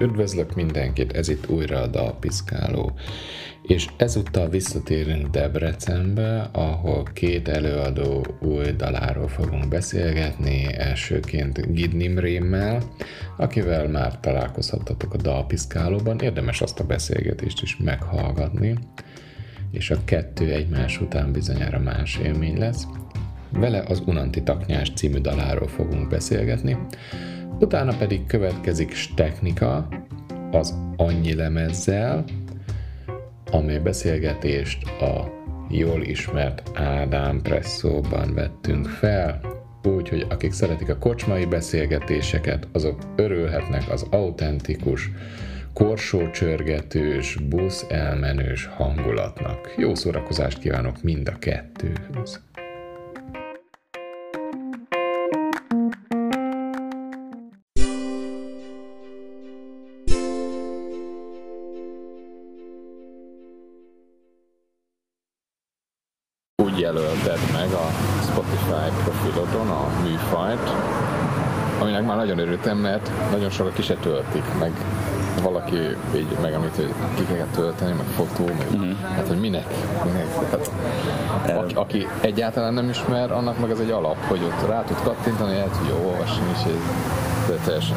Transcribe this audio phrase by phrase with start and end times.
[0.00, 2.92] Üdvözlök mindenkit, ez itt újra a Dalpiszkáló.
[3.62, 12.82] És ezúttal visszatérünk Debrecenbe, ahol két előadó új daláról fogunk beszélgetni, elsőként Gid Nimrémmel,
[13.36, 18.78] akivel már találkozhattatok a Dalpiszkálóban, érdemes azt a beszélgetést is meghallgatni,
[19.70, 22.86] és a kettő egymás után bizonyára más élmény lesz.
[23.52, 26.76] Vele az Unanti Taknyás című daláról fogunk beszélgetni,
[27.60, 29.88] utána pedig következik Steknika,
[30.50, 32.24] az annyi lemezzel,
[33.50, 35.32] amely beszélgetést a
[35.68, 39.40] jól ismert Ádám Presszóban vettünk fel,
[39.82, 45.10] úgyhogy akik szeretik a kocsmai beszélgetéseket, azok örülhetnek az autentikus,
[45.72, 49.74] korsócsörgetős, busz elmenős hangulatnak.
[49.76, 52.49] Jó szórakozást kívánok mind a kettőhöz!
[72.64, 74.72] Nagyon örültem, mert nagyon sokan ki se töltik, meg
[75.42, 75.76] valaki
[76.14, 78.98] így megemlít, hogy ki kell tölteni, meg fotó, meg uh-huh.
[79.14, 79.66] hát hogy minek,
[80.04, 80.26] minek.
[80.50, 80.70] Hát,
[81.56, 85.56] aki, aki, egyáltalán nem ismer, annak meg ez egy alap, hogy ott rá tud kattintani,
[85.56, 86.72] el tudja olvasni, és
[87.54, 87.96] ez teljesen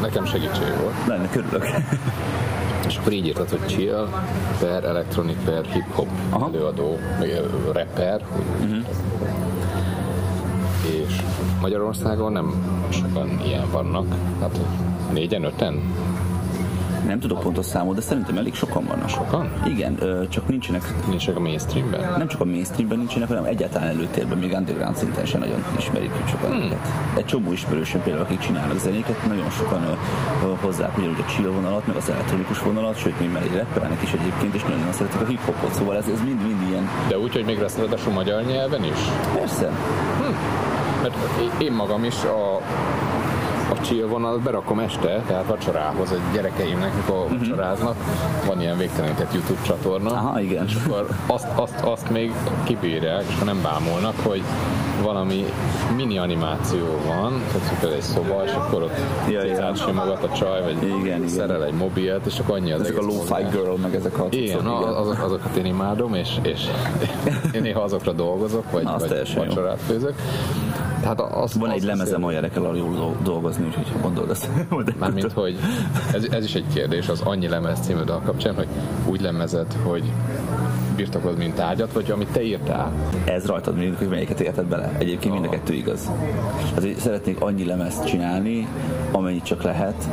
[0.00, 0.94] nekem segítség volt.
[1.06, 1.66] Lenne, körülök.
[2.86, 4.08] És akkor így írtad, hogy chill
[4.60, 6.50] per electronic per hip-hop Aha.
[6.52, 6.98] előadó,
[7.72, 8.20] rapper.
[8.60, 8.84] Uh-huh.
[10.84, 11.23] És
[11.64, 12.54] Magyarországon nem
[12.90, 14.06] sokan ilyen vannak,
[14.40, 14.58] hát
[15.12, 15.82] négyen, öten?
[17.06, 19.08] Nem tudok pontos számot, de szerintem elég sokan vannak.
[19.08, 19.50] Sokan?
[19.66, 20.82] Igen, csak nincsenek...
[21.08, 22.18] Nincsenek a mainstreamben?
[22.18, 26.50] Nem csak a mainstreamben nincsenek, hanem egyáltalán előtérben, még underground szinten sem nagyon ismerik sokan
[26.50, 26.62] hmm.
[26.62, 26.78] őket.
[27.16, 29.98] Egy csomó ismerősöm például, akik csinálnak zenéket, nagyon sokan
[30.60, 34.54] hozzák ugyanúgy a chill vonalat, meg az elektronikus vonalat, sőt, még mellé rappelnek is egyébként,
[34.54, 36.88] és nagyon szeretik a hip-hopot, szóval ez, ez mind-mind ilyen.
[37.08, 38.98] De úgy, hogy még lesz ráadásul magyar nyelven is?
[39.34, 39.66] Persze.
[39.66, 40.62] Hm.
[41.02, 41.16] Mert
[41.58, 42.60] én magam is a
[43.70, 47.38] a chill vonalat berakom este, tehát vacsorához a gyerekeimnek, mikor uh-huh.
[47.38, 47.96] vacsoráznak,
[48.46, 50.10] van ilyen végtelenített YouTube csatorna.
[50.10, 50.64] Aha, igen.
[50.66, 52.32] És akkor azt, azt, azt még
[52.64, 54.42] kibírják, és ha nem bámulnak, hogy
[55.02, 55.44] valami
[55.96, 58.96] mini animáció van, tehát egy szoba, és akkor ott
[59.28, 59.74] ja, ja.
[59.74, 61.68] simogat a csaj, vagy igen, szerel igen.
[61.68, 64.66] egy mobilt, és akkor annyi az Ezek a lo-fi girl, meg ezek a Igen, igen.
[64.66, 66.60] Azok, azokat én imádom, és, és
[67.54, 70.14] én néha azokra dolgozok, vagy, vagy vacsorát főzök.
[71.04, 74.48] Tehát az, Van az egy lemezem, ahol kell jól dolgozni, úgyhogy gondolod ezt.
[74.98, 75.56] Mármint, hogy
[76.12, 78.66] ez, ez, is egy kérdés az annyi lemez című dal kapcsán, hogy
[79.06, 80.12] úgy lemezed, hogy
[80.96, 82.92] birtokolod, mint tárgyat, vagy amit te írtál?
[83.24, 84.92] Ez rajtad mindig, hogy melyiket érted bele.
[84.98, 86.10] Egyébként mind a kettő igaz.
[86.76, 88.68] Azért szeretnék annyi lemezt csinálni,
[89.12, 90.08] amennyit csak lehet,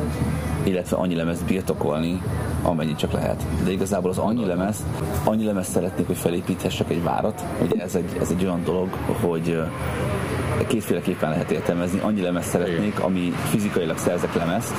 [0.62, 2.22] illetve annyi lemezt birtokolni,
[2.62, 3.46] amennyit csak lehet.
[3.64, 4.84] De igazából az annyi lemez,
[5.24, 7.44] annyi lemez szeretnék, hogy felépíthessek egy várat.
[7.62, 8.88] Ugye ez egy, ez egy olyan dolog,
[9.20, 9.62] hogy
[10.66, 12.00] kétféleképpen lehet értelmezni.
[12.00, 14.74] Annyi lemez szeretnék, ami fizikailag szerzek lemezt,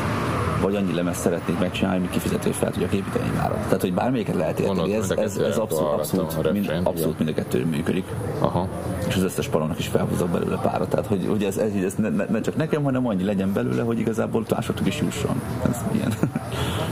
[0.63, 3.51] vagy annyi lemez szeretnék megcsinálni, hogy kifizető fel tudjak építeni már.
[3.51, 7.65] Tehát, hogy bármelyiket lehet érteni, ez, ez, ez abszolút, abszolút, mind, abszolút mind a kettő
[7.65, 8.05] működik.
[8.39, 8.67] Aha.
[9.07, 10.89] És az összes palónak is felhúzok belőle párat.
[10.89, 13.99] Tehát, hogy, hogy ez, ez, ez ne, ne, csak nekem, hanem annyi legyen belőle, hogy
[13.99, 15.41] igazából másoknak is jusson.
[15.69, 16.13] Ez ilyen.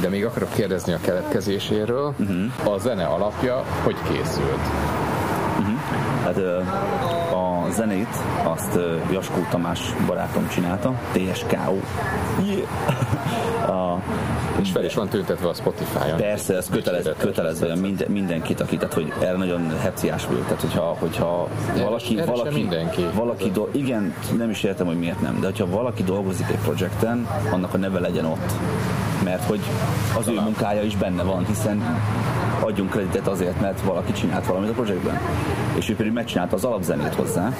[0.00, 2.14] De még akarok kérdezni a keletkezéséről.
[2.18, 2.74] Uh-huh.
[2.74, 4.66] A zene alapja hogy készült?
[5.58, 5.74] Uh-huh.
[6.24, 6.36] Hát
[7.32, 8.78] a zenét azt
[9.12, 11.76] Jaskó Tamás barátom csinálta, TSKO.
[12.44, 12.68] Yeah.
[13.94, 14.02] a,
[14.60, 16.16] és fel is van tüntetve a Spotify-on.
[16.16, 20.96] Persze, ez kötelez, kötelezve minden, mindenkit, aki, tehát hogy erre nagyon hepciás vagyok, tehát hogyha,
[20.98, 23.06] hogyha valaki, erre valaki, mindenki.
[23.14, 27.26] valaki do, igen, nem is értem, hogy miért nem, de hogyha valaki dolgozik egy projekten,
[27.50, 28.52] annak a neve legyen ott
[29.24, 29.60] mert hogy
[30.18, 32.00] az ő munkája is benne van, hiszen
[32.60, 35.18] adjunk kreditet azért, mert valaki csinált valamit a projektben.
[35.74, 37.52] És ő pedig megcsinálta az alapzenét hozzá.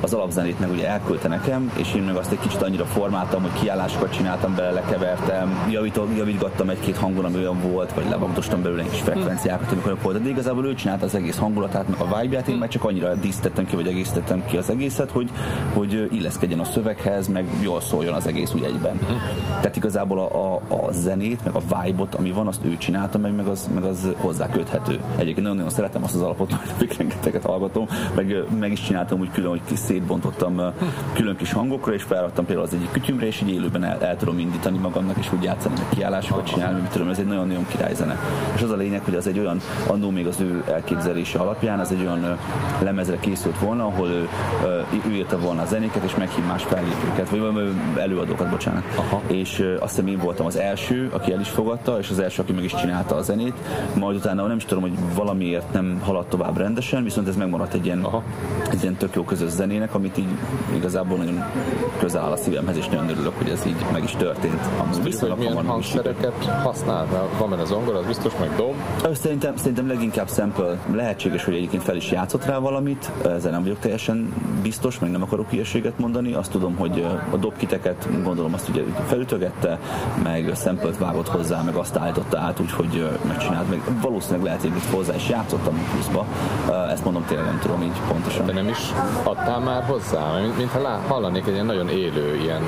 [0.00, 3.60] Az alapzenét meg ugye elküldte nekem, és én meg azt egy kicsit annyira formáltam, hogy
[3.60, 8.90] kiállásokat csináltam bele, lekevertem, javítom, javítgattam egy-két hangon, ami olyan volt, vagy levagdostam belőle egy
[8.90, 10.22] kis frekvenciákat, amikor olyan volt.
[10.22, 13.66] De igazából ő csinálta az egész hangulatát, meg a vibe-ját, én meg csak annyira díszítettem
[13.66, 15.30] ki, vagy egészítettem ki az egészet, hogy,
[15.74, 18.98] hogy illeszkedjen a szöveghez, meg jól szóljon az egész úgy egyben.
[19.48, 23.34] Tehát igazából a, a, a zenét, meg a vibe-ot, ami van, azt ő csinálta meg,
[23.34, 25.00] meg az, meg az hozzá köthető.
[25.12, 29.50] Egyébként nagyon-nagyon szeretem azt az alapot, hogy rengeteget hallgatom, meg, meg is csináltam úgy külön,
[29.50, 30.60] hogy szétbontottam
[31.12, 34.38] külön kis hangokra, és felraktam például az egyik kütyümre, és így élőben el, el tudom
[34.38, 38.18] indítani magamnak, és úgy játszani, meg kiállásokat csinálni, mit tudom, ez egy nagyon-nagyon királyzene.
[38.54, 41.90] És az a lényeg, hogy az egy olyan, annó még az ő elképzelése alapján, az
[41.90, 42.38] egy olyan
[42.82, 44.28] lemezre készült volna, ahol ő,
[45.08, 48.82] ő írta volna a zenéket, és meghív más fellépőket, vagy előadókat, bocsánat.
[48.96, 49.22] Aha.
[49.26, 52.52] És azt hiszem én voltam az első, aki el is fogadta, és az első, aki
[52.52, 53.54] meg is csinálta a zenét.
[53.98, 57.84] Majd utána nem is tudom, hogy valamiért nem haladt tovább rendesen, viszont ez megmaradt egy
[57.86, 58.22] ilyen, Aha.
[58.70, 60.28] egy ilyen tök jó közös zenének, amit így
[60.74, 61.44] igazából nagyon
[61.98, 64.60] közel áll a szívemhez, és nagyon örülök, hogy ez így meg is történt.
[65.02, 67.06] Biztos, hogy milyen hangszereket használ,
[67.38, 68.74] van benne zongora, az biztos, meg dob.
[69.12, 70.78] Szerintem, szerintem leginkább sample.
[70.92, 74.32] Lehetséges, hogy egyébként fel is játszott rá valamit, ezzel nem vagyok teljesen
[74.62, 76.32] biztos, meg nem akarok hülyeséget mondani.
[76.32, 79.78] Azt tudom, hogy a dobkiteket gondolom azt ugye felütögette,
[80.22, 84.90] meg szempelt vágott hozzá, meg azt állította át, úgyhogy megcsinált, meg valószínűleg lehet, hogy itt
[84.90, 86.26] hozzá is játszottam pluszba.
[86.90, 88.46] Ezt mondom tényleg nem tudom így pontosan.
[88.46, 88.92] De nem is
[89.22, 92.62] adtál már hozzá, mint, mintha lá, hallanék egy ilyen nagyon élő, ilyen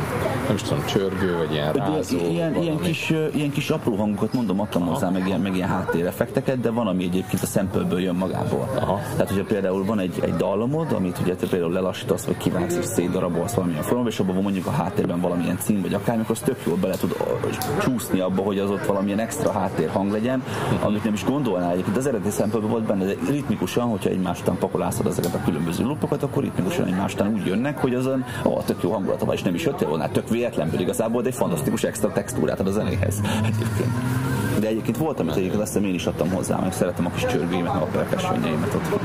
[0.47, 2.19] nem is tudom, csörgő, vagy ilyen rázó.
[2.19, 4.93] Ilyen, ilyen, kis, ilyen kis apró hangokat mondom, adtam Aha.
[4.93, 8.69] hozzá, meg ilyen, meg ilyen háttéreffekteket, de van, ami egyébként a szempelből jön magából.
[8.75, 9.01] Aha.
[9.12, 12.85] Tehát, hogyha például van egy, egy dallamod, amit ugye te például lelassítasz, vagy kivágsz és
[12.85, 16.77] szétdarabolsz valamilyen formában, és abban mondjuk a háttérben valamilyen cím, vagy akármikor, az tök jól
[16.77, 17.17] bele tud
[17.81, 20.43] csúszni abba, hogy az ott valamilyen extra háttérhang legyen,
[20.83, 21.97] amit nem is gondolnál egyébként.
[21.97, 26.23] Az eredeti szempontból volt benne, de ritmikusan, hogyha egymás után pakolászod ezeket a különböző lupokat,
[26.23, 29.55] akkor ritmikusan egymás után úgy jönnek, hogy azon ó, tök jó hangulata van, és nem
[29.55, 33.91] is jöttél volna, tök véletlenből igazából, de egy fantasztikus extra textúrát ad a zenéhez egyébként.
[34.61, 37.25] De egyébként volt, amit egyébként azt hiszem én is adtam hozzá, meg szeretem a kis
[37.26, 39.00] csörgőimet, a perkesvényeimet ott.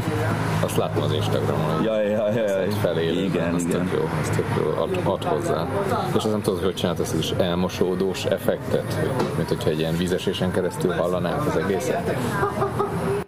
[0.64, 2.72] Azt láttam az Instagramon, hogy ja, ja, ja, ja.
[2.72, 3.80] felélő, igen, az igen.
[3.80, 5.68] tök jó, az tök jó, ad, ad hozzá.
[6.08, 10.52] És azt nem tudod, hogy csinált ezt is elmosódós effektet, mint hogyha egy ilyen vízesésen
[10.52, 12.16] keresztül hallanák az egészet.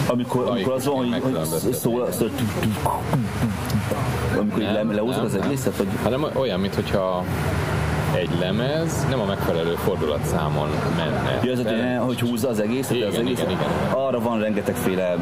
[0.08, 2.30] Amikor, amikor az van, hogy, hogy szól, szól,
[4.40, 5.78] amikor nem, le, leúzod az egészet?
[5.78, 5.88] Vagy...
[6.04, 7.24] Hanem olyan, mintha
[8.16, 11.40] egy lemez nem a megfelelő fordulatszámon menne.
[11.44, 11.98] Ja, ez de...
[11.98, 12.96] hogy húzza az egészet?
[12.96, 13.68] Igen, az egész, igen, igen.
[13.92, 15.16] Arra van rengetegféle,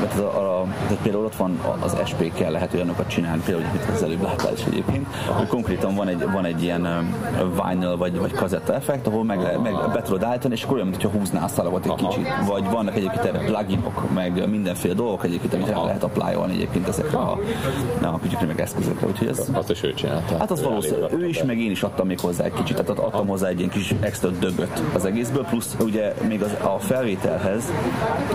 [0.00, 4.22] tehát, arra, tehát például ott van az SP-kkel lehet olyanokat csinálni, például, hogy az előbb
[4.22, 7.14] láttál is egyébként, hogy konkrétan van egy, van egy ilyen
[7.64, 10.88] vinyl vagy, vagy kazetta effekt, ahol meg, le, meg be tudod állítani, és akkor olyan,
[10.88, 12.08] mintha húzná a szalagot egy Aha.
[12.08, 12.26] kicsit.
[12.46, 17.18] Vagy vannak egyébként erre pluginok, meg mindenféle dolgok egyébként, amit rá lehet applyolni egyébként ezekre
[17.18, 17.38] a,
[18.02, 19.06] a, a meg eszközökre.
[19.06, 20.38] Úgyhogy ez, azt is ő csinálta.
[20.38, 21.12] Hát az valószínűleg.
[21.12, 23.58] Ő is, meg én is adtam még hozzá hozzá egy kicsit, tehát adtam hozzá egy
[23.58, 27.64] ilyen kis extra dögöt az egészből, plusz ugye még az, a felvételhez,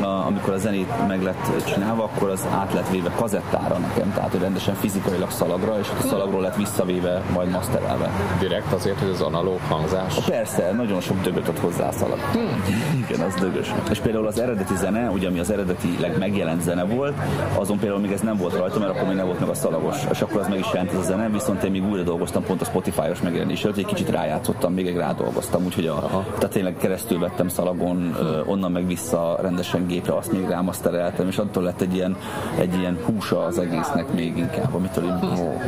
[0.02, 4.32] a, amikor a zenét meg lett csinálva, akkor az át lett véve kazettára nekem, tehát
[4.32, 8.10] hogy rendesen fizikailag szalagra, és a szalagról lett visszavéve, majd masterelve.
[8.40, 10.16] Direkt azért, hogy az analóg hangzás?
[10.26, 12.20] Persze, nagyon sok dögöt ad hozzá a szalag.
[12.20, 12.64] Hmm.
[13.08, 13.74] Igen, az dögös.
[13.92, 17.14] És például az eredeti zene, ugye ami az eredetileg megjelent zene volt,
[17.56, 19.98] azon például még ez nem volt rajta, mert akkor még nem volt meg a szalagos,
[20.12, 22.62] és akkor az meg is jelent ez a zene, viszont én még újra dolgoztam pont
[22.62, 27.48] a Spotify-os megjelenés hogy kicsit rájátszottam, még egy rádolgoztam, úgyhogy a, tehát tényleg keresztül vettem
[27.48, 28.16] szalagon,
[28.46, 32.18] onnan meg vissza rendesen gépre, azt még rámasztereltem, és attól lett egy ilyen,
[32.58, 35.62] egy ilyen húsa az egésznek még inkább, amitől így oh,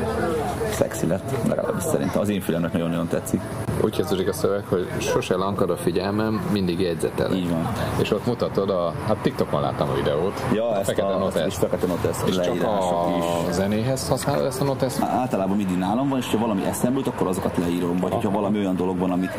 [0.72, 2.22] szexi lett, legalábbis szerintem.
[2.22, 3.42] Az én fülemnek nagyon-nagyon tetszik.
[3.84, 7.34] Úgy kezdődik a szöveg, hogy sose lankad a figyelmem, mindig jegyzetel.
[7.34, 7.68] Így van.
[8.02, 10.44] És ott mutatod a, hát TikTokon láttam a videót.
[10.54, 11.58] Ja, a ezt fekete a, notesz.
[11.58, 12.24] fekete notesz.
[12.26, 13.56] És csak a is.
[13.56, 15.00] zenéhez használod ezt a notesz?
[15.02, 18.00] Általában mindig nálam van, és ha valami eszembe jut, akkor azokat leírom.
[18.10, 19.32] Vagy ha valami olyan dolog van, amit,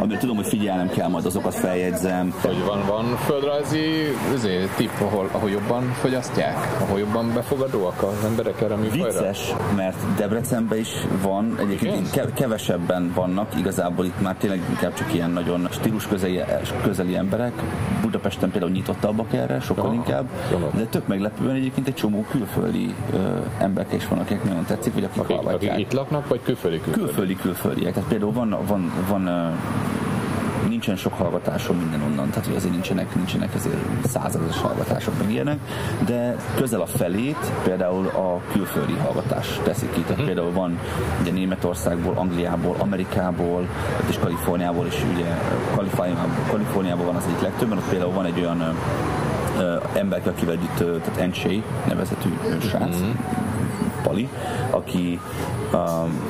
[0.00, 2.34] amit tudom, hogy figyelnem kell, majd azokat feljegyzem.
[2.42, 3.80] Hogy van, van földrajzi
[4.34, 6.56] azért, tipp, ahol, ahol jobban fogyasztják?
[6.80, 9.06] Ahol jobban befogadóak az emberek erre műfajra?
[9.06, 10.88] Vicces, mert Debrecenben is
[11.22, 16.40] van, egyébként kevesebben vannak, igazából itt már tényleg inkább csak ilyen nagyon stílus közeli,
[16.82, 17.52] közeli emberek.
[18.02, 19.94] Budapesten például nyitottabbak erre, sokkal Aha.
[19.94, 20.28] inkább,
[20.74, 23.16] de tök meglepően egyébként egy csomó külföldi ö,
[23.58, 27.04] emberek is vannak, akik nagyon tetszik, vagy akik, akik, akik itt laknak, vagy külföldi külföldi?
[27.04, 27.92] Külföldi külföldiek.
[27.92, 29.54] Tehát például van, van, van
[30.68, 35.58] nincsen sok hallgatásom minden onnan, tehát hogy azért nincsenek, nincsenek azért százados hallgatások meg ilyenek,
[36.06, 40.00] de közel a felét például a külföldi hallgatás teszik ki.
[40.00, 40.26] Tehát hmm.
[40.26, 40.78] például van
[41.20, 43.68] ugye Németországból, Angliából, Amerikából,
[44.08, 45.26] és Kaliforniából is ugye
[45.74, 51.02] Kaliforniából, Kaliforniából van az egyik legtöbben, ott például van egy olyan uh, ember, akivel együtt,
[51.02, 52.28] tehát Enchey nevezetű
[52.60, 53.10] srác, mm-hmm.
[54.02, 54.28] Pali,
[54.70, 55.20] aki
[55.72, 56.20] um,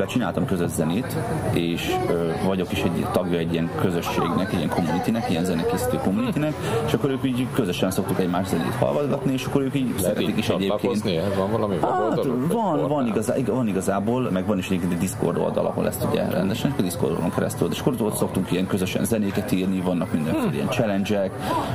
[0.00, 1.16] akivel csináltam közös zenét,
[1.52, 6.54] és ö, vagyok is egy tagja egy ilyen közösségnek, egy ilyen communitynek, ilyen zenekészítő communitynek,
[6.86, 10.36] és akkor ők így közösen szoktuk egymás zenét hallgatni, és akkor ők így Lehet szeretik
[10.36, 10.70] is egyébként.
[10.70, 11.20] csatlakozni?
[11.36, 15.66] Van valami Hát, van, van, igazá, ig- van igazából, meg van is egy Discord oldal,
[15.66, 19.80] ahol ezt ugye rendesen, a Discordon keresztül, és akkor ott szoktunk ilyen közösen zenéket írni,
[19.80, 21.30] vannak mindenféle ilyen challenge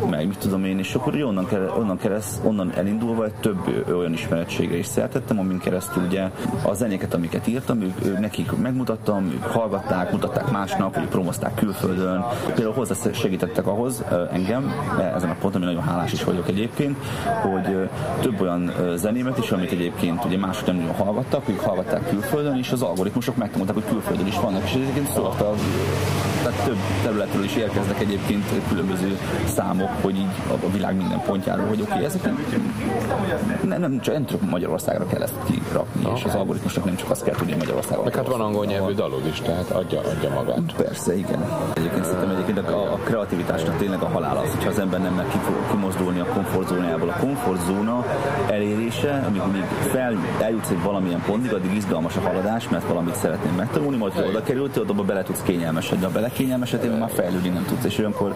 [0.10, 4.78] meg mit tudom én, és akkor onnan, onnan, kereszt, onnan elindulva egy több olyan ismerettségre
[4.78, 6.30] is szertettem, amin keresztül ugye
[6.64, 12.26] a zenéket, amiket írtam, ők nekik megmutattam, hallgatták, mutatták másnak, ők promozták külföldön.
[12.46, 16.98] Például hozzá segítettek ahhoz engem, e- ezen a ponton, ami nagyon hálás is vagyok egyébként,
[17.42, 17.90] hogy
[18.22, 22.72] több olyan zenémet is, amit egyébként ugye mások nem nagyon hallgattak, ők hallgatták külföldön, és
[22.72, 25.56] az algoritmusok megtanulták, hogy külföldön is vannak, és egyébként szóval
[26.46, 29.18] tehát több területről is érkeznek egyébként különböző
[29.56, 30.30] számok, hogy így
[30.64, 32.46] a, világ minden pontjáról, hogy oké, okay, ezek nem,
[33.62, 37.24] nem, nem, csak, nem csak Magyarországra kell ezt kirakni, és az algoritmusnak nem csak azt
[37.24, 38.04] kell tudni, Magyarországon.
[38.04, 40.74] Meg hát van angol nyelvű dalod is, tehát adja, adja magát.
[40.78, 41.46] Persze, igen.
[41.74, 45.70] Egyébként szerintem egyébként a, a kreativitásnak tényleg a halál az, hogyha az ember nem kifo-
[45.72, 47.10] kimozdulni a komfortzónájából.
[47.10, 48.06] A komfortzóna
[48.48, 53.54] elérése, amíg még fel, eljutsz egy valamilyen pontig, addig izgalmas a haladás, mert valamit szeretném
[53.54, 56.04] megtanulni, majd ha oda kerültél, oda bele tudsz kényelmesedni.
[56.06, 57.84] Ha bele kényelmesedni, már fejlődni nem tudsz.
[57.84, 58.36] És olyankor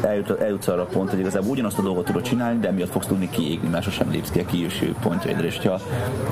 [0.00, 3.06] eljut, eljutsz arra a pont, hogy igazából ugyanazt a dolgot tudod csinálni, de emiatt fogsz
[3.06, 5.46] tudni kiégni, mert sosem lépsz ki a kiéső pontjaidra.
[5.46, 5.80] És ha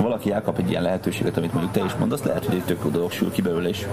[0.01, 2.89] valaki elkap egy ilyen lehetőséget, amit mondjuk te is mondasz, lehet, hogy egy tök jó
[2.89, 3.87] dolog sül ki belőle, és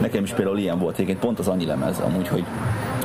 [0.00, 2.44] nekem is például ilyen volt, egyébként pont az annyi lemez, amúgy, hogy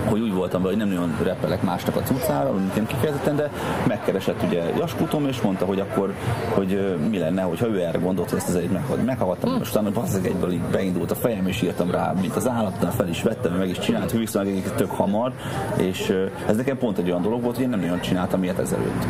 [0.10, 3.52] hogy úgy voltam vele, hogy nem nagyon repelek másnak a cuccára, nem kifejezetten, de
[3.88, 6.14] megkeresett ugye Jaskutom, és mondta, hogy akkor,
[6.50, 10.04] hogy mi lenne, hogyha ő erre gondolt, hogy ezt az egyet meg, meghallgattam, most utána
[10.24, 13.70] egyből így beindult a fejem, és írtam rá, mint az állatnál fel is vettem, meg
[13.70, 15.32] is csinált, hűszem meg egyébként tök hamar,
[15.78, 16.14] és
[16.48, 19.06] ez nekem pont egy olyan dolog volt, hogy én nem nagyon csináltam ilyet ezelőtt.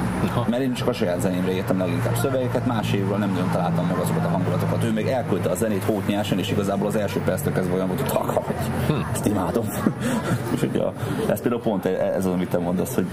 [0.49, 3.97] Mert én csak a saját zenémre írtam leginkább szövegeket, más évről nem nagyon találtam meg
[3.97, 4.83] azokat a hangulatokat.
[4.83, 8.11] Ő meg elküldte a zenét hótnyásan, és igazából az első perctől kezdve olyan volt, hogy
[8.11, 9.03] taka vagy.
[9.11, 9.65] Ezt imádom.
[10.55, 10.93] és ugye a,
[11.29, 13.05] ez például pont ez az, amit te mondasz, hogy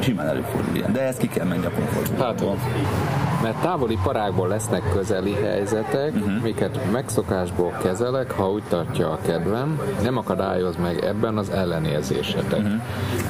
[0.00, 0.92] simán előfordul ilyen.
[0.92, 2.56] De ezt ki kell menni a komfortzónából.
[2.56, 6.42] Hát, mert távoli parákból lesznek közeli helyzetek, uh-huh.
[6.42, 12.58] miket megszokásból kezelek, ha úgy tartja a kedvem, nem akadályoz meg ebben az ellenérzésetek.
[12.58, 12.82] Uh-huh.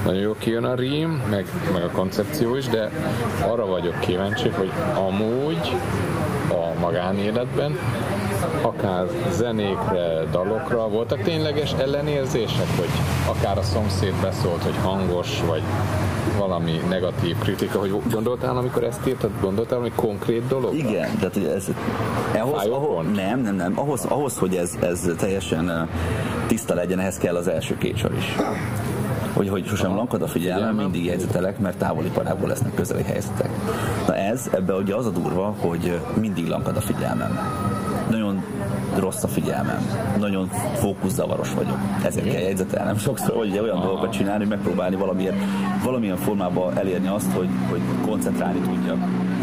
[0.04, 2.90] Nagyon jó kijön a rím, meg, meg a koncepció is, de
[3.50, 5.72] arra vagyok kíváncsi, hogy amúgy
[6.48, 7.78] a magánéletben
[8.62, 12.90] akár zenékre, dalokra voltak tényleges ellenérzések, hogy
[13.28, 15.62] akár a szomszéd beszólt, hogy hangos, vagy
[16.38, 20.74] valami negatív kritika, hogy gondoltál, amikor ezt írtad, gondoltál, hogy konkrét dolog?
[20.74, 21.66] Igen, tehát ez
[22.38, 25.88] ahhoz, ahhoz, nem, nem, nem, ahhoz, ahhoz, hogy ez, ez teljesen
[26.46, 28.36] tiszta legyen, ehhez kell az első két sor is.
[29.32, 33.48] Hogy, hogy sosem lankad a figyelmem, mindig jegyzetelek, mert távoli parából lesznek közeli helyzetek.
[34.06, 37.38] Na ez, ebbe ugye az a durva, hogy mindig lankad a figyelmem.
[38.10, 38.33] Nagyon
[38.98, 39.88] rossz a figyelmem.
[40.18, 41.78] Nagyon fókuszavaros vagyok.
[42.04, 45.34] Ezért kell jegyzetelnem sokszor, hogy ugye olyan dolgokat csinálni, hogy megpróbálni valamilyen,
[45.84, 48.98] valamilyen formában elérni azt, hogy, hogy koncentrálni tudjak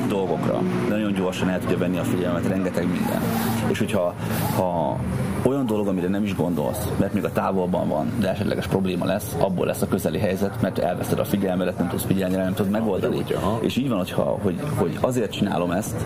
[0.08, 0.62] dolgokra.
[0.90, 3.22] De nagyon gyorsan el tudja venni a figyelmet, rengeteg minden.
[3.68, 4.14] És hogyha
[4.56, 5.00] ha
[5.44, 9.36] olyan dolog, amire nem is gondolsz, mert még a távolban van, de esetleges probléma lesz,
[9.40, 13.16] abból lesz a közeli helyzet, mert elveszed a figyelmedet, nem tudsz figyelni, nem tudod megoldani.
[13.16, 13.60] Úgy, aha.
[13.62, 16.06] És így van, hogyha, hogy, hogy azért csinálom ezt,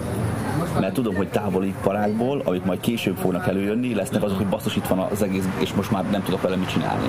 [0.80, 4.88] mert tudom, hogy távoli parákból, amik majd később fognak előjönni, lesznek azok, hogy basszus itt
[4.88, 7.08] van az egész, és most már nem tudok vele mit csinálni.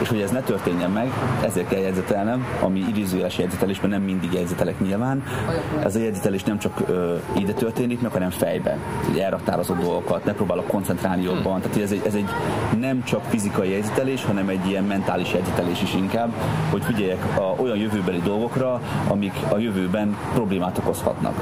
[0.00, 1.10] És hogy ez ne történjen meg,
[1.44, 5.22] ezért kell jegyzetelnem, ami idézőjeles jegyzetelés, mert nem mindig jegyzetelek nyilván.
[5.82, 8.78] Ez a jegyzetelés nem csak ö, ide történik meg, hanem fejbe.
[9.06, 11.60] Hogy elraktározott dolgokat, megpróbálok koncentrálni jobban.
[11.60, 12.28] Tehát ez egy, ez egy
[12.80, 16.32] nem csak fizikai jegyzetelés, hanem egy ilyen mentális jegyzetelés is inkább,
[16.70, 21.34] hogy figyeljek a, olyan jövőbeli dolgokra, amik a jövőben problémát okozhatnak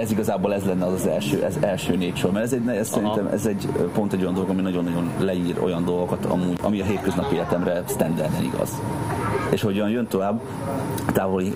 [0.00, 2.88] ez igazából ez lenne az az első, ez első négy sor, mert ez, egy, ez
[2.88, 6.84] szerintem ez egy pont egy olyan dolog, ami nagyon-nagyon leír olyan dolgokat, amúgy, ami a
[6.84, 8.70] hétköznapi életemre standarden igaz.
[9.50, 10.40] És hogyan jön tovább,
[11.12, 11.52] távoli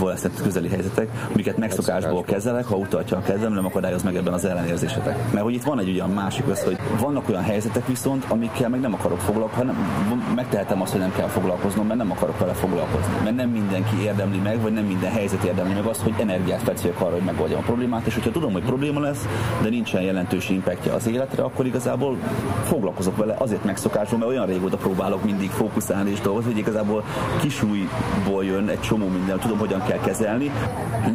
[0.00, 4.32] uh, lesznek közeli helyzetek, amiket megszokásból kezelek, ha utaltja a kezem, nem akadályoz meg ebben
[4.32, 5.32] az ellenérzésetek.
[5.32, 8.80] Mert hogy itt van egy olyan másik össze, hogy vannak olyan helyzetek viszont, amikkel meg
[8.80, 13.12] nem akarok foglalkozni, hanem megtehetem azt, hogy nem kell foglalkoznom, mert nem akarok vele foglalkozni.
[13.22, 17.00] Mert nem mindenki érdemli meg, vagy nem minden helyzet érdemli meg azt, hogy energiát fetszik
[17.00, 19.26] arra, hogy megoldjam problémát, és hogyha tudom, hogy probléma lesz,
[19.62, 22.16] de nincsen jelentős impactja az életre, akkor igazából
[22.62, 27.04] foglalkozok vele azért megszokásból, mert olyan régóta próbálok mindig fókuszálni és dolgozni, hogy igazából
[27.40, 30.50] kisújból jön egy csomó minden, tudom, hogyan kell kezelni.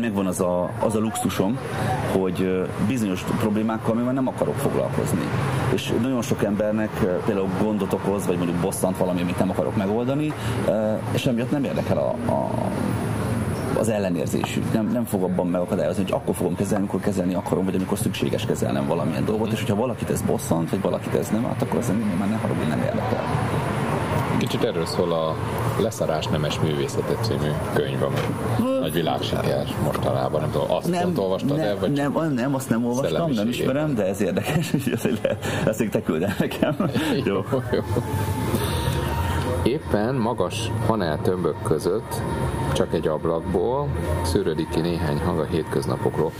[0.01, 1.57] Megvan az a, az a luxusom,
[2.17, 5.27] hogy bizonyos problémákkal már nem akarok foglalkozni.
[5.73, 6.89] És nagyon sok embernek
[7.25, 10.33] például gondot okoz, vagy mondjuk bosszant valami, amit nem akarok megoldani,
[11.11, 12.49] és emiatt nem érdekel a, a
[13.77, 14.73] az ellenérzésük.
[14.73, 18.45] Nem, nem fog abban megakadályozni, hogy akkor fogom kezelni, amikor kezelni akarom, vagy amikor szükséges
[18.45, 21.91] kezelnem valamilyen dolgot, és hogyha valakit ez bosszant, vagy valakit ez nem, hát akkor ez
[22.19, 23.23] már ne haragudj, nem érdekel.
[24.37, 25.35] Kicsit erről szól a
[25.81, 28.17] Leszarás nemes művészete című könyv, ami
[28.79, 30.41] nagy világsiker mostanában.
[30.41, 31.77] Nem tudom, azt nem, olvastad nem, el?
[31.79, 34.71] Vagy nem, nem, azt nem olvastam, nem ismerem, de ez érdekes,
[35.01, 35.19] hogy
[35.65, 36.75] ezt te küldel nekem.
[37.25, 37.33] jó.
[37.33, 37.81] jó, jó.
[39.63, 42.21] Éppen magas paneltömbök között,
[42.73, 43.87] csak egy ablakból
[44.23, 46.31] szűrődik ki néhány hang a hétköznapokról.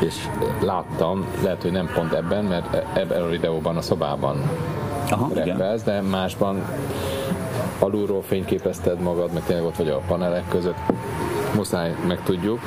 [0.00, 0.28] És
[0.62, 4.50] láttam, lehet, hogy nem pont ebben, mert ebben a videóban a szobában
[5.10, 5.28] Aha,
[5.84, 6.62] de másban
[7.78, 10.78] alulról fényképezted magad, meg tényleg ott vagy a panelek között.
[11.54, 12.60] Muszáj megtudjuk,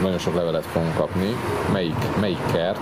[0.00, 1.36] nagyon sok levelet fogunk kapni.
[1.72, 2.80] Melyik, melyik kert?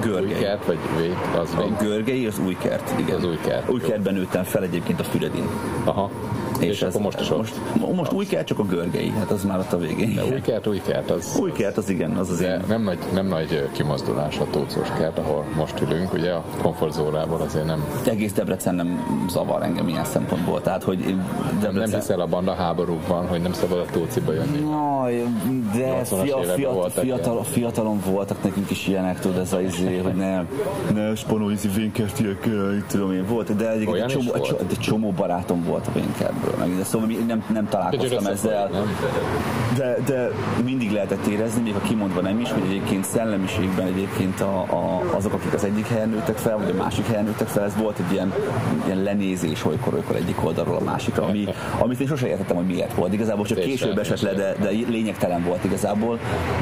[0.00, 0.32] Görgei.
[0.32, 1.16] Új kert, vagy vég?
[1.36, 1.54] Az?
[1.56, 3.16] A görgei, az új kert, igen.
[3.16, 3.70] Az új kert.
[3.70, 5.48] Új kertben nőttem fel egyébként a Füredin.
[5.84, 6.10] Aha.
[6.68, 7.54] És, és akkor most is most,
[7.94, 10.14] most új kert, csak a görgei, hát az már ott a végén.
[10.14, 11.38] De új kert, új kert, az...
[11.40, 12.60] Új kert, az igen, az az én.
[12.68, 16.32] Nem nagy, nem nagy kimozdulás a tócos kert, ahol most ülünk, ugye?
[16.32, 17.84] A komfortzórából azért nem...
[18.06, 20.98] Egész Debrecen nem zavar engem ilyen szempontból, tehát hogy
[21.60, 21.88] Debrecen...
[21.90, 24.58] Nem hiszel a banda háborúkban, hogy nem szabad a tóciba jönni?
[24.60, 25.04] No,
[25.74, 30.42] de fia, fiatal, fiatal, fiatalon voltak nekünk is ilyenek, tudod, ez az izé, hogy ne,
[30.94, 32.48] ne spanolízi vénkertiek,
[32.86, 35.90] tudom én, volt, de egy, egy, csomó, egy, egy csomó barátom volt a
[36.54, 38.70] vénkerből meg, de szóval nem, nem találkoztam ezzel.
[39.76, 40.30] De, de
[40.64, 45.32] mindig lehetett érezni, még ha kimondva nem is, hogy egyébként szellemiségben egyébként a, a, azok,
[45.32, 48.12] akik az egyik helyen nőttek fel, vagy a másik helyen nőttek fel, ez volt egy
[48.12, 48.32] ilyen,
[48.84, 52.94] ilyen lenézés olykor, olykor egyik oldalról a másikra, ami, amit én sosem értettem, hogy miért
[52.94, 53.12] volt.
[53.12, 56.18] Igazából csak később esett le, de, de lényegtelen volt igazából,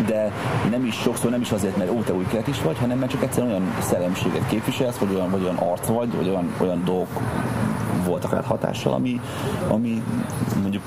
[0.06, 0.32] de
[0.70, 3.22] nem is sokszor, nem is azért, mert ó, te új is vagy, hanem mert csak
[3.22, 7.20] egyszerűen olyan szellemiséget képviselsz, vagy olyan, vagy olyan arc vagy, vagy olyan, olyan dolgok
[8.04, 9.20] voltak rád hatással, ami,
[9.68, 10.02] ami
[10.62, 10.82] mondjuk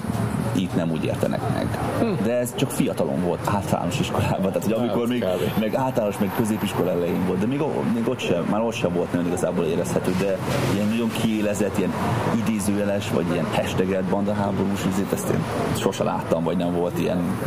[0.56, 1.80] itt nem úgy értenek meg.
[2.24, 4.52] De ez csak fiatalon volt, általános iskolában.
[4.52, 5.26] Tehát, hogy amikor még,
[5.60, 7.62] meg általános, meg középiskola elején volt, de még,
[7.94, 10.38] még ott sem, már ott sem volt nagyon igazából érezhető, de
[10.74, 11.94] ilyen nagyon kiélezett, ilyen
[12.36, 15.44] idézőjeles, vagy ilyen hashtagelt bandaháborús üzét, ezt én
[15.78, 17.38] sose láttam, vagy nem volt ilyen.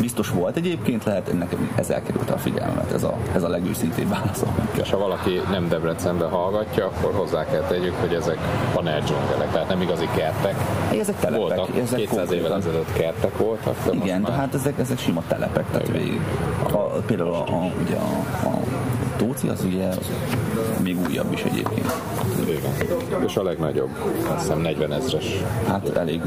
[0.00, 4.42] Biztos volt egyébként, lehet, nekem ez elkerült a figyelmet, ez a, ez a legőszintébb válasz.
[4.82, 8.38] És ha valaki nem Debrecenben hallgatja, akkor hozzá kell tegyük, hogy ezek
[8.74, 10.54] panel dzsungelek, tehát nem igazi kertek.
[10.98, 11.38] Ezek telepek.
[11.38, 13.74] Voltak, ezek 200 évvel ezelőtt kertek voltak.
[13.84, 16.20] De Igen, de hát ezek, ezek sima telepek, tehát végig.
[16.72, 18.58] A, például a, a, ugye a, a
[19.18, 20.10] Tóci az ugye az
[20.82, 21.92] még újabb is egyébként.
[22.48, 23.24] Igen.
[23.26, 23.90] És a legnagyobb,
[24.28, 25.42] azt hiszem 40 ezres.
[25.66, 26.22] Hát elég,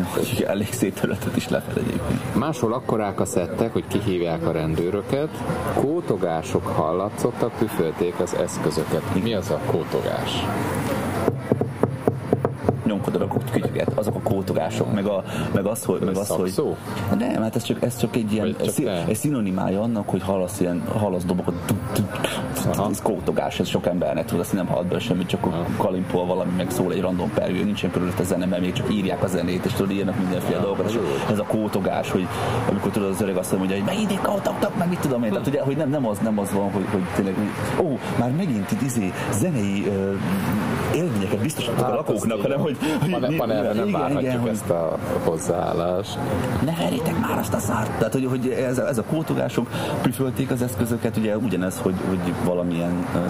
[0.48, 2.36] elég szép területet is lefed egyébként.
[2.36, 5.30] Máshol akkorák a szettek, hogy kihívják a rendőröket,
[5.75, 9.24] kótogások hallatszottak, tüfölték az eszközöket.
[9.24, 10.32] Mi az a kótogás?
[12.92, 15.24] Nyomkodod a kütyüket, azok a kótogások, meg, a,
[15.54, 16.00] meg az, hogy...
[16.00, 16.54] Meg az, hogy
[17.18, 20.84] nem, hát ez csak, ez csak egy ilyen, csak ez, szinonimája annak, hogy hallasz ilyen,
[20.98, 21.54] hallasz dobokat,
[22.90, 26.72] ez kótogás, ez sok embernek tud, azt nem hallod be semmit, csak kalimpol valami, meg
[26.72, 29.74] szól egy random pergő, nincsen körülött a zene, mert még csak írják a zenét, és
[29.74, 30.98] tudod, írnak mindenféle dolgokat, és
[31.32, 32.27] ez a kótogás, hogy
[32.70, 35.62] amikor tudod az öreg azt mondja, hogy megint kótogtak, meg mit tudom én, tehát ugye,
[35.62, 37.36] hogy nem, nem, az, nem az van, hogy, hogy tényleg,
[37.82, 39.92] ó, már megint itt izé, zenei
[40.96, 44.98] élményeket biztosítok hát, a lakóknak, hanem hogy, hogy panelben nem igen, várhatjuk igen, ezt a
[45.24, 46.17] hozzáállást.
[46.65, 47.91] Ne verjétek már azt a szárt!
[47.98, 49.70] Tehát, hogy, hogy ez, a, ez a kótogások
[50.01, 53.22] prüfölték az eszközöket, ugye ugyanez, hogy, hogy valamilyen uh,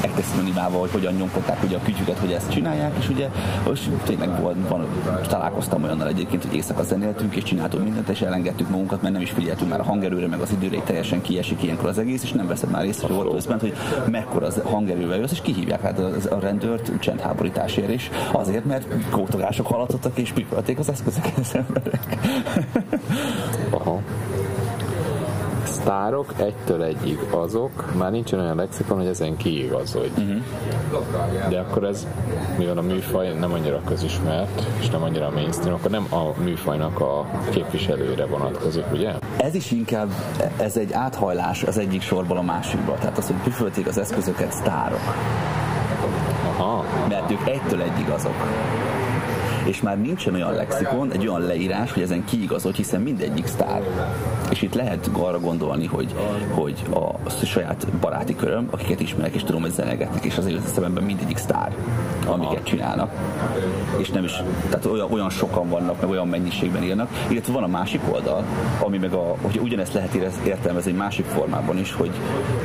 [0.00, 3.28] ekteszinonimával, hogy hogyan nyomkodták ugye a kütyüket, hogy ezt csinálják, és ugye
[3.66, 4.86] most tényleg volt, van,
[5.28, 9.30] találkoztam olyannal egyébként, hogy éjszaka zenéltünk, és csináltunk mindent, és elengedtük magunkat, mert nem is
[9.30, 12.70] figyeltünk már a hangerőre, meg az időre, teljesen kiesik ilyenkor az egész, és nem veszed
[12.70, 13.76] már észre, hogy volt közben, hogy
[14.10, 19.66] mekkora az hangerővel jössz, és kihívják hát a, a rendőrt csendháborításért is, azért, mert kótogások
[19.66, 22.18] haladtak és pipölték az eszközöket az emberek.
[23.70, 24.00] Aha.
[25.64, 30.20] Sztárok egytől egyig azok, már nincsen olyan lexikon, hogy ezen kiigazodj.
[30.20, 31.48] Uh-huh.
[31.48, 32.06] De akkor ez,
[32.58, 37.26] mivel a műfaj nem annyira közismert, és nem annyira mainstream, akkor nem a műfajnak a
[37.50, 39.12] képviselőre vonatkozik, ugye?
[39.36, 40.08] Ez is inkább,
[40.56, 42.94] ez egy áthajlás az egyik sorból a másikba.
[43.00, 45.14] Tehát az, hogy püfölték az eszközöket sztárok.
[46.58, 46.84] Aha.
[47.08, 48.34] Mert ők egytől egyig azok
[49.68, 53.82] és már nincsen olyan lexikon, egy olyan leírás, hogy ezen kiigazod, hiszen mindegyik sztár.
[54.50, 56.14] És itt lehet arra gondolni, hogy,
[56.50, 56.84] hogy
[57.26, 61.36] a saját baráti köröm, akiket ismerek, és tudom, hogy zenegetnek, és az élet szememben mindegyik
[61.36, 61.74] sztár,
[62.26, 63.10] amiket csinálnak.
[63.98, 64.32] És nem is,
[64.68, 68.44] tehát olyan, olyan sokan vannak, meg olyan mennyiségben írnak, illetve van a másik oldal,
[68.80, 72.10] ami meg a, hogy ugyanezt lehet értelmezni egy másik formában is, hogy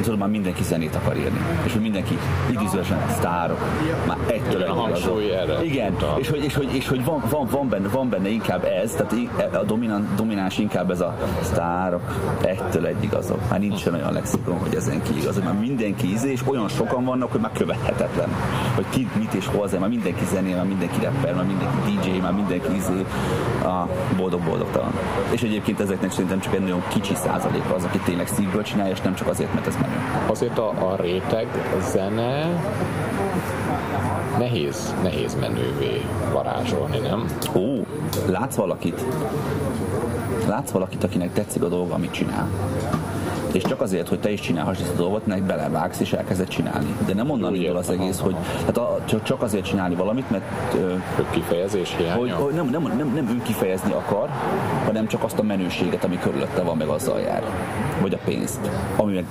[0.02, 2.18] tudod, már mindenki zenét akar írni, és hogy mindenki
[2.50, 3.60] idézősen sztárok,
[4.08, 4.70] már egytől egy
[5.64, 8.30] Igen, és hogy, és hogy, és hogy, és hogy van, van, van, benne, van benne
[8.30, 12.02] inkább ez, tehát e, a dominán, domináns inkább ez a sztárok
[12.42, 13.50] egytől egyig azok.
[13.50, 17.32] Már nincsen olyan lexikon, hogy ezen ki igaz, már mindenki ízé, és olyan sokan vannak,
[17.32, 18.30] hogy már követhetetlen.
[18.76, 22.34] Hogy ki, mit és hol, már mindenki zenél, már mindenki rapper, már mindenki DJ, már
[22.34, 23.06] mindenki izé
[23.64, 24.92] a boldog-boldogtalan.
[25.32, 29.02] És egyébként ezeknek szerintem csak egy nagyon kicsi százaléka az, aki tényleg szívből csinálja, és
[29.02, 29.96] nem csak azért, mert ez menő.
[30.28, 31.48] Azért a, a réteg
[31.92, 32.62] zene
[34.38, 37.26] nehéz, nehéz menővé varázsolni, nem?
[37.56, 37.86] Ó,
[38.28, 39.06] látsz valakit?
[40.48, 42.50] Látsz valakit, akinek tetszik a dolga, amit csinál?
[43.54, 46.96] és csak azért, hogy te is csinálhass ezt a dolgot, nek belevágsz és elkezded csinálni.
[47.06, 50.44] De nem onnan indul az egész, hogy hát a, csak, csak azért csinálni valamit, mert
[51.30, 52.20] kifejezés hiánya.
[52.20, 54.30] Hogy, hogy nem, nem, nem, nem ő kifejezni akar,
[54.86, 57.44] hanem csak azt a menőséget, ami körülötte van, meg azzal jár.
[58.02, 58.70] Vagy a pénzt.
[58.96, 59.26] Ami meg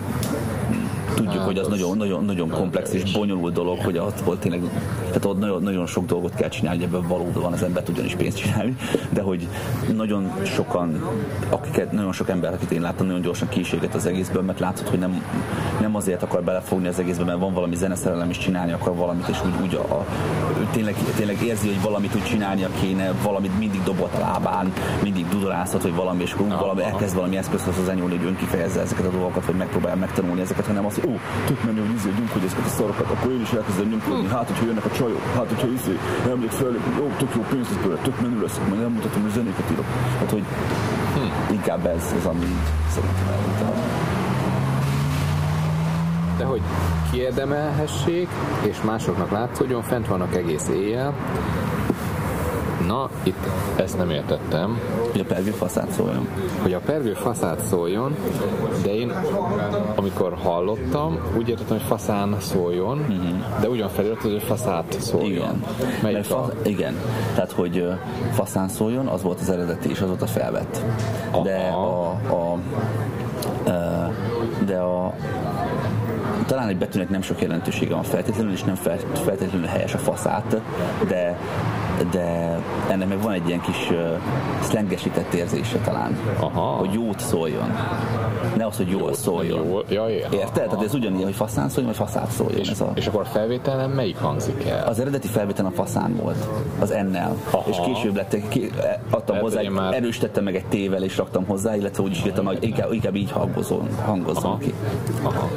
[1.24, 4.40] tudjuk, hát, hogy az, az nagyon, nagyon, nagyon komplex és bonyolult dolog, hogy ott, ott
[4.40, 4.62] tényleg,
[5.06, 8.14] tehát ott nagyon, nagyon sok dolgot kell csinálni, hogy ebből valóban az ember tudjon is
[8.14, 8.76] pénzt csinálni,
[9.10, 9.48] de hogy
[9.94, 11.04] nagyon sokan,
[11.48, 14.98] akiket, nagyon sok ember, akit én láttam, nagyon gyorsan kísérget az egészből, mert látszott, hogy
[14.98, 15.24] nem,
[15.80, 19.36] nem azért akar belefogni az egészbe, mert van valami zeneszerelem is csinálni akar valamit, és
[19.44, 20.06] úgy, úgy a, a,
[20.70, 25.82] tényleg, tényleg érzi, hogy valamit úgy csinálnia kéne, valamit mindig dobott a lábán, mindig dudorázhat,
[25.82, 29.46] hogy valami, és akkor valami, elkezd valami eszközhöz az enyúlni, hogy önkifejezze ezeket a dolgokat,
[29.46, 31.14] vagy megpróbálja megtanulni ezeket, hanem az, ó,
[31.46, 34.64] tök menő, hogy izé, hogy ezeket a szarokat, akkor én is elkezdem nyomkodni, hát, hogyha
[34.64, 35.98] jönnek a csajok, hát, hogyha izé,
[36.28, 39.88] emlék fel, jó, tök jó pénz lesz tök menő lesz, majd elmutatom, hogy zenéket írok.
[40.18, 40.44] Hát, hogy
[41.14, 41.52] hm.
[41.52, 43.74] inkább ez az, ami így szerintem elmondtam.
[46.38, 46.62] De hogy
[47.10, 48.28] kiérdemelhessék,
[48.62, 51.14] és másoknak látszódjon, fent vannak egész éjjel,
[52.86, 54.80] Na, itt ezt nem értettem.
[55.10, 56.28] Hogy a pergő faszát szóljon.
[56.62, 58.16] Hogy a pergő faszát szóljon,
[58.82, 59.12] de én
[59.94, 63.60] amikor hallottam, úgy értettem, hogy faszán szóljon, uh-huh.
[63.60, 65.30] de ugyan felirat, hogy faszát szóljon.
[65.30, 65.64] Igen.
[66.02, 66.68] Melyik fa- a...
[66.68, 66.94] igen.
[67.34, 67.88] Tehát, hogy
[68.32, 70.82] faszán szóljon, az volt az eredeti, és az volt a felvett.
[71.30, 71.42] Aha.
[71.42, 72.58] De a, a, a
[74.66, 75.14] de a,
[76.46, 78.74] talán egy betűnek nem sok jelentősége van feltétlenül, és nem
[79.12, 80.60] feltétlenül helyes a faszát,
[81.08, 81.38] de
[82.10, 84.18] de ennek meg van egy ilyen kis uh,
[84.60, 86.60] szlengesített érzése talán, Aha.
[86.60, 87.76] hogy jót szóljon.
[88.56, 89.66] Ne az, hogy jól jó, szóljon.
[89.66, 90.68] Jó, ja, ja, Érted?
[90.68, 92.58] Tehát ez ugyanígy, hogy faszán szóljon, vagy faszát szóljon.
[92.58, 92.90] És, ez a...
[92.94, 94.86] és akkor a felvételen melyik hangzik el?
[94.86, 97.36] Az eredeti felvétel a faszán volt, az ennel.
[97.50, 97.64] Aha.
[97.68, 98.70] És később lett, ki,
[99.10, 99.94] adtam hát hozzá, már...
[99.94, 103.32] erősítettem meg egy tével, és raktam hozzá, illetve úgy is írtam, hogy inkább, inkább így
[103.32, 104.58] hangozzon, hangozzon Aha.
[104.58, 104.74] ki.
[105.22, 105.48] Aha.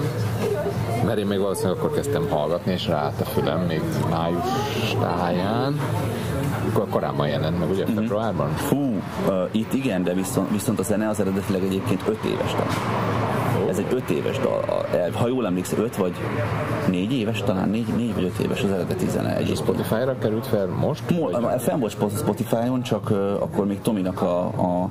[1.05, 5.79] Mert én még valószínűleg akkor kezdtem hallgatni, és ráállt a fülem még május táján
[6.75, 8.49] akkor korábban jelent meg, ugye februárban?
[8.55, 13.24] Fú, uh, itt igen, de viszont, viszont a zene az eredetileg egyébként 5 éves talán.
[13.75, 16.13] Ez egy 5 éves dal, ha jól emlékszem, 5 vagy
[16.89, 19.39] 4 éves, talán 4, 4 vagy 5 éves az eredeti zene.
[19.39, 21.03] És Spotify-ra került fel most?
[21.09, 24.89] Mo- fenn volt Spotify-on, csak uh, akkor még Tominak a, a,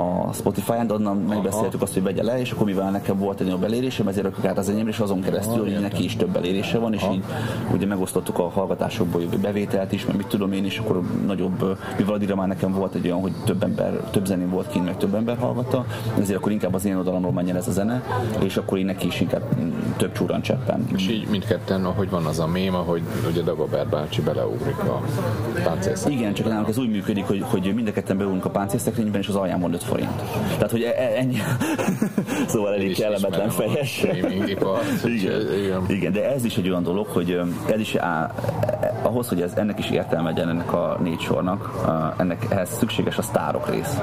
[0.00, 3.46] a Spotify-on, de onnan megbeszéltük azt, hogy vegye le, és akkor mivel nekem volt egy
[3.46, 6.78] nagyobb elérésem, ezért rakjuk át az enyémre, és azon keresztül, hogy neki is több elérése
[6.78, 7.24] van, és így
[7.72, 12.14] ugye megosztottuk a hallgatásokból jövő bevételt is, mert mit tudom én, és akkor nagyobb, mivel
[12.14, 15.14] addigra már nekem volt egy olyan, hogy több ember, több zenén volt kint, meg több
[15.14, 15.84] ember hallgatta,
[16.20, 18.02] ezért akkor inkább az én oldalamról menjen ez a zene,
[18.42, 19.42] és akkor én neki is inkább
[19.96, 20.86] több csúran cseppen.
[20.96, 25.02] És így mindketten, ahogy van az a mém, ahogy ugye Dagobert bácsi beleugrik a
[25.64, 26.22] páncélszekrénybe.
[26.22, 29.28] Igen, csak nálunk ez úgy működik, hogy, hogy mind a ketten beugrunk a páncélszekrényben, és
[29.28, 30.22] az alján van 5 forint.
[30.54, 31.36] Tehát, hogy e- e- ennyi.
[32.52, 34.02] szóval elég kellemetlen fejes.
[34.02, 34.32] igen.
[35.04, 35.84] igen.
[35.88, 37.40] igen, de ez is egy olyan dolog, hogy
[37.72, 38.34] ez is á,
[39.04, 41.86] ahhoz, hogy ez, ennek is értelme legyen ennek a négy sornak,
[42.16, 44.00] ennek ehhez szükséges a sztárok rész.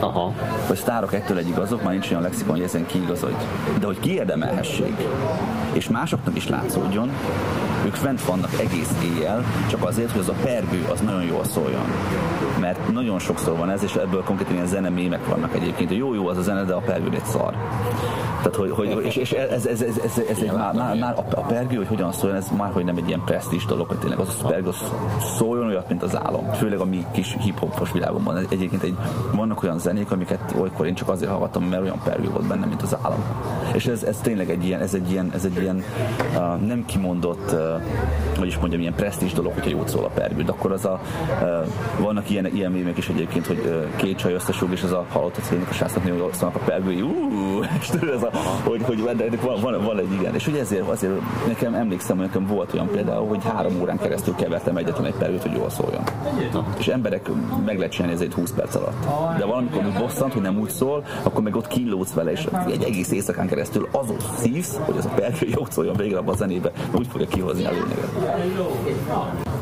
[0.00, 0.32] Aha.
[0.66, 3.34] Hogy sztárok ettől egy igazok, már nincs olyan lexikon, hogy ezen kiigazodj.
[3.78, 4.96] De hogy kiérdemelhessék,
[5.72, 7.10] és másoknak is látszódjon,
[7.84, 11.84] ők fent vannak egész éjjel, csak azért, hogy az a pergő az nagyon jól szóljon.
[12.60, 16.28] Mert nagyon sokszor van ez, és ebből konkrétan ilyen zenemémek vannak egyébként, hogy jó, jó
[16.28, 17.54] az a zene, de a pergő egy szar.
[18.36, 21.40] Tehát, hogy, hogy és, és ez, ez, ez, ez, ez egy, már, már, már, a
[21.40, 24.28] pergő, hogy hogyan szóljon, ez már hogy nem egy ilyen presztis dolog, hogy tényleg az
[24.42, 24.76] a az
[25.36, 26.52] szóljon olyat, mint az álom.
[26.52, 28.36] Főleg a mi kis hip-hopos világunkban.
[28.36, 28.96] Egyébként egy,
[29.32, 32.82] vannak olyan zenék, amiket olykor én csak azért hallgattam, mert olyan pergő volt benne, mint
[32.82, 33.24] az álom.
[33.74, 35.82] És ez, ez tényleg egy ilyen, ez egy ilyen, ez egy ilyen
[36.36, 37.58] uh, nem kimondott, uh,
[38.38, 40.42] hogy mondjam, ilyen presztis dolog, hogyha jót szól a pergő.
[40.42, 41.00] De akkor az a,
[41.40, 45.04] uh, vannak ilyen, ilyen mémek is egyébként, hogy uh, két csaj összesúg, és az a
[45.08, 46.92] halott cégnek a srácnak nagyon jól szólnak a pergő,
[47.80, 48.30] és ez a
[48.64, 50.34] hogy, hogy de van, van, van, egy igen.
[50.34, 51.12] És ugye ezért, azért
[51.46, 55.42] nekem emlékszem, hogy nekem volt olyan például, hogy három órán keresztül kevertem egyetlen egy perült,
[55.42, 56.02] hogy jól szóljon.
[56.52, 56.66] Na.
[56.78, 57.30] És emberek
[57.64, 59.06] meg lehet csinálni ezért 20 perc alatt.
[59.38, 62.82] De valamikor úgy bosszant, hogy nem úgy szól, akkor meg ott kínlódsz vele, és egy
[62.82, 66.70] egész éjszakán keresztül azon szívsz, hogy az a pergő jót szóljon végre abban a zenébe,
[66.92, 68.12] úgy fogja kihozni a lényeget.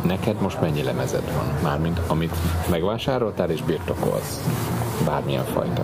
[0.05, 1.45] Neked most mennyi lemezed van?
[1.63, 2.35] Mármint amit
[2.71, 4.45] megvásároltál és birtokolsz?
[5.05, 5.83] Bármilyen fajta.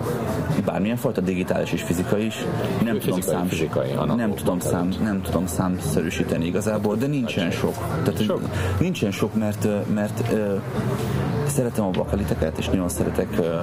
[0.71, 2.35] Bármilyen fajta digitális és fizikai is.
[2.83, 7.51] Nem Ő tudom, fizikai, szám, fizikai, nem, tudom szám, nem tudom számszerűsíteni igazából, de nincsen
[7.51, 7.73] sok.
[8.03, 8.41] Tehát, Sok?
[8.79, 10.33] Nincsen sok, mert, mert
[11.49, 13.59] szeretem a bakaliteket, és nagyon szeretek ö,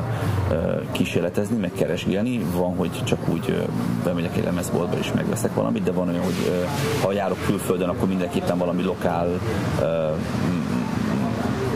[0.51, 2.38] ö, kísérletezni, meg keresgélni.
[2.57, 3.62] Van, hogy csak úgy ö,
[4.05, 6.66] bemegyek egy lemezboltba és megveszek valamit, de van olyan, hogy
[7.03, 9.29] ha járok külföldön, akkor mindenképpen valami lokál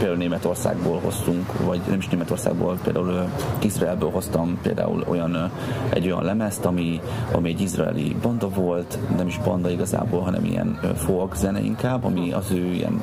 [0.01, 3.29] például Németországból hoztunk, vagy nem is Németországból, például
[3.63, 5.51] Izraelből hoztam például olyan,
[5.89, 7.01] egy olyan lemezt, ami,
[7.33, 12.33] ami egy izraeli banda volt, nem is banda igazából, hanem ilyen folk zene inkább, ami
[12.33, 13.03] az ő ilyen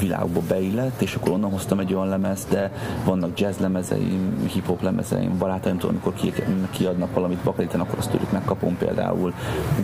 [0.00, 2.72] világba beillett, és akkor onnan hoztam egy olyan lemezt, de
[3.04, 6.32] vannak jazz lemezeim, hip-hop lemezeim, barátaim, tudom, amikor ki,
[6.70, 9.32] kiadnak valamit bakaliten, akkor azt tőlük megkapom például,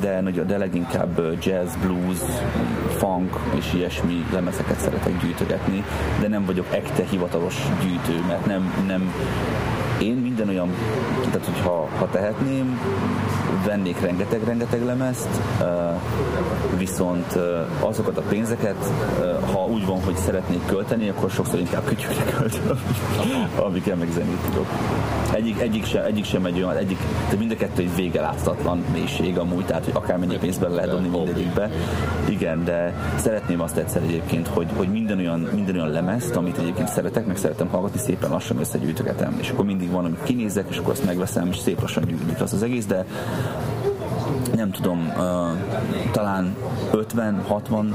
[0.00, 2.18] de, de leginkább jazz, blues,
[2.96, 5.51] funk és ilyesmi lemezeket szeretek gyűjtögetni,
[6.20, 9.12] de nem vagyok ekte hivatalos gyűjtő, mert nem, nem
[10.00, 10.74] én minden olyan,
[11.30, 12.80] tehát hogyha ha tehetném,
[13.64, 15.40] vennék rengeteg-rengeteg lemezt,
[16.86, 17.38] viszont
[17.80, 18.92] azokat a pénzeket,
[19.52, 22.78] ha úgy van, hogy szeretnék költeni, akkor sokszor inkább kütyükre költöm,
[23.66, 24.66] amikkel meg zenét tudok.
[25.32, 26.98] Egyik, egyik, sem, egyik sem egy olyan, egyik,
[27.30, 30.90] de mind a kettő egy vége láthatatlan mélység amúgy, tehát hogy akármennyi pénzt bele lehet
[30.90, 31.70] dobni mindegyikbe.
[32.28, 36.88] Igen, de szeretném azt egyszer egyébként, hogy, hogy minden, olyan, minden olyan lemezt, amit egyébként
[36.88, 40.92] szeretek, meg szeretem hallgatni, szépen lassan összegyűjtögetem, és akkor mindig van, amit kinézek, és akkor
[40.92, 43.04] azt megveszem, és szép lassan gyűjtik az az egész, de
[44.62, 46.56] nem tudom, uh, talán
[46.92, 47.94] 50-60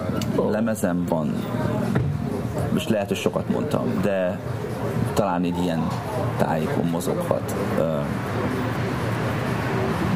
[0.49, 1.33] lemezem van,
[2.73, 4.39] most lehet, hogy sokat mondtam, de
[5.13, 5.87] talán egy ilyen
[6.37, 7.55] tájékon mozoghat.
[7.77, 7.85] Uh,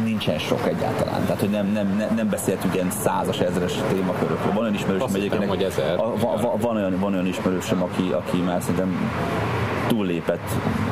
[0.03, 1.21] nincsen sok egyáltalán.
[1.21, 4.53] Tehát, hogy nem, nem, nem, nem beszéltünk ilyen százas, ezres témakörökről.
[4.53, 5.99] Van olyan ismerősöm egyébként, hogy ezer.
[5.99, 9.09] a- va- va- van, olyan, van olyan ismerősöm, aki, aki már szerintem
[9.87, 10.49] túllépett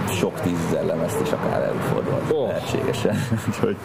[0.08, 2.46] sok tízezer lemezt, és akár előfordulhat Ó.
[2.48, 3.16] lehetségesen.
[3.48, 3.78] Úgyhogy,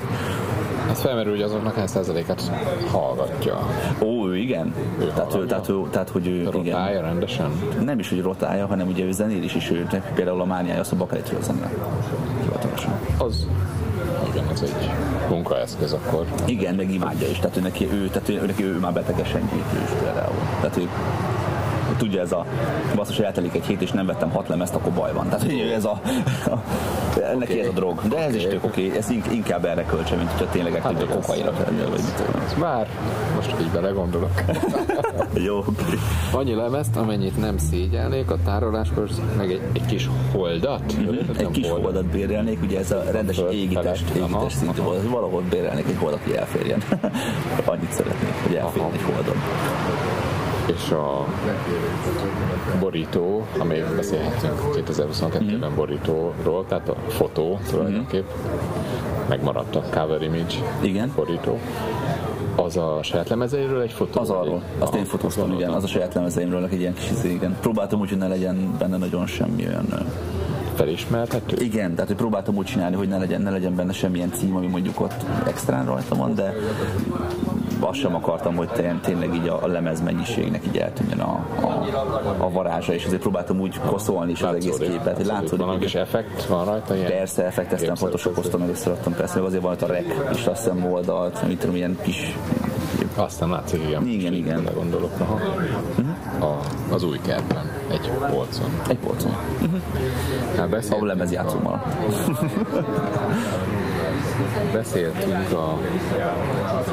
[0.95, 2.51] Ez felmerül, hogy azoknak hány százalékát
[2.91, 3.59] hallgatja.
[4.03, 4.75] ó, ő igen.
[4.99, 6.53] Ő tehát, ő, tehát, ő, tehát, hogy ő igen.
[6.53, 7.51] Rotálja rendesen?
[7.85, 10.81] Nem is, hogy rotálja, hanem ugye ő zenél is, és ő neki például a mániája
[10.81, 11.71] az a bakelitről zenél.
[13.19, 13.47] Az,
[14.33, 14.91] igen, ez egy
[15.29, 16.27] munkaeszköz akkor.
[16.45, 17.39] Igen, meg imádja is.
[17.39, 20.35] Tehát ő neki, ő, tehát ő, neki ő már betegesen gyűjtő is például.
[20.61, 20.89] Tehát ő
[21.97, 22.47] tudja ez a
[22.95, 25.29] basszus, hogy eltelik egy hét, és nem vettem hat lemezt, akkor baj van.
[25.29, 26.01] Tehát hogy ez a,
[26.47, 26.59] a
[27.39, 27.61] neki Oké.
[27.61, 28.01] ez a drog.
[28.09, 31.07] De ez is tök oké, ez ink- inkább erre költse, mint hogyha tényleg Hát eltudja
[31.07, 32.23] igaz, kokainra tennél, vagy mit.
[32.47, 32.89] Ez Bár,
[33.35, 34.31] most így belegondolok.
[35.47, 35.99] Jó, oké.
[36.33, 40.97] Annyi lemezt, amennyit nem szégyelnék a tároláskor, meg egy, egy kis holdat.
[40.99, 41.15] Mhm.
[41.39, 43.39] Egy kis holdat bérelnék, ugye ez a rendes.
[43.39, 44.05] Aha, égitest
[44.49, 45.09] szintű volt.
[45.11, 46.83] Valahol bérelnék egy holdat, hogy elférjen.
[47.65, 49.37] Annyit szeretnék, hogy elférjen egy holdon.
[50.67, 51.27] És a
[52.81, 58.29] borító, amelyik beszélhetünk 2022-ben borítóról, tehát a fotó tulajdonképp,
[59.29, 61.13] megmaradt a cover image Igen.
[61.17, 61.59] borító.
[62.57, 64.21] Az a saját lemezeiről egy fotó?
[64.21, 67.11] Az arról, azt Aha, én fotóztam, az igen, az a saját lemezeimről egy ilyen kis
[67.11, 67.57] izé, igen.
[67.61, 69.87] Próbáltam úgy, hogy ne legyen benne nagyon semmi olyan
[70.75, 71.57] Felismerhető?
[71.63, 74.67] Igen, tehát hogy próbáltam úgy csinálni, hogy ne legyen, ne legyen benne semmilyen cím, ami
[74.67, 76.55] mondjuk ott extrán rajta van, de
[77.85, 81.85] azt sem akartam, hogy tény- tényleg így a, a lemez mennyiségnek így eltűnjön a, a,
[82.39, 85.79] a varázsa, és azért próbáltam úgy koszolni is az egész Látszódik, képet, hogy látszódik, hogy
[85.79, 86.97] kis effekt van rajta?
[86.97, 87.11] Ilyen?
[87.11, 90.93] Persze, effekteztem, photoshokoztam, meg összeraktam, persze, meg azért van ott a rec is, azt hiszem
[90.93, 92.37] oldalt, mit tudom, ilyen kis
[93.17, 94.07] Aztán látszik, igen.
[94.07, 94.69] Igen, igen.
[94.75, 95.41] Gondolok, aha.
[96.41, 96.61] A,
[96.95, 98.81] az új kertben, egy polcon.
[98.89, 101.83] egy polcon, Hát ahol beszéltünk, lemezjátszóval.
[104.73, 105.79] beszéltünk a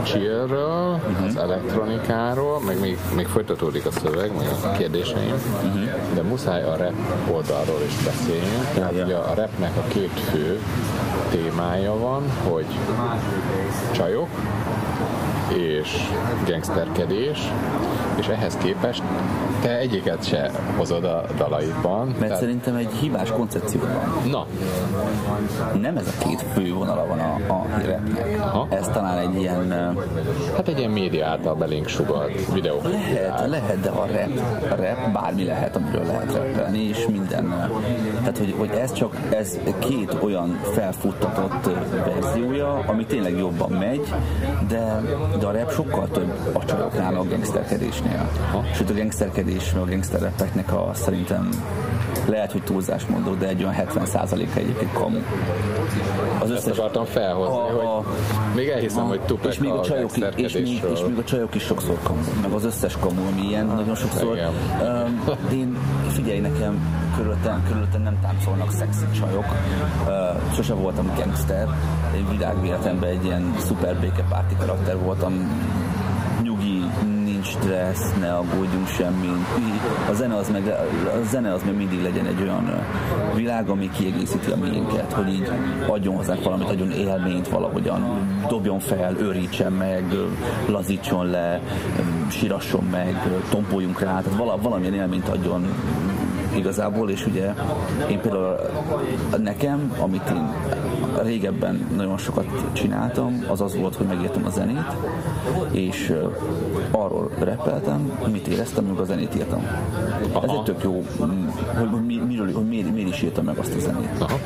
[0.04, 5.34] chillről, az elektronikáról, meg még, még folytatódik a szöveg, meg a kérdéseim,
[6.13, 6.93] de muszáj a rap
[7.32, 8.73] oldalról is beszéljünk.
[8.73, 10.60] Tehát ugye a rapnek a két fő
[11.30, 12.65] témája van, hogy
[13.91, 14.30] csajok,
[15.54, 16.10] és
[16.47, 17.51] gangsterkedés,
[18.19, 19.04] és ehhez képest
[19.62, 22.15] te egyiket se hozod a dalaidban.
[22.19, 24.30] Mert szerintem egy hibás koncepció van.
[24.32, 24.45] Na,
[25.80, 28.39] Nem ez a két fő vonala van a, a rapnek.
[28.39, 28.67] Aha.
[28.69, 29.71] Ez talán egy ilyen...
[30.56, 32.82] hát egy ilyen média által belénk sugalt videó.
[32.84, 34.39] Lehet, lehet, de a rap,
[34.71, 37.69] a rap bármi lehet, amiről lehet rappelni, és minden.
[38.19, 41.69] Tehát, hogy, hogy ez csak ez két olyan felfuttatott
[42.06, 44.13] verziója, ami tényleg jobban megy,
[44.67, 45.02] de,
[45.39, 48.30] de a rap sokkal több a csajoknál, a gangsterkedésnél.
[48.74, 50.34] Sőt, a gangsterkedés, meg a gangster
[50.70, 51.50] a szerintem
[52.30, 55.18] lehet, hogy túlzás mondok, de egy olyan 70%-a egyébként kamu.
[56.40, 56.66] Az összes...
[56.66, 60.18] Ezt akartam felhozni, a, a, hogy még elhiszem, a, hogy Tupac és még a, csajok,
[60.36, 63.66] és még, és még a csajok is sokszor kamu, meg az összes kamu, ami ilyen,
[63.66, 64.38] nagyon sokszor.
[64.82, 69.46] Um, én, figyelj nekem, körülöttem, körülöttem nem táncolnak szexi csajok.
[70.06, 71.68] Uh, sose voltam gangster,
[72.14, 75.34] egy világvéletemben egy ilyen szuper békepárti karakter voltam,
[77.41, 79.32] nincs stressz, ne aggódjunk semmi.
[80.10, 80.67] A zene az meg,
[81.21, 82.86] a zene az meg mindig legyen egy olyan
[83.36, 85.51] világ, ami kiegészíti a miénket, hogy így
[85.88, 88.04] adjon hozzánk valamit, adjon élményt valahogyan,
[88.47, 90.04] dobjon fel, őrítsen meg,
[90.67, 91.62] lazítson le,
[92.30, 95.65] sirasson meg, tompoljunk rá, tehát valamilyen élményt adjon
[96.56, 97.54] igazából, és ugye
[98.10, 98.56] én például
[99.38, 100.50] nekem, amit én
[101.24, 104.96] régebben nagyon sokat csináltam, az az volt, hogy megírtam a zenét,
[105.72, 106.14] és
[106.92, 109.68] arról repeltem, mit éreztem, amikor a zenét írtam.
[110.32, 110.44] Aha.
[110.44, 111.30] Ez egy tök jó, hogy,
[111.92, 114.10] hogy, miről, hogy miért, miért is írtam meg azt a zenét.
[114.20, 114.38] Aha.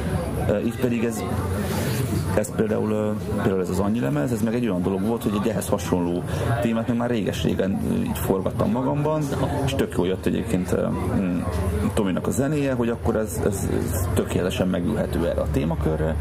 [0.66, 1.24] Itt pedig ez
[2.38, 5.48] ez például, például ez az annyi lemez, ez meg egy olyan dolog volt, hogy egy
[5.48, 6.24] ehhez hasonló
[6.62, 9.22] témát meg már réges-régen így forgattam magamban,
[9.66, 10.76] és tök jó jött egyébként
[11.96, 16.16] Tominak a zenéje, hogy akkor ez, ez, ez tökéletesen megülhető erre a témakörre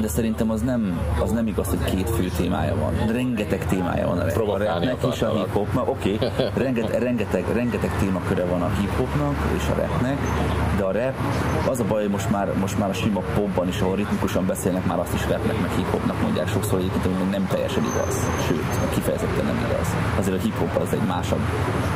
[0.00, 3.12] de szerintem az nem, az nem igaz, hogy két fő témája van.
[3.12, 5.88] Rengeteg témája van a, a rapnek és a hip-hopnak.
[5.88, 6.28] Oké, okay.
[6.54, 10.18] rengeteg, rengeteg, rengeteg témaköre van a hip-hopnak és a rapnek,
[10.76, 11.14] de a rap,
[11.68, 14.86] az a baj, hogy most már, most már a sima popban is, ahol ritmikusan beszélnek,
[14.86, 18.14] már azt is rapnek, meg hip-hopnak mondják sokszor, egyébként, nem teljesen igaz.
[18.46, 19.88] Sőt, kifejezetten nem igaz.
[20.18, 21.40] Azért a hip-hop az egy másabb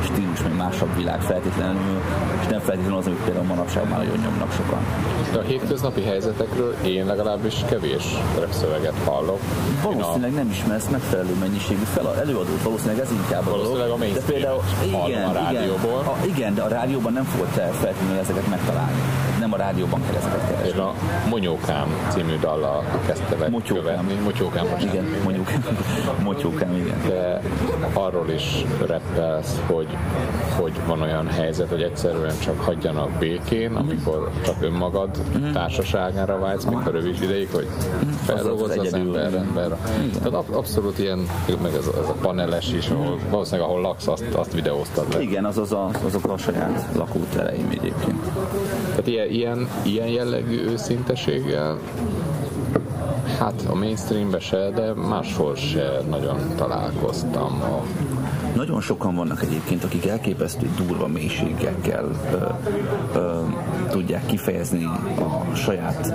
[0.05, 2.01] stílus, meg másabb világ feltétlenül,
[2.41, 4.83] és nem feltétlenül az, amit például manapság már nagyon nyomnak sokan.
[5.33, 8.05] De a hétköznapi helyzetekről én legalábbis kevés
[8.39, 9.41] repszöveget hallok.
[9.83, 15.29] Valószínűleg nem ismersz megfelelő mennyiségű fel előadót, valószínűleg ez inkább valószínűleg a de például, igen,
[15.29, 16.01] a rádióból.
[16.01, 19.01] Igen, a, igen, de a rádióban nem fogod te feltétlenül ezeket megtalálni.
[19.41, 20.69] Nem a rádióban kell ezeket keresni.
[20.69, 20.95] És a
[21.29, 24.09] Monyókám című dallal kezdte meg Motyókám.
[24.25, 25.65] Motyókám, Igen, Monyókám.
[26.23, 27.03] Motyókám, igen.
[27.09, 27.41] De
[27.93, 29.89] arról is reppelsz, hogy,
[30.59, 33.81] hogy van olyan helyzet, hogy egyszerűen csak hagyjanak békén, mhm.
[33.81, 35.53] amikor csak önmagad uh-huh.
[35.53, 37.69] társaságára vágysz, mikor rövid ideig, hogy
[38.25, 39.77] felrúgod az, az, az ember, ember.
[40.23, 41.29] Tehát abszolút ilyen,
[41.63, 45.21] meg ez, ez a paneles is, ahol, valószínűleg ahol laksz, azt, azt videóztad le.
[45.21, 48.23] Igen, az, az a, azok a saját lakótereim egyébként.
[48.89, 51.79] Tehát ilyen, ilyen, ilyen jellegű őszinteséggel
[53.39, 57.63] Hát a mainstreambe se, de máshol se nagyon találkoztam.
[58.55, 62.47] Nagyon sokan vannak egyébként, akik elképesztő durva mélységekkel ö,
[63.19, 63.41] ö,
[63.95, 64.85] tudják kifejezni
[65.19, 66.15] a saját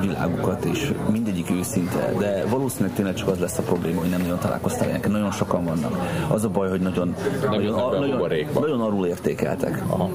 [0.00, 4.38] világukat, és mindegyik őszinte, de valószínűleg tényleg csak az lesz a probléma, hogy nem nagyon
[4.38, 5.08] találkoztál ilyenek.
[5.08, 5.96] Nagyon sokan vannak.
[6.28, 7.14] Az a baj, hogy nagyon,
[7.50, 9.82] nagyon, nagyon, nagyon arról értékeltek.
[9.86, 10.10] Aha.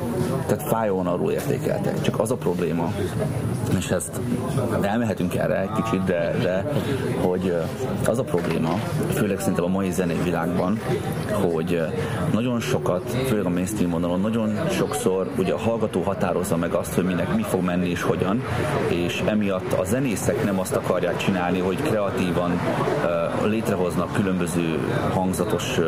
[0.47, 2.01] Tehát fájóan arról értékeltek.
[2.01, 2.93] Csak az a probléma,
[3.77, 4.21] és ezt
[4.81, 6.71] elmehetünk erre egy kicsit, de, de
[7.21, 7.55] hogy
[8.07, 8.79] az a probléma,
[9.13, 10.79] főleg szerintem a mai zenei világban,
[11.31, 11.81] hogy
[12.33, 17.15] nagyon sokat, főleg a mainstream vonalon, nagyon sokszor ugye a hallgató határozza meg azt, hogy
[17.15, 18.43] minek mi fog menni és hogyan,
[18.87, 22.59] és emiatt a zenészek nem azt akarják csinálni, hogy kreatívan
[23.43, 24.79] létrehoznak különböző
[25.13, 25.79] hangzatos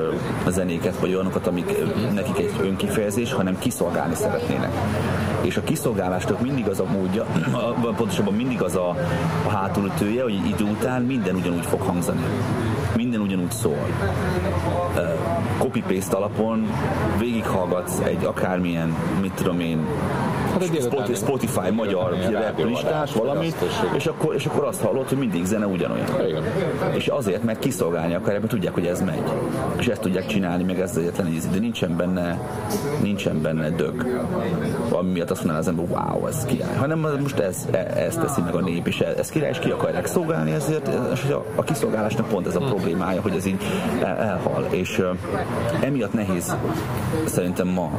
[0.47, 1.78] zenéket, vagy olyanokat, amik
[2.13, 4.71] nekik egy önkifejezés, hanem kiszolgálni szeretnének.
[5.41, 7.26] És a kiszolgálásnak mindig az a módja,
[7.97, 8.89] pontosabban mindig az a,
[9.45, 12.21] a hátulütője, hogy idő után minden ugyanúgy fog hangzani.
[12.95, 13.88] Minden ugyanúgy szól.
[15.58, 16.67] Copy-paste alapon
[17.19, 19.88] végighallgatsz egy akármilyen, mit tudom én,
[20.51, 22.17] hát Spotify, Spotify magyar
[22.58, 23.56] listát, valamit,
[23.95, 26.06] és akkor, és akkor azt hallod, hogy mindig zene ugyanolyan.
[26.27, 26.43] Igen.
[26.95, 29.23] És azért, mert kiszolgálni akarják, mert tudják, hogy ez megy.
[29.77, 32.39] És ezt tudják csinálni, meg ez egyetlen íz, de nincsen benne,
[33.01, 34.23] nincsen benne dög,
[34.89, 36.75] ami miatt azt mondaná az ember, wow, ez király.
[36.75, 40.06] Hanem most ez, e, ez teszi meg a nép, és ez király, és ki akarják
[40.06, 43.63] szolgálni ezért, és a, a kiszolgálásnak pont ez a problémája, hogy ez így
[44.02, 44.67] elhal.
[44.69, 45.02] És
[45.82, 46.56] emiatt nehéz
[47.26, 47.91] szerintem ma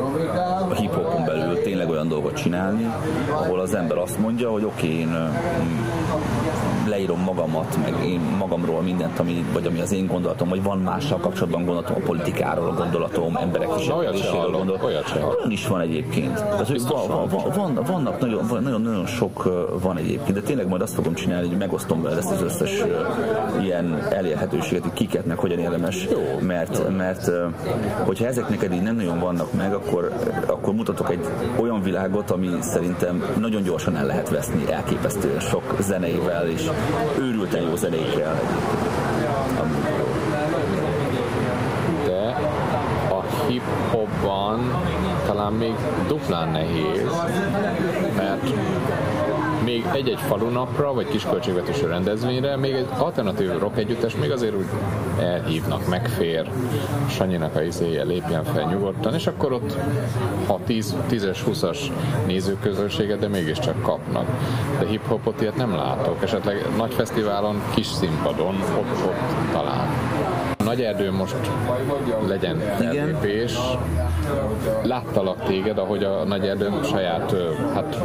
[0.70, 2.90] a hip-hopon belül tényleg olyan dolgot csinálni,
[3.30, 5.30] ahol az ember azt mondja, hogy oké, okay, én
[6.88, 11.18] leírom magamat, meg én magamról mindent, ami, vagy ami az én gondolatom, vagy van mással
[11.18, 14.88] kapcsolatban gondolatom, a politikáról a gondolatom, emberek viselkedéséről gondolatom.
[14.88, 16.44] Olyan is van egyébként.
[16.58, 19.42] Az, van, van, van, vannak nagyon, nagyon, nagyon sok
[19.82, 22.82] van egyébként, de tényleg majd azt fogom csinálni, hogy megosztom vele ezt az összes
[23.62, 26.08] ilyen elérhetőséget, hogy kiket meg hogyan érdemes,
[26.40, 27.30] mert, mert
[28.04, 30.12] hogyha ezek neked így nem nagyon vannak meg, akkor,
[30.46, 31.26] akkor mutatok egy
[31.60, 36.70] olyan világot, ami szerintem nagyon gyorsan el lehet veszni, elképesztően sok zeneivel és
[37.18, 38.40] őrülten jó zenékkel.
[42.04, 42.36] De
[43.08, 44.82] a hip-hopban
[45.26, 45.74] talán még
[46.08, 47.10] duplán nehéz,
[48.16, 48.50] mert
[49.64, 54.66] még egy-egy falunapra, vagy kisköltségvetésű rendezvényre, még egy alternatív rock együttes még azért úgy
[55.18, 56.50] elhívnak, megfér,
[57.08, 59.76] Sanyinak a izéje lépjen fel nyugodtan, és akkor ott
[60.46, 61.78] ha 10, 10-es, 20-as
[62.26, 64.26] nézőközönséget, de mégiscsak kapnak.
[64.78, 69.88] De hip-hopot ilyet nem látok, esetleg nagy fesztiválon, kis színpadon, ott, ott talán.
[70.64, 71.36] Nagy erdő most
[72.28, 73.54] legyen fellépés.
[74.82, 77.34] Láttalak téged, ahogy a nagy erdőn saját,
[77.74, 77.98] hát,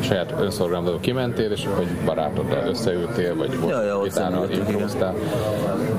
[0.00, 5.14] saját önszorgalmazó kimentél, és hogy barátoddal összeültél, vagy Ja, ja, ott gitárral improviztál,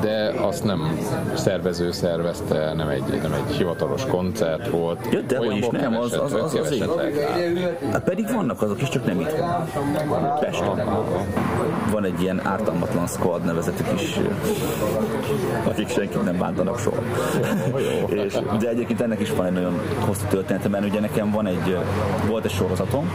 [0.01, 0.99] de azt nem
[1.33, 5.07] szervező szervezte, nem egy, nem egy hivatalos koncert volt.
[5.11, 6.79] Ja, de hogy is nem, az- az- az- az látni.
[7.91, 9.49] Hát pedig vannak azok is, csak nem itthon.
[10.39, 10.87] Pesten.
[11.91, 14.19] Van egy ilyen ártalmatlan squad nevezetű kis,
[15.80, 17.01] akik senkit nem bántanak soha.
[18.07, 21.77] És, de egyébként ennek is van egy nagyon hosszú története, mert ugye nekem van egy,
[22.27, 23.11] volt egy sorozatom,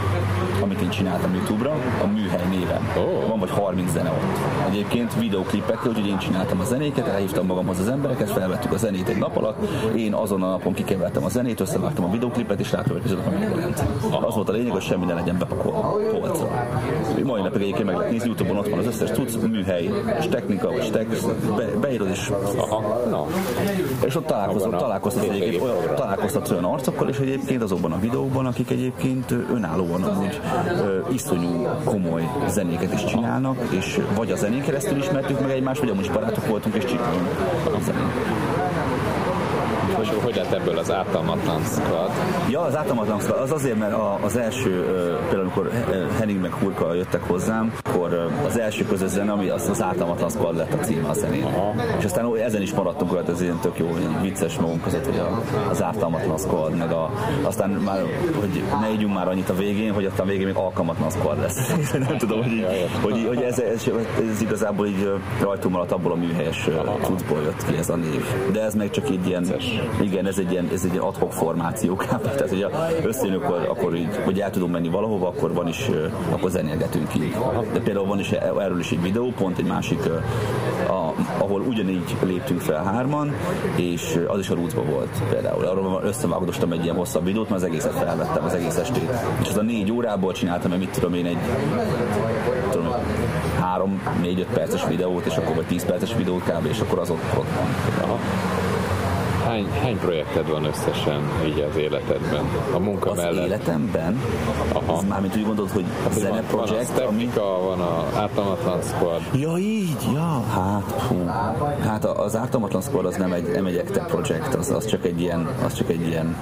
[0.65, 1.71] amit én csináltam YouTube-ra,
[2.03, 2.81] a Műhely néven.
[2.97, 3.27] Ó.
[3.27, 4.69] Van vagy 30 zene ott.
[4.69, 9.17] Egyébként videoklipekkel, úgyhogy én csináltam a zenéket, elhívtam magamhoz az embereket, felvettük a zenét egy
[9.17, 9.57] nap alatt,
[9.95, 13.83] én azon a napon kikevertem a zenét, összevágtam a videoklipet, és rákövetkezőleg a megjelent.
[14.27, 16.49] Az volt a lényeg, hogy semmi ne legyen bepakolva polcra.
[17.23, 19.89] Mai napig egyébként meg lehet nézni, Youtube-on ott van az összes tudsz, műhely,
[20.19, 21.07] és technika, vagy tek,
[21.55, 23.25] be, beírod, és Aha, na,
[24.05, 25.77] és ott a találkoztatsz, egyébként, olyan,
[26.51, 30.41] olyan arcokkal, és egyébként azokban a videókban, akik egyébként önállóan amúgy
[31.13, 36.03] iszonyú komoly zenéket is csinálnak, és vagy a zenén keresztül ismertük meg egymást, vagy amúgy
[36.03, 37.27] is barátok voltunk, és csinálunk
[37.65, 38.34] a zenét.
[40.15, 42.09] Hogy, hogy lett ebből az ártalmatlan squad?
[42.49, 44.85] Ja, az ártalmatlan szó, az azért, mert az első,
[45.29, 49.69] például amikor He- Henning meg Hurka jöttek hozzám, akkor az első közös zene, ami az,
[49.69, 51.47] az ártalmatlan squad lett a címe a zenén.
[51.97, 55.17] És aztán ezen is maradtunk rajta, ez ilyen tök jó, ilyen vicces magunk között, hogy
[55.17, 57.11] a, az ártalmatlan squad, meg a,
[57.41, 58.01] aztán már,
[58.39, 61.73] hogy ne ígyunk már annyit a végén, hogy aztán végén még alkalmatlan squad lesz.
[62.07, 62.65] Nem tudom, hogy, így,
[63.01, 63.89] hogy, hogy ez, ez,
[64.31, 65.11] ez, igazából így
[65.41, 66.67] rajtunk maradt abból a műhelyes
[67.01, 68.23] cuccból jött ki ez a név.
[68.51, 69.45] De ez meg csak így ilyen,
[70.05, 71.95] igen, ez egy ilyen, ez egy ilyen adhok formáció.
[72.05, 72.67] Tehát, hogy
[73.03, 75.89] összejön, akkor, akkor így, hogy el tudunk menni valahova, akkor van is,
[76.29, 77.35] akkor zenélgetünk így.
[77.73, 79.99] De például van is e- erről is egy videó, pont egy másik,
[80.87, 83.33] a, ahol ugyanígy léptünk fel hárman,
[83.75, 85.65] és az is a Rootsba volt például.
[85.65, 89.09] Arról összevágdostam egy ilyen hosszabb videót, mert az egészet felvettem, az egész estét.
[89.41, 91.37] És az a négy órából csináltam, mert mit tudom én, egy
[92.71, 92.87] tudom,
[93.59, 96.65] három, négy, öt perces videót, és akkor vagy 10 perces videót kb.
[96.65, 97.67] és akkor az ott, ott van.
[98.01, 98.19] Aha.
[99.45, 102.45] Hány, hány projekted van összesen így az életedben?
[102.73, 103.45] A munka Az mellett?
[103.45, 104.21] életemben,
[104.73, 104.93] Aha.
[104.93, 107.29] az mármint úgy gondolod, hogy van, zene van a projekt, ami...
[107.35, 111.25] Van a Ártalmatlan Squad, Ja, így, ja, hát, hú.
[111.83, 115.21] Hát az ártalmatlan squad az nem egy, nem egy ekte projekt, az, az, csak egy
[115.21, 116.35] ilyen, az csak egy ilyen,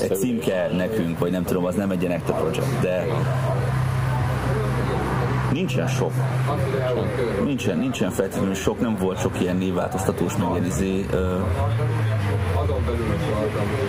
[0.00, 3.06] egy címke nekünk, vagy nem tudom, az nem egy ilyen ekte projekt, de
[5.52, 6.12] nincsen sok.
[7.44, 11.06] Nincsen, nincsen feltétlenül sok, nem volt sok ilyen névváltoztatós, meg ilyen izé,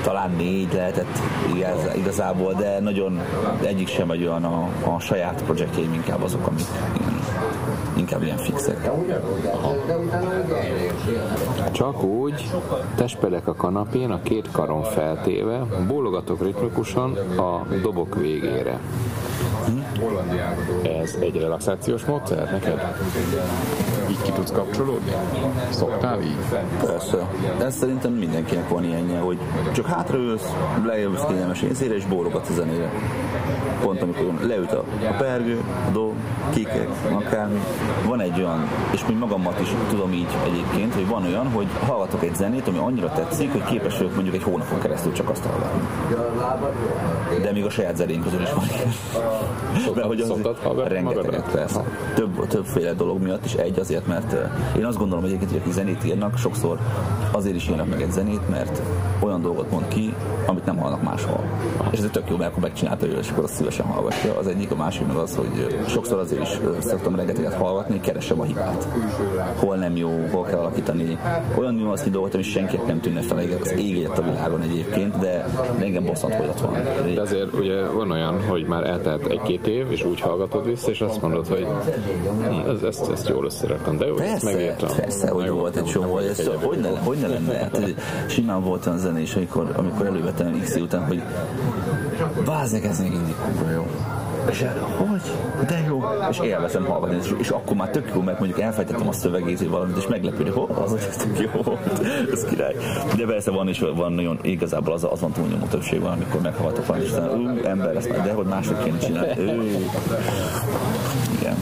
[0.04, 1.20] talán négy lehetett
[1.56, 3.22] igaz, igazából, de nagyon
[3.62, 6.66] egyik sem egy olyan a, a saját projektjeim, inkább azok, amik
[7.98, 8.90] inkább ilyen fixek.
[11.72, 12.52] Csak úgy,
[12.96, 18.80] testpedek a kanapén, a két karon feltéve, bólogatok ritmikusan a dobok végére.
[21.02, 22.96] Ez egy relaxációs módszer neked?
[24.10, 25.12] Így ki tudsz kapcsolódni?
[25.70, 26.36] Szoktál így?
[26.86, 27.28] Persze.
[27.60, 29.38] Ez szerintem mindenkinek van ilyenje, hogy
[29.74, 30.54] csak hátraülsz,
[30.86, 32.92] leülsz kényelmes észére, és bólogatsz a zenére.
[33.82, 36.12] Pont amikor leüt a, a pergő, a do,
[36.54, 37.60] kikek, akármi.
[38.08, 42.24] Van egy olyan, és még magamat is tudom így egyébként, hogy van olyan, hogy hallgatok
[42.24, 45.82] egy zenét, ami annyira tetszik, hogy képes vagyok mondjuk egy hónapon keresztül csak azt hallgatni.
[47.42, 48.94] De még a saját zenén közül is van ilyen.
[49.96, 50.32] Mert hogy az
[50.88, 51.84] rengeteget, persze.
[52.16, 53.54] Több, többféle dolog miatt is.
[53.54, 56.78] Egy azért, mert eh, én azt gondolom egyébként, hogy akik zenét írnak, sokszor
[57.32, 58.82] azért is írnak meg egy zenét, mert
[59.20, 60.14] olyan dolgot mond ki,
[60.46, 61.44] amit nem hallnak máshol.
[61.90, 64.38] És ez tök jó, mert akkor megcsinálta ő, és akkor azt szívesen hallgatja.
[64.38, 68.44] Az egyik, a másik meg az, hogy sokszor azért is szoktam rengeteget hallgatni, keresem a
[68.44, 68.88] hibát.
[69.56, 71.18] Hol nem jó, hol kell alakítani.
[71.58, 75.46] Olyan nüansznyi dolgot, ami senkinek nem tűnne fel az ég a világon egyébként, de
[75.80, 76.74] engem bosszant, hogy ott van.
[77.16, 81.02] De azért ugye van olyan, hogy már eltelt egy-két év, és úgy hallgatod vissza, és
[81.02, 81.68] azt mondod, hogy
[82.42, 84.96] hm, ez, ezt, ezt jól összeraktam, de jó, ezt Persze, megírtam.
[84.96, 87.54] persze, hogy jó, volt egy csomó, nem ez egyedül hogy ne, hogy ne lenne?
[87.54, 87.80] Hát,
[88.28, 91.22] simán volt olyan zenés, amikor, amikor elővettem X után, hogy
[92.46, 93.86] bázeg, ez még mindig kurva jó.
[94.50, 94.66] És
[94.98, 95.22] hogy?
[95.68, 96.04] De jó.
[96.30, 99.98] És élvezem hallgatni, és, és akkor már tök jó, mert mondjuk elfejtettem a szövegét, valamit,
[99.98, 102.00] és meglepődni, hogy az, hogy ez tök jó volt.
[102.32, 102.76] Ez király.
[103.18, 106.86] De persze van is, van nagyon, igazából az, az van túlnyomó többség van, amikor meghallgatok
[106.86, 109.32] valamit, és aztán, ú, ember, ezt már, de hogy mások kéne csinálni.
[111.40, 111.56] Igen.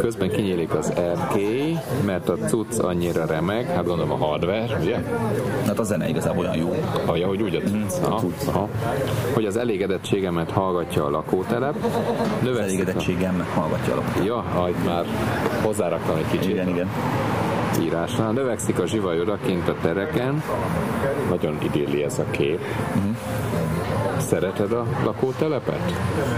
[0.00, 1.76] Közben kinyílik az erkély,
[2.06, 4.96] mert a cucc annyira remeg, hát gondolom a hardware, ugye?
[5.66, 6.74] Hát a zene igazából olyan jó.
[7.06, 8.04] Ahogy, ahogy úgy a cucc.
[8.04, 8.68] Aha, aha.
[9.34, 11.74] Hogy az elégedettségemet hallgatja a lakótelep.
[11.84, 11.90] Az
[12.42, 12.82] Növekszik a...
[12.82, 14.24] elégedettségem hallgatja alapot.
[14.24, 15.04] Ja, majd már
[15.62, 16.88] hozzáraktam egy kicsit Igen, igen.
[17.82, 18.32] írásnál.
[18.32, 20.42] Növekszik a zsivaj odakint a tereken.
[21.28, 22.60] Nagyon idilli ez a kép.
[22.94, 23.08] Mhm.
[24.28, 25.92] Szereted a lakótelepet?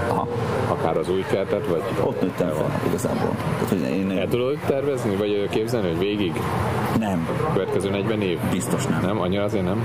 [0.09, 0.29] Aha.
[0.69, 3.37] Akár az új kertet, vagy Ott nőttem fel igazából.
[3.53, 6.33] Tehát, hogy én el tudod tervezni, vagy képzelni, hogy végig
[6.99, 8.39] nem, következő 40 év?
[8.51, 9.01] biztos nem.
[9.01, 9.21] Nem?
[9.21, 9.85] Annyira azért nem?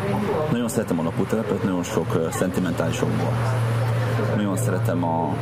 [0.51, 3.31] Nagyon szeretem a lakótelepet, nagyon sok szentimentális okból.
[4.35, 5.35] Nagyon szeretem a,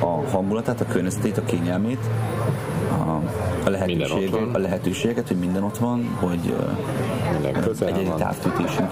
[0.00, 2.06] a hangulatát, a környezetét, a kényelmét,
[4.10, 4.50] a, van.
[4.54, 6.54] a lehetőséget, hogy minden ott van, hogy
[7.32, 8.34] Minden közel egyedi van.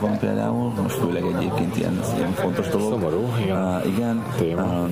[0.00, 2.90] van például, most főleg egyébként ilyen, ilyen fontos dolog.
[2.90, 3.56] Szomorú, igen.
[3.56, 4.24] Uh, igen.
[4.38, 4.62] Téma.
[4.62, 4.88] Uh,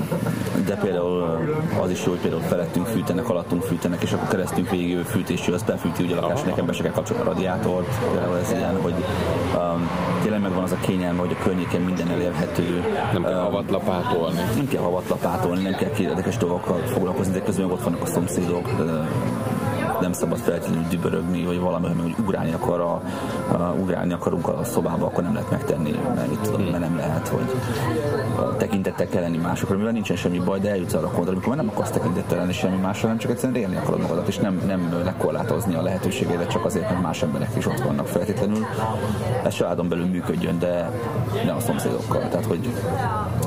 [0.67, 1.39] de például
[1.83, 5.63] az is jó, hogy például felettünk fűtenek, alattunk fűtenek, és akkor keresztünk végig fűtésű, az
[5.63, 8.95] befűti ugye a lakás, nekem be se kell kapcsolni a radiátort, például ez ilyen, hogy
[9.55, 9.89] um,
[10.23, 12.85] tényleg megvan az a kényelme, hogy a környéken minden elérhető.
[13.13, 14.41] Nem kell havat lapátolni.
[14.57, 18.69] Nem kell havat lapátolni, nem kell érdekes dolgokkal foglalkozni, de közben ott vannak a szomszédok,
[20.01, 23.03] nem szabad feltétlenül dübörögni, vagy valami, hogy ugrálni, akar a,
[23.53, 27.29] a, ugrálni akarunk a szobába, akkor nem lehet megtenni, mert, mit tudom, mert nem lehet,
[27.29, 27.55] hogy
[28.57, 31.65] tekintettel kell lenni másokra, mivel nincsen semmi baj, de eljutsz arra a pontra, amikor már
[31.65, 35.03] nem akarsz tekintettel lenni semmi másra, hanem csak egyszerűen élni akarod magadat, és nem, nem
[35.05, 38.67] lekorlátozni a lehetőségeidet csak azért, mert más emberek is ott vannak feltétlenül.
[39.45, 40.91] Ez családon belül működjön, de
[41.45, 42.29] ne a szomszédokkal.
[42.29, 42.73] Tehát, hogy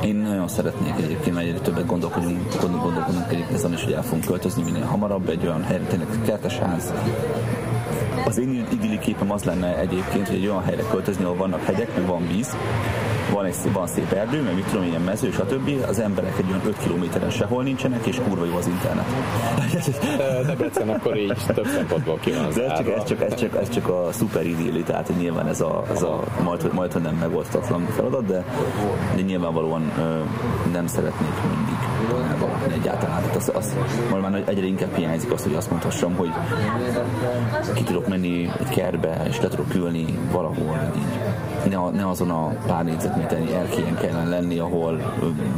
[0.04, 4.04] én nagyon szeretnék egyébként, mert egyre többet gondolkodunk, gondol- gondolkodunk egyébként ezen is, hogy el
[4.04, 6.08] fogunk költözni minél hamarabb egy olyan helyre, tényleg
[6.42, 6.94] kertes ház,
[8.26, 11.96] az én idilli képem az lenne egyébként, hogy egy olyan helyre költözni, ahol vannak hegyek,
[11.96, 12.56] meg van víz,
[13.34, 15.86] van egy szép, van szép erdő, meg mit tudom, ilyen mező, stb.
[15.88, 19.06] Az emberek egy olyan 5 kilométeren sehol nincsenek, és kurva jó az internet.
[20.48, 23.70] Debrecen akkor így több szempontból ki van De ez csak, ez, csak, ez, csak, ez
[23.70, 27.88] csak a szuper idilli, tehát nyilván ez a, ez a majd, majd, hogy nem megoldhatatlan
[27.96, 28.46] feladat, de,
[29.16, 29.92] de nyilvánvalóan
[30.72, 31.76] nem szeretnék mindig
[32.32, 33.22] elvalatni egyáltalán.
[33.22, 33.76] Tehát az, az,
[34.22, 36.30] már egyre inkább hiányzik az, hogy azt mondhassam, hogy
[37.74, 41.31] ki tudok menni egy kertbe, és le tudok ülni valahol, így
[41.70, 45.14] ne, a- ne azon a pár négyzetméternyi erkélyen kellene lenni, ahol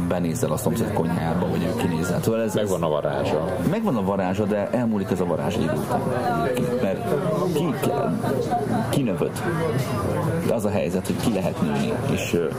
[0.08, 2.22] benézel a szomszéd konyhába, vagy ő kinézel.
[2.22, 3.44] Szóval ez, Megvan a varázsa.
[3.70, 6.00] Megvan a varázsa, de elmúlik ez a varázs idő után.
[6.82, 7.00] Mert
[7.54, 7.74] ki,
[8.90, 9.12] ki.
[10.46, 12.50] De az a helyzet, hogy ki lehet nőni, és uh,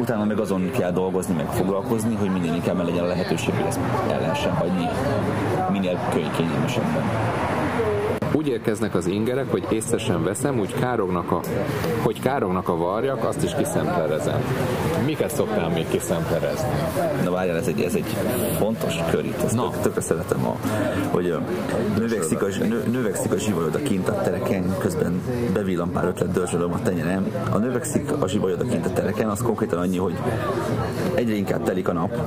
[0.00, 3.78] utána meg azon kell dolgozni, meg foglalkozni, hogy minél inkább legyen a lehetőség, hogy ezt
[4.10, 4.88] el lehessen hagyni
[5.70, 7.02] minél könyv kényelmesebben.
[8.32, 11.40] Úgy érkeznek az ingerek, hogy észre sem veszem, úgy kárognak a,
[12.02, 14.40] hogy kárognak a varjak, azt is kiszemplerezem.
[15.06, 16.68] Miket szoktál még kiszemplerezni?
[17.24, 18.16] Na várjál, ez egy, ez egy
[18.58, 19.70] fontos kör itt, ezt Na.
[19.70, 20.56] tök, tökre szeretem, a,
[21.10, 21.34] hogy
[21.98, 25.22] növekszik a, nö, növekszik a zsivajod a kint a tereken, közben
[25.52, 27.26] bevillan pár ötlet dörzsölöm a tenyerem.
[27.50, 30.14] A növekszik a zsivajod a kint a tereken, az konkrétan annyi, hogy
[31.14, 32.18] egyre inkább telik a nap,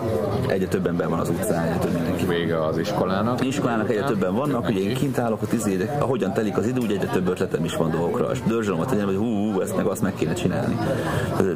[0.48, 2.26] egyre több ember van az utcán, egyre több mindenki.
[2.26, 3.46] Vége az iskolának.
[3.46, 6.82] Iskolának egyre többen vannak, ugye én kint állok a tíz de ahogyan telik az idő,
[6.82, 9.76] úgy egyre több ötletem is van dolgokra, és dörzsölöm a tenyerem, hogy hú, hú, ezt
[9.76, 10.78] meg azt meg kéne csinálni.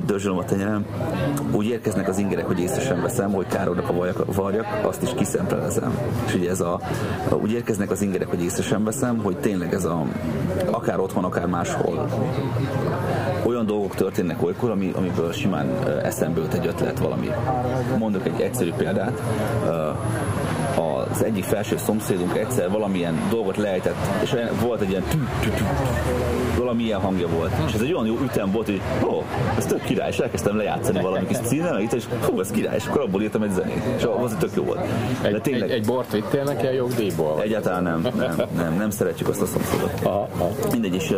[0.05, 0.85] Dörzsölöm a tenyerem,
[1.51, 5.09] úgy érkeznek az ingerek, hogy észre sem veszem, hogy kárognak a varjak, varjak azt is
[5.15, 5.99] kiszemplelezem.
[6.25, 6.79] És ugye ez a,
[7.41, 10.05] úgy érkeznek az ingerek, hogy észre sem veszem, hogy tényleg ez a,
[10.71, 12.07] akár otthon, akár máshol,
[13.47, 17.29] olyan dolgok történnek olykor, ami, amiből simán eszembe jut egy ötlet valami.
[17.97, 19.21] Mondok egy egyszerű példát.
[21.17, 25.49] Az egyik felső szomszédunk egyszer valamilyen dolgot lejtett, és olyan, volt egy ilyen tü, tü,
[25.49, 25.63] tü,
[26.57, 27.51] valami ilyen hangja volt.
[27.67, 29.23] És ez egy olyan jó ütem volt, hogy ó,
[29.57, 33.01] ez tök király, és elkezdtem lejátszani valami kis címet, és hú, ez király, és akkor
[33.01, 33.83] abból írtam egy zenét.
[33.97, 34.79] És az tök jó volt.
[35.21, 37.41] De Egy, tényleg, egy, egy bort vittél neki a jogdíjból?
[37.41, 39.91] Egyáltalán nem, nem, nem, nem szeretjük azt a szomszédot.
[40.03, 40.49] Aha, aha.
[40.71, 41.13] Mindegy, és,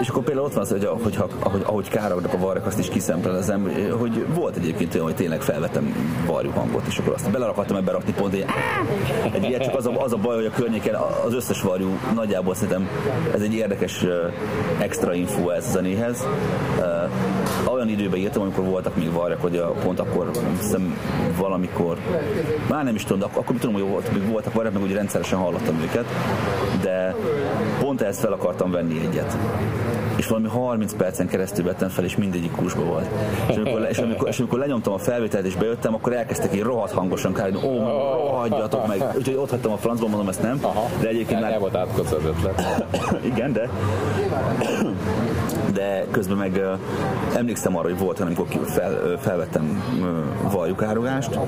[0.00, 2.88] és akkor például ott van az, hogy ahogy, ahogy, ahogy kárognak a varrak, azt is
[2.88, 5.94] kiszemplelezem, hogy volt egyébként olyan, hogy tényleg felvettem
[6.26, 8.44] varjú hangot, és akkor azt belerakadtam ebbe rakni pont, hogy!
[9.34, 10.94] Egy ilyet, csak az a, az a baj, hogy a környéken
[11.26, 12.88] az összes varjú nagyjából szerintem
[13.34, 14.04] ez egy érdekes
[14.78, 16.26] extra info ez a zenéhez.
[17.64, 20.30] Olyan időben írtam, amikor voltak még varjak, hogy a, pont akkor
[20.60, 20.98] hiszem
[21.38, 21.98] valamikor,
[22.68, 24.92] már nem is tudom, de akkor, akkor tudom, hogy volt, még voltak varjak, meg úgy
[24.92, 26.04] rendszeresen hallottam őket,
[26.82, 27.14] de
[27.80, 29.36] pont ezt fel akartam venni egyet
[30.16, 33.06] és valami 30 percen keresztül vettem fel, és mindegyik kursba volt.
[33.48, 36.92] És amikor, és amikor, és amikor lenyomtam a felvételt és bejöttem, akkor elkezdtek így rohadt
[36.92, 39.02] hangosan kárni, ó, rohadjatok meg.
[39.16, 40.60] Úgyhogy ott hagytam a francban, mondom ezt nem.
[41.00, 41.52] De egyébként már...
[41.52, 42.84] El volt az ötlet.
[43.32, 43.68] Igen, de
[45.74, 51.38] de közben meg uh, emlékszem arra, hogy volt, amikor fel, felvettem uh, valjukárogást,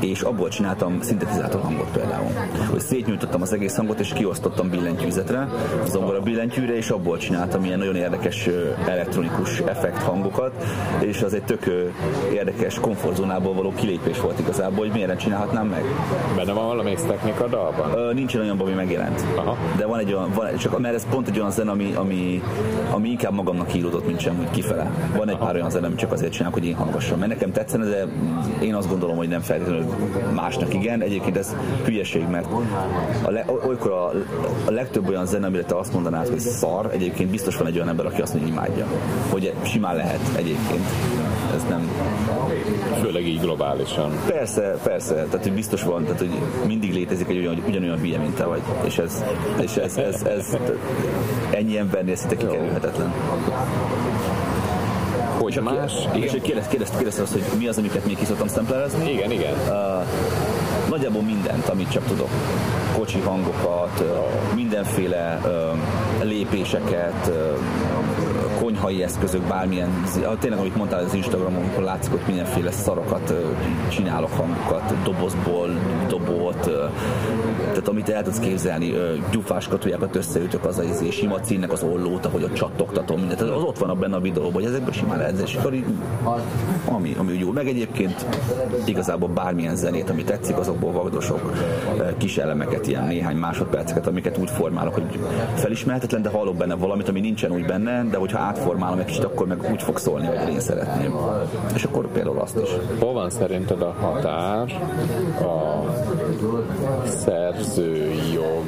[0.00, 2.30] és abból csináltam szintetizátor hangot például.
[2.70, 5.48] Hogy szétnyújtottam az egész hangot, és kiosztottam billentyűzetre,
[5.88, 10.52] zongora billentyűre, és abból csináltam ilyen nagyon érdekes uh, elektronikus effekt hangokat,
[11.00, 11.90] és az egy tök
[12.32, 15.84] érdekes komfortzónából való kilépés volt igazából, hogy miért nem csinálhatnám meg.
[16.36, 17.90] Benne van valamelyik technika dalban?
[17.90, 19.24] Uh, nincsen olyan, ami megjelent.
[19.36, 19.56] Aha.
[19.76, 22.42] De van egy olyan, van, csak mert ez pont egy olyan zen, ami, ami,
[22.90, 24.90] ami inkább magamnak íródott, mint sem, hogy kifele.
[25.16, 27.18] Van egy pár olyan zene, amit csak azért csinálok, hogy én hangosan.
[27.18, 28.06] Mert nekem tetszene, de
[28.60, 29.84] én azt gondolom, hogy nem feltétlenül
[30.34, 31.02] másnak igen.
[31.02, 32.46] Egyébként ez hülyeség, mert
[33.22, 34.04] a, le, olykor a,
[34.66, 37.88] a legtöbb olyan zene, amire te azt mondanád, hogy szar, egyébként biztos van egy olyan
[37.88, 38.86] ember, aki azt mondja, hogy imádja.
[39.30, 40.84] Hogy simán lehet egyébként.
[41.54, 41.90] Ez nem...
[43.00, 44.10] Főleg így globálisan.
[44.26, 45.14] Persze, persze.
[45.14, 46.30] Tehát, hogy biztos van, tehát, hogy
[46.66, 48.62] mindig létezik egy olyan, ugyanolyan hülye, mint te vagy.
[48.84, 49.24] És ez,
[49.60, 50.56] és ez, ez, ez, ez
[51.50, 53.12] ennyi embernél szinte kikerülhetetlen
[55.54, 55.92] hogy más.
[56.12, 59.12] És kérdezte, kérdezte, kérdezte azt, hogy mi az, amiket még ki szoktam szemplerezni.
[59.12, 59.54] Igen, igen.
[59.68, 60.06] Uh,
[60.88, 62.28] nagyjából mindent, amit csak tudok.
[62.96, 65.78] Kocsi hangokat, uh, mindenféle uh,
[66.26, 67.30] lépéseket,
[68.60, 70.04] konyhai eszközök, bármilyen,
[70.38, 73.34] tényleg amit mondtál az Instagramon, amikor látszik, hogy mindenféle szarokat
[73.88, 75.70] csinálok hangokat, dobozból,
[76.08, 76.70] dobot,
[77.86, 78.92] tehát amit el tudsz képzelni,
[79.30, 83.40] gyufás katujákat összeütök az a izé, sima cínnek az ollót, ahogy ott csattogtatom, mindent.
[83.40, 85.84] Az ott van benne a videóban, hogy ezekből simán lehet, és akkor így,
[86.84, 87.50] ami, ami jó.
[87.50, 88.26] Meg egyébként
[88.84, 91.52] igazából bármilyen zenét, ami tetszik, azokból vagdosok
[92.16, 95.18] kis elemeket, ilyen néhány másodperceket, amiket úgy formálok, hogy
[95.54, 99.46] felismerhetetlen, de hallok benne valamit, ami nincsen úgy benne, de hogyha átformálom egy kicsit, akkor
[99.46, 101.14] meg úgy fog szólni, hogy én szeretném.
[101.74, 102.68] És akkor például azt is.
[103.00, 104.72] Hol van szerinted a határ
[105.40, 105.84] a
[107.04, 108.62] szerzői jog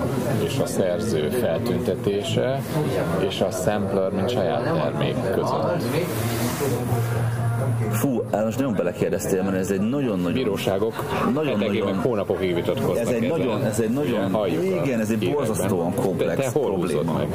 [0.44, 2.62] és a szerző feltüntetése
[3.28, 5.82] és a sampler, mint saját termék között?
[8.00, 10.32] Fú, most nagyon belekérdeztél, mert ez egy nagyon-nagyon...
[10.32, 10.94] Bíróságok
[11.34, 14.46] nagyon, nagyon, meg hónapokig vitatkoznak ez egy nagyon, ez egy nagyon,
[14.84, 17.12] igen, ez egy borzasztóan komplex te, te probléma.
[17.12, 17.28] Meg?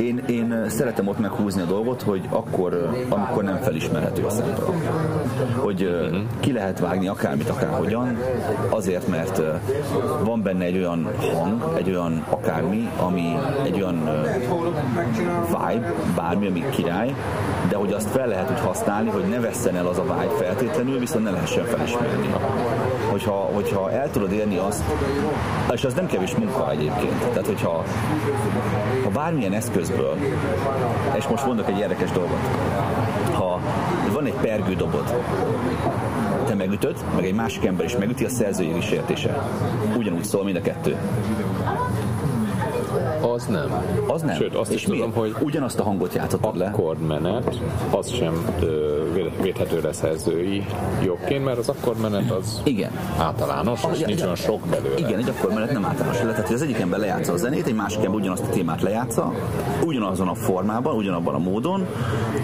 [0.00, 4.84] Én, én szeretem ott meghúzni a dolgot, hogy akkor, amikor nem felismerhető a szempont.
[5.56, 6.18] Hogy uh-huh.
[6.40, 8.18] ki lehet vágni akármit, akárhogyan,
[8.68, 9.42] azért, mert
[10.24, 14.10] van benne egy olyan hang, egy olyan akármi, ami egy olyan
[15.46, 17.14] vibe, bármi, ami király,
[17.68, 20.98] de hogy azt fel lehet úgy használni, hogy ne vesszen el az a vibe feltétlenül,
[20.98, 22.28] viszont ne lehessen felismerni.
[23.10, 24.82] Hogyha, hogyha el tudod érni azt,
[25.72, 27.84] és az nem kevés munka egyébként, tehát hogyha
[29.04, 30.16] ha bármilyen eszközből,
[31.16, 32.38] és most mondok egy érdekes dolgot,
[33.32, 33.60] ha
[34.12, 35.14] van egy pergődobod,
[36.46, 39.48] te megütöd, meg egy másik ember is megüti, a szerzői is értése.
[39.96, 40.96] Ugyanúgy szól mind a kettő.
[43.20, 43.82] Az nem.
[44.06, 44.34] Az nem.
[44.34, 46.66] Sőt, azt És is tudom, hogy ugyanazt a hangot játszottad le.
[46.66, 47.60] Akkordmenet,
[47.90, 48.44] az sem
[49.42, 50.66] védhető le szerzői
[51.04, 52.90] jogként, mert az akkordmenet az igen.
[53.18, 54.98] általános, és nincs olyan sok belőle.
[54.98, 56.18] Igen, egy akkordmenet nem általános.
[56.18, 59.32] Tehát, hogy az egyik ember lejátsza a zenét, egy másik ember ugyanazt a témát lejátsza,
[59.84, 61.86] ugyanazon a formában, ugyanabban a módon,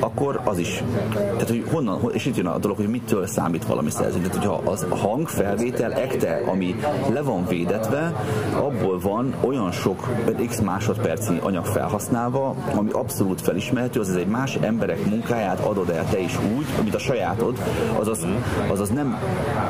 [0.01, 0.83] akkor az is.
[1.14, 4.18] Tehát, hogy honnan, és itt jön a dolog, hogy mitől számít valami szerző.
[4.18, 6.75] Tehát, hogyha az a hangfelvétel ekte, ami
[7.12, 8.25] le van védetve,
[8.57, 10.09] abból van olyan sok
[10.47, 16.18] x másodpercnyi anyag felhasználva, ami abszolút felismerhető, az egy más emberek munkáját adod el te
[16.18, 17.58] is úgy, mint a sajátod,
[17.98, 18.26] azaz,
[18.68, 19.18] azaz nem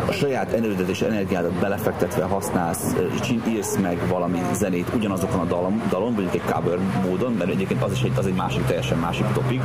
[0.09, 2.95] a saját erődet és energiádat belefektetve használsz,
[3.49, 7.93] írsz meg valami zenét ugyanazokon a dalon, dalon mondjuk egy cover módon, mert egyébként az
[7.93, 9.63] is egy, az egy másik, teljesen másik topik,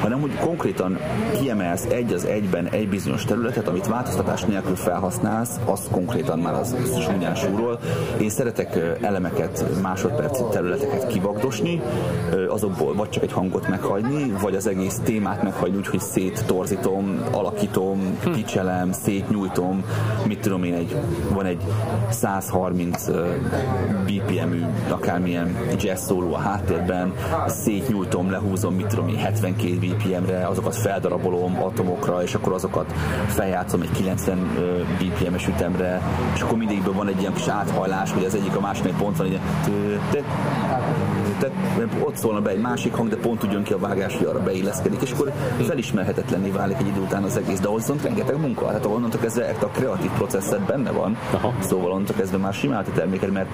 [0.00, 0.98] hanem hogy konkrétan
[1.40, 6.76] kiemelsz egy az egyben egy bizonyos területet, amit változtatás nélkül felhasználsz, az konkrétan már az,
[6.82, 7.78] az súrol.
[8.20, 11.82] Én szeretek elemeket, másodperc terület jeleneteket kivagdosni,
[12.48, 18.18] azokból vagy csak egy hangot meghagyni, vagy az egész témát meghagyni úgy, hogy széttorzítom, alakítom,
[18.24, 18.32] hm.
[18.32, 19.84] kicselem, szétnyújtom,
[20.26, 20.96] mit tudom én, egy,
[21.32, 21.62] van egy
[22.10, 23.06] 130
[24.06, 27.12] BPM-ű akármilyen jazz szóló a háttérben,
[27.46, 32.92] szétnyújtom, lehúzom, mit tudom én, 72 BPM-re, azokat feldarabolom atomokra, és akkor azokat
[33.26, 34.38] feljátszom egy 90
[34.98, 36.02] BPM-es ütemre,
[36.34, 39.26] és akkor mindegyikből van egy ilyen kis áthajlás, hogy az egyik a másik pont van,
[40.60, 41.50] így,
[42.00, 44.42] ott szólna be egy másik hang, de pont úgy jön ki a vágás, hogy arra
[44.42, 45.32] beilleszkedik, és akkor
[45.66, 49.66] felismerhetetlenné válik egy idő után az egész, de ahhoz rengeteg munka, tehát onnantól kezdve a
[49.66, 51.54] kreatív processzet benne van, Aha.
[51.60, 53.48] szóval onnantól kezdve már simán a terméket, mert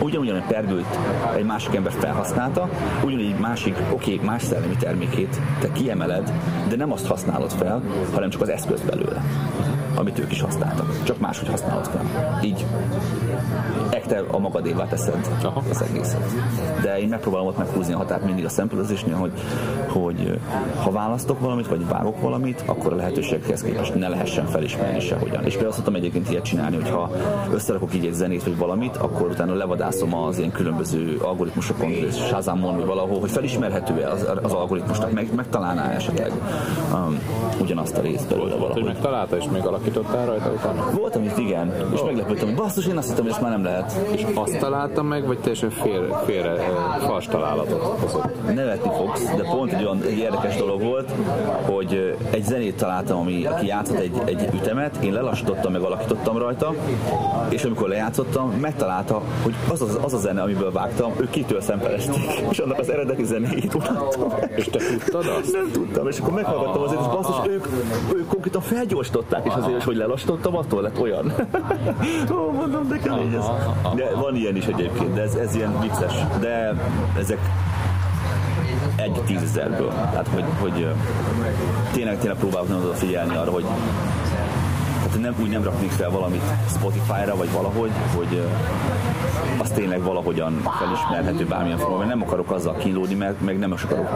[0.00, 0.98] ugyanúgy, egy pergőt
[1.36, 2.68] egy másik ember felhasználta,
[3.04, 6.32] ugyanígy másik, oké, más szellemi termékét te kiemeled,
[6.68, 7.82] de nem azt használod fel,
[8.12, 9.22] hanem csak az eszköz belőle
[9.94, 11.02] amit ők is használtak.
[11.02, 12.04] Csak máshogy használod fel.
[12.42, 12.64] Így
[13.90, 15.62] ekte a magadévá teszed Aha.
[15.70, 16.24] az egészet.
[16.82, 19.32] De én megpróbálom ott meghúzni a határt mindig a szempontozásnél, hogy,
[19.88, 20.38] hogy
[20.82, 25.44] ha választok valamit, vagy vágok valamit, akkor a lehetőséghez képest ne lehessen felismerni sehogyan.
[25.44, 27.10] És például azt szoktam egyébként ilyet csinálni, hogy ha
[27.52, 32.86] összerakok így egy zenét vagy valamit, akkor utána levadászom az ilyen különböző algoritmusokon, Shazamon vagy
[32.86, 36.32] valahol, hogy felismerhető-e az, az algoritmusnak, meg, megtalálná esetleg
[36.92, 37.18] um,
[37.60, 38.72] ugyanazt a részt belőle valahogy.
[38.72, 40.90] Hogy megtalálta és még alakítottál rajta utána?
[40.90, 42.06] Voltam itt, igen, és oh.
[42.06, 44.06] meglepődtem, hogy basszus, én azt hittem, hogy ezt már nem lehet.
[44.12, 46.56] És azt találtam meg, vagy teljesen félre, félre
[47.00, 48.54] fals találatot hozott?
[48.54, 51.10] Nevetni fogsz, de pont egy olyan egy érdekes dolog volt,
[51.62, 56.74] hogy egy zenét találtam, ami, aki játszott egy, egy ütemet, én lelassítottam, meg alakítottam rajta,
[57.48, 62.40] és amikor lejátszottam, megtalálta, hogy az, az, az a zene, amiből vágtam, ő kitől szempelezték,
[62.50, 64.32] és annak az eredeti zenéjét unattam.
[64.56, 65.52] És te tudtad azt?
[65.52, 67.66] Nem tudtam, és akkor meghallgattam azért, és basszus, ők,
[68.14, 71.32] ők konkrétan felgyorsították, és azért, hogy lelassítottam, attól lett olyan.
[72.36, 73.44] Ó, mondom, de kemény ez.
[73.94, 76.12] De van ilyen is egyébként, de ez, ez ilyen vicces.
[76.40, 76.74] De
[77.18, 77.38] ezek
[78.96, 79.88] egy tízezerből.
[79.88, 80.86] Tehát, hogy, hogy
[81.92, 83.64] tényleg, tényleg próbálok nem figyelni arra, hogy
[85.14, 88.42] tehát nem, úgy nem raknék fel valamit Spotify-ra, vagy valahogy, hogy
[89.58, 92.06] az tényleg valahogyan felismerhető bármilyen formában.
[92.06, 94.08] Nem akarok azzal kínlódni, mert meg nem is akarok.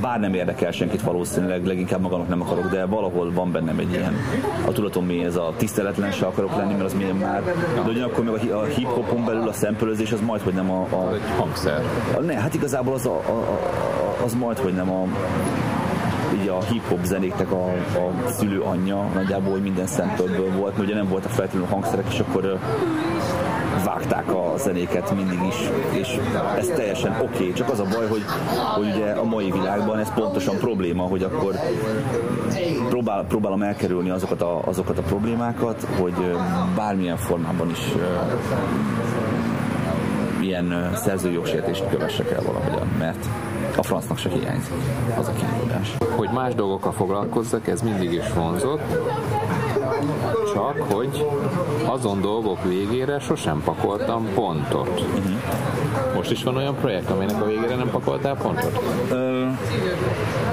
[0.00, 4.14] Bár nem érdekel senkit valószínűleg, leginkább magamnak nem akarok, de valahol van bennem egy ilyen,
[4.66, 7.42] a tudatom mi ez a tiszteletlen se akarok lenni, mert az milyen már,
[7.74, 10.80] de ugyanakkor meg a, hip-hopon belül a szempelőzés az majd, hogy nem a...
[10.80, 11.82] a hangszer.
[12.26, 15.06] Ne, hát igazából az, a, a, a, az majd, hogy nem a
[16.40, 21.30] így a hip-hop zenéknek a, a szülő anyja nagyjából, minden szempontból volt, ugye nem voltak
[21.30, 22.58] feltétlenül hangszerek, és akkor
[23.84, 25.70] vágták a zenéket mindig is,
[26.00, 26.18] és
[26.58, 27.52] ez teljesen oké, okay.
[27.52, 28.22] csak az a baj, hogy,
[28.74, 31.54] hogy ugye a mai világban ez pontosan probléma, hogy akkor
[32.88, 36.36] próbál, próbálom elkerülni azokat a, azokat a problémákat, hogy
[36.76, 37.92] bármilyen formában is
[40.40, 43.26] ilyen szerzőjogsértést kövessek el valahogyan, mert
[43.76, 44.72] a francnak se hiányzik
[45.18, 45.96] az a kínlódás.
[46.16, 48.80] Hogy más dolgokkal foglalkozzak, ez mindig is vonzott,
[50.54, 51.26] csak hogy
[51.84, 54.88] azon dolgok végére sosem pakoltam pontot.
[54.88, 56.14] Uh-huh.
[56.14, 58.80] Most is van olyan projekt, aminek a végére nem pakoltál pontot?
[59.10, 59.46] Ö,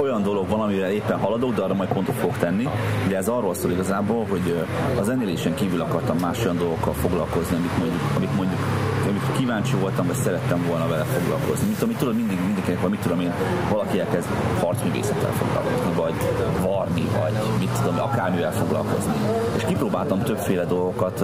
[0.01, 2.67] olyan dolog van, amire éppen haladok, de arra majd pontot fogok tenni.
[3.07, 4.65] De ez arról szól igazából, hogy
[4.99, 8.59] az zenélésen kívül akartam más olyan dolgokkal foglalkozni, amit mondjuk, amit mondjuk
[9.07, 11.67] amit kíváncsi voltam, vagy szerettem volna vele foglalkozni.
[11.67, 13.33] Mint amit tudod, mindig mindenkinek van, mit tudom én,
[13.69, 14.27] valaki elkezd
[14.59, 16.13] harcművészettel foglalkozni, vagy
[16.61, 19.13] varni, vagy mit tudom, akármivel foglalkozni.
[19.55, 21.21] És kipróbáltam többféle dolgokat,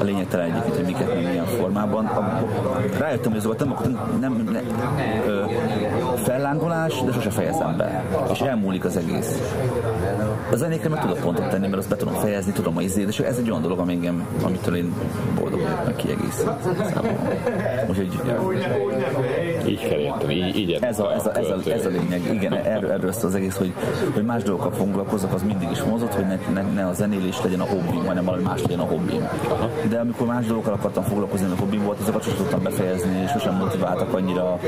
[0.00, 2.10] a lényegtelen egyébként, hogy miket, meg milyen formában.
[2.98, 3.76] Rájöttem, hogy azokat nem,
[4.20, 4.64] nem, nem
[5.26, 5.44] ö,
[6.16, 8.04] fellángolás, de sose fejezem be.
[8.32, 9.38] És elmúlik az egész.
[10.52, 13.18] A zenékre meg tudok pontot tenni, mert azt be tudom fejezni, tudom a izét, és
[13.18, 14.94] ez egy olyan dolog, ami engem, amitől én
[15.34, 16.50] boldog vagyok, meg kiegészít.
[17.88, 18.20] Úgyhogy
[19.66, 22.52] így kell érteni, így, így ez, a, ez, a, ez, a, ez a lényeg, igen,
[22.52, 23.72] erről, erről az egész, hogy,
[24.14, 27.60] hogy más dolgokkal foglalkozok, az mindig is mozott, hogy ne, ne, ne a zenélés legyen
[27.60, 29.28] a hobbim, hanem valami más legyen a hobbim.
[29.88, 33.56] De amikor más dolgokkal akartam foglalkozni, a hobbim volt, azokat sosem tudtam befejezni, és sosem
[33.56, 34.58] motiváltak annyira,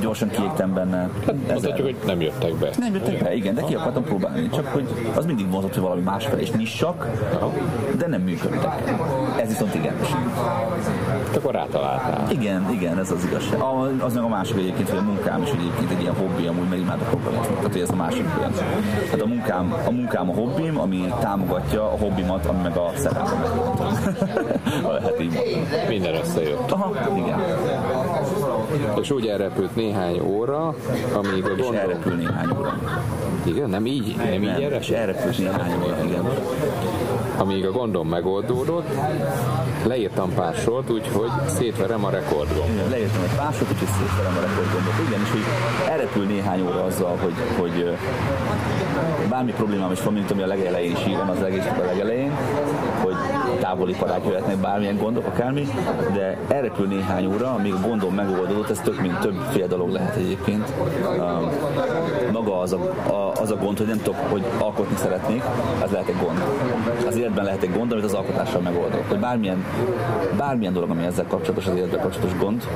[0.00, 1.08] gyorsan kiégtem benne.
[1.26, 2.70] Hát, mondhatjuk, hogy nem jöttek be.
[2.78, 6.00] Nem jöttek be, igen, de ki akartam próbálni, csak hogy az mindig mozott, hogy valami
[6.00, 7.08] másfele és nissak,
[7.98, 8.94] de nem működtek.
[9.36, 9.94] Ez viszont igen.
[11.36, 12.30] Akkor rátaláltál.
[12.30, 13.60] Igen, igen, ez az igazság.
[13.60, 16.68] A, az meg a másik egyébként, hogy a munkám is egyébként egy ilyen hobbi, amúgy
[16.68, 17.54] meg imádok programozni.
[17.54, 18.52] Tehát, hogy ez a másik olyan.
[19.10, 23.52] Hát a munkám, a munkám a hobbim, ami támogatja a hobbimat, ami meg a szerelmemet.
[24.98, 25.40] Lehet így
[25.88, 26.70] Minden összejött.
[26.70, 27.40] Aha, igen.
[29.00, 30.74] És úgy elrepült néhány óra,
[31.12, 31.74] amíg a gondol...
[31.74, 32.78] És elrepül néhány óra.
[33.44, 34.90] Igen, nem így, nem, nem így elrepült?
[34.90, 36.24] Elrepült néhány óra, igen
[37.36, 38.88] amíg a gondom megoldódott,
[39.86, 42.90] leírtam pár sort, úgyhogy szétverem a rekordgombot.
[42.90, 44.92] Leírtam egy pár sort, úgyhogy szétverem a rekordgombot.
[45.08, 45.44] Igen, és hogy
[45.88, 47.96] elrepül néhány óra azzal, hogy, hogy
[49.28, 52.32] bármi problémám is van, mint ami a legelején is írom, az egész a legelején,
[53.48, 55.66] hogy távoli parák jöhetnek, bármilyen gondok, akármi,
[56.12, 60.72] de elrepül néhány óra, amíg a gondom megoldódott, ez tök mint többféle dolog lehet egyébként.
[61.00, 62.03] Maga
[62.64, 62.78] az a,
[63.12, 65.42] a, az a gond, hogy nem tudok, hogy alkotni szeretnék,
[65.84, 66.42] az lehet egy gond.
[67.06, 69.04] Az életben lehet egy gond, amit az alkotással megoldok.
[69.08, 69.64] Hogy bármilyen,
[70.36, 72.68] bármilyen dolog, ami ezzel kapcsolatos, az életben kapcsolatos gond,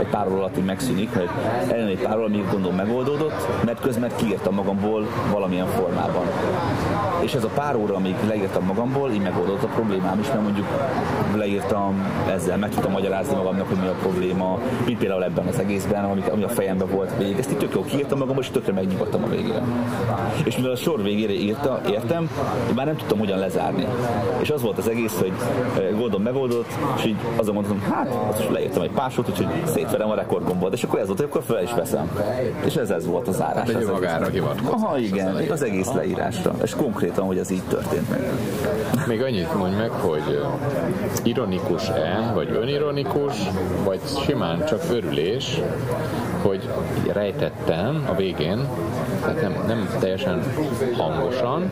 [0.00, 1.28] egy pár óra alatt megszűnik, hogy
[1.68, 6.24] eljön egy pár óra, amíg gondom megoldódott, mert közben kiírtam magamból valamilyen formában.
[7.20, 10.66] És ez a pár óra, amíg leírtam magamból, így megoldott a problémám is, mert mondjuk
[11.36, 16.04] leírtam ezzel, meg tudtam magyarázni magamnak, hogy mi a probléma, mint például ebben az egészben,
[16.04, 17.38] ami, ami a fejemben volt végig.
[17.38, 19.62] Ezt így tök jó kiírtam magamból, és tökre megnyugodtam a végére.
[20.44, 22.30] És mivel a sor végére írta, értem,
[22.74, 23.86] már nem tudtam hogyan lezárni.
[24.38, 25.32] És az volt az egész, hogy
[25.76, 30.10] eh, Goldon megoldott, és így azon mondtam, hát, azt is leírtam egy pásot, úgyhogy szétverem
[30.10, 32.10] a rekordgombot, és akkor ez volt, hogy akkor fel is veszem.
[32.64, 33.70] És ez, ez volt a zárás.
[33.70, 34.72] Hát egy magára hivatkozott.
[34.72, 36.54] Aha, igen, az egész leírásra.
[36.62, 38.20] És konkrétan, hogy ez így történt meg.
[39.06, 40.42] Még annyit mondj meg, hogy
[41.22, 43.34] ironikus-e, vagy önironikus,
[43.84, 45.60] vagy simán csak örülés,
[46.42, 46.68] hogy
[47.12, 48.68] rejtettem a végén,
[49.20, 50.42] tehát nem, nem teljesen
[50.96, 51.70] hangosan.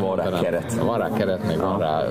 [0.00, 0.74] Van rá keret.
[0.74, 2.02] Van rá keret, még van rá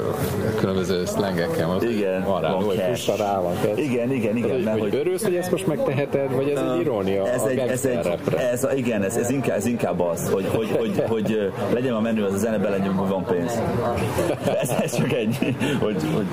[0.59, 1.81] különböző szlengekkel.
[1.81, 3.77] Igen, van rá, van hogy pussa rá van kert.
[3.77, 4.63] Igen, igen, igen.
[4.63, 7.85] Tehát, hogy, hogy örülsz, hogy ezt most megteheted, vagy ez egy irónia ez egy, ez
[7.85, 8.19] egy,
[8.51, 12.23] ez, igen, ez, ez, inkább, ez inkább az, hogy, hogy, hogy, hogy legyen a menő
[12.23, 13.61] az a zene, belenyom, hogy van pénz.
[14.61, 16.25] Ez, ez csak ennyi, hogy, hogy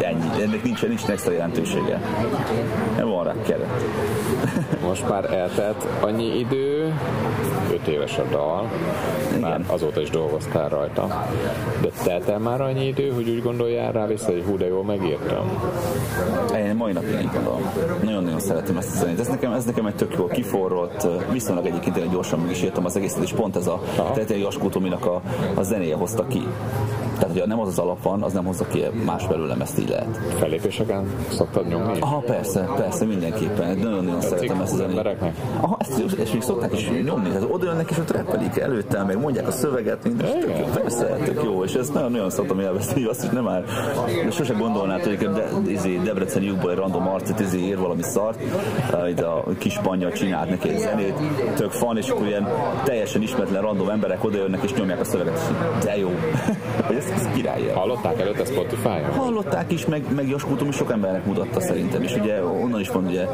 [0.00, 0.42] ennyi.
[0.42, 2.00] Ennek nincs, nincs extra jelentősége.
[2.96, 3.68] Nem van rá keret.
[4.82, 6.92] Most már eltelt annyi idő,
[7.72, 8.70] 5 éves a dal,
[9.40, 11.26] már azóta is dolgoztál rajta.
[11.80, 14.84] De telt el már annyi idő, hogy úgy gondoljál rá vissza, hogy hú, de jól
[14.84, 15.50] megírtam?
[16.56, 17.70] Én mai napig így gondolom.
[18.02, 19.20] Nagyon-nagyon szeretem ezt a zenét.
[19.20, 22.84] Ez nekem, ez nekem egy tök jól kiforrott, viszonylag egyébként én gyorsan meg is írtam
[22.84, 23.80] az egészet, és pont ez a
[24.14, 25.20] Tetei Jaskótominak a,
[25.54, 26.46] a zenéje hozta ki.
[27.24, 29.88] Tehát, hogyha nem az az alap van, az nem hozza ki más belőlem, ezt így
[29.88, 30.18] lehet.
[30.38, 32.00] Felépéseken szoktad nyomni?
[32.00, 33.78] Aha, persze, persze, mindenképpen.
[33.78, 34.90] Nagyon-nagyon szeretem ezt a zenét.
[34.90, 35.36] embereknek?
[35.60, 37.28] Aha, ezt, és még szokták is nyomni.
[37.28, 40.26] Tehát oda jönnek és ott reppelik előttem, meg mondják a szöveget, minden.
[40.26, 40.64] és tök jó.
[40.64, 41.64] Persze, tök jó.
[41.64, 43.64] És ezt nagyon-nagyon szoktam élvezni, azt is nem már.
[44.24, 48.40] De sose gondolnád, hogy de, izé, Debreceni lyukból egy random arcot izé ír valami szart,
[49.08, 51.14] itt a kis panya csinált neki egy zenét,
[51.56, 52.48] tök fan, és akkor ilyen
[52.84, 55.52] teljesen ismeretlen random emberek oda jönnek és nyomják a szöveget,
[55.84, 56.10] de jó.
[56.86, 57.68] Hogy ez király.
[57.74, 59.12] Hallották előtte Spotify-on?
[59.16, 63.06] Hallották is, meg, meg Jaskútum is sok embernek mutatta szerintem, és ugye onnan is van,
[63.06, 63.26] ugye,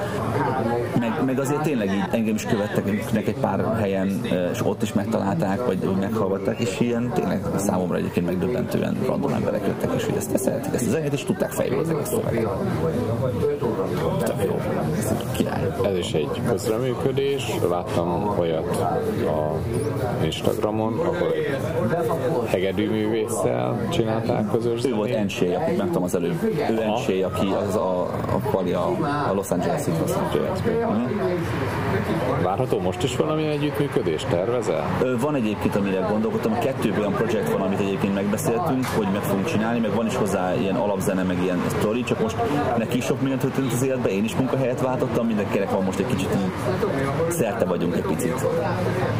[0.98, 4.20] meg, meg azért tényleg így engem is követtek nek egy pár helyen,
[4.52, 9.90] és ott is megtalálták, vagy meghallgatták, és ilyen tényleg számomra egyébként megdöbbentően random emberek jöttek,
[9.96, 12.48] és hogy ezt szeretik ezt a zenét, és tudták fejlődni az egész szöveget.
[14.24, 14.60] Tök jó.
[14.98, 15.66] Ez király.
[15.84, 17.46] Ez is egy közreműködés.
[17.68, 18.76] Láttam olyat
[19.26, 19.56] a
[20.24, 21.34] Instagramon, ahol
[22.46, 23.59] hegedűművésszel
[23.90, 26.42] csinálták közös Ő volt Enché, akit megtam az előbb.
[26.70, 28.00] Ő Enché, aki az a,
[28.34, 28.86] a pali a,
[29.30, 31.08] a Los Angeles-i Los Angeles-ben.
[32.42, 34.24] Várható most is valami együttműködés?
[34.30, 34.86] Tervezel?
[35.20, 39.80] Van egyébként, amire gondolkodtam, kettő olyan projekt van, amit egyébként megbeszéltünk, hogy meg fogunk csinálni,
[39.80, 42.36] meg van is hozzá ilyen alapzene, meg ilyen story, csak most
[42.78, 46.06] neki is sok mindent történt az életben, én is munkahelyet váltottam, mindenkinek van most egy
[46.06, 46.50] kicsit így
[47.28, 48.46] szerte vagyunk egy picit.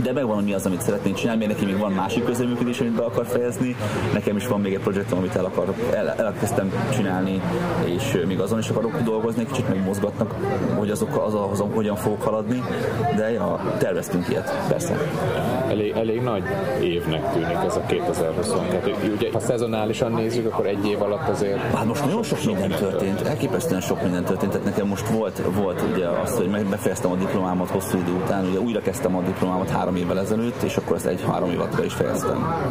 [0.02, 3.02] De megvan, mi az, amit szeretnénk csinálni, mert neki még van másik közleműködés, amit be
[3.02, 3.76] akar fejezni,
[4.12, 7.40] nekem is van még egy projektem, amit el, akarok, el, elkezdtem csinálni,
[7.84, 10.34] és még azon is akarok dolgozni, kicsit megmozgatnak,
[10.76, 12.62] hogy azok, az, az, hogyan fogok haladni,
[13.16, 14.96] de ja, terveztünk ilyet, persze.
[15.68, 16.42] Elég, elég nagy
[16.82, 18.94] évnek tűnik ez a 2022.
[19.16, 21.60] Ugye, ha szezonálisan nézzük, akkor egy év alatt azért...
[21.74, 24.52] Hát most nagyon sok minden történt, elképesztően sok minden történt.
[24.52, 28.46] Tehát nekem most volt, volt ugye az, hogy meg- befejeztem a diplomámat hosszú idő után,
[28.46, 31.84] ugye újra kezdtem a diplomámat három évvel ezelőtt, és akkor ezt egy-három év alatt be
[31.84, 32.66] is fejeztem.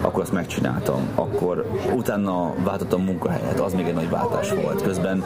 [0.00, 1.08] Akkor azt megcsináltam.
[1.14, 4.82] Akkor utána váltottam munkahelyet, az még egy nagy váltás volt.
[4.82, 5.24] Közben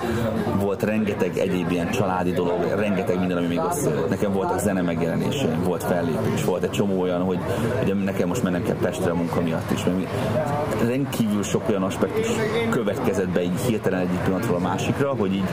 [0.61, 4.09] volt rengeteg egyéb ilyen családi dolog, rengeteg minden, ami még összejött.
[4.09, 7.39] Nekem voltak zene megjelenése, volt fellépés, volt egy csomó olyan, hogy
[7.83, 9.85] ugye nekem most mennem kell Pestre a munka miatt is.
[9.85, 10.09] Mert
[10.87, 12.27] rendkívül sok olyan aspektus
[12.71, 15.49] következett be így hirtelen egyik pillanatról a másikra, hogy így,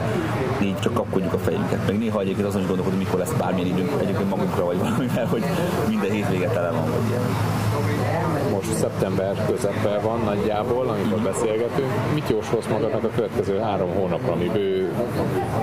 [0.62, 1.86] így csak kapkodjuk a fejünket.
[1.86, 5.44] Meg néha egyébként azon is gondolkodunk, mikor lesz bármilyen időnk egyébként magunkra vagy valamivel, hogy
[5.88, 7.53] minden hétvége tele van, vagy ilyen.
[8.66, 11.88] Most szeptember közepén van nagyjából, amikor beszélgetünk.
[12.14, 14.92] Mit jósolsz magadnak a következő három hónapra, ami bő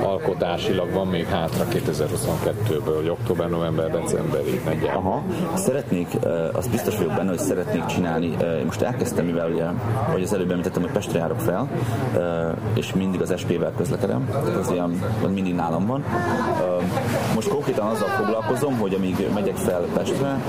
[0.03, 5.01] alkotásilag van még hátra 2022-ből, hogy október, november, decemberig nagyjából?
[5.01, 5.23] Aha.
[5.53, 6.07] Szeretnék,
[6.53, 8.35] azt biztos vagyok benne, hogy szeretnék csinálni.
[8.65, 9.65] Most elkezdtem, mivel ugye,
[10.11, 11.69] hogy az előbb említettem, hogy Pestre járok fel,
[12.73, 14.29] és mindig az SP-vel közlekedem,
[14.59, 16.03] az ilyen mindig nálam van.
[17.35, 20.39] Most konkrétan azzal foglalkozom, hogy amíg megyek fel Pestre,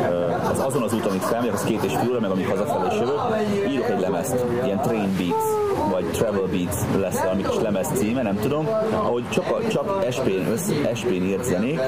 [0.51, 3.71] az azon az úton, amit felmegyek, az két és fél óra, meg hazafelé is jövök,
[3.71, 5.62] írok egy lemezt, ilyen Train Beats
[5.93, 10.57] vagy Travel Beats lesz valami kis lemez címe, nem tudom, ahogy csak, csak SP-n,
[10.95, 11.81] SP-n írt zenék,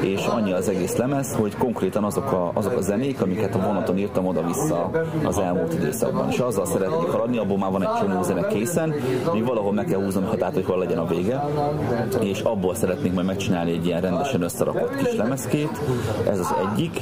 [0.00, 3.98] és annyi az egész lemez, hogy konkrétan azok a, azok a zenék, amiket a vonaton
[3.98, 4.90] írtam oda-vissza
[5.24, 6.30] az elmúlt időszakban.
[6.30, 8.94] És azzal szeretnék haladni, abból már van egy csomó zene készen,
[9.32, 11.44] még valahol meg kell húznom határt, hogy hol legyen a vége,
[12.20, 15.80] és abból szeretnék majd megcsinálni egy ilyen rendesen összerakott kis lemezkét,
[16.30, 17.00] ez az egyik,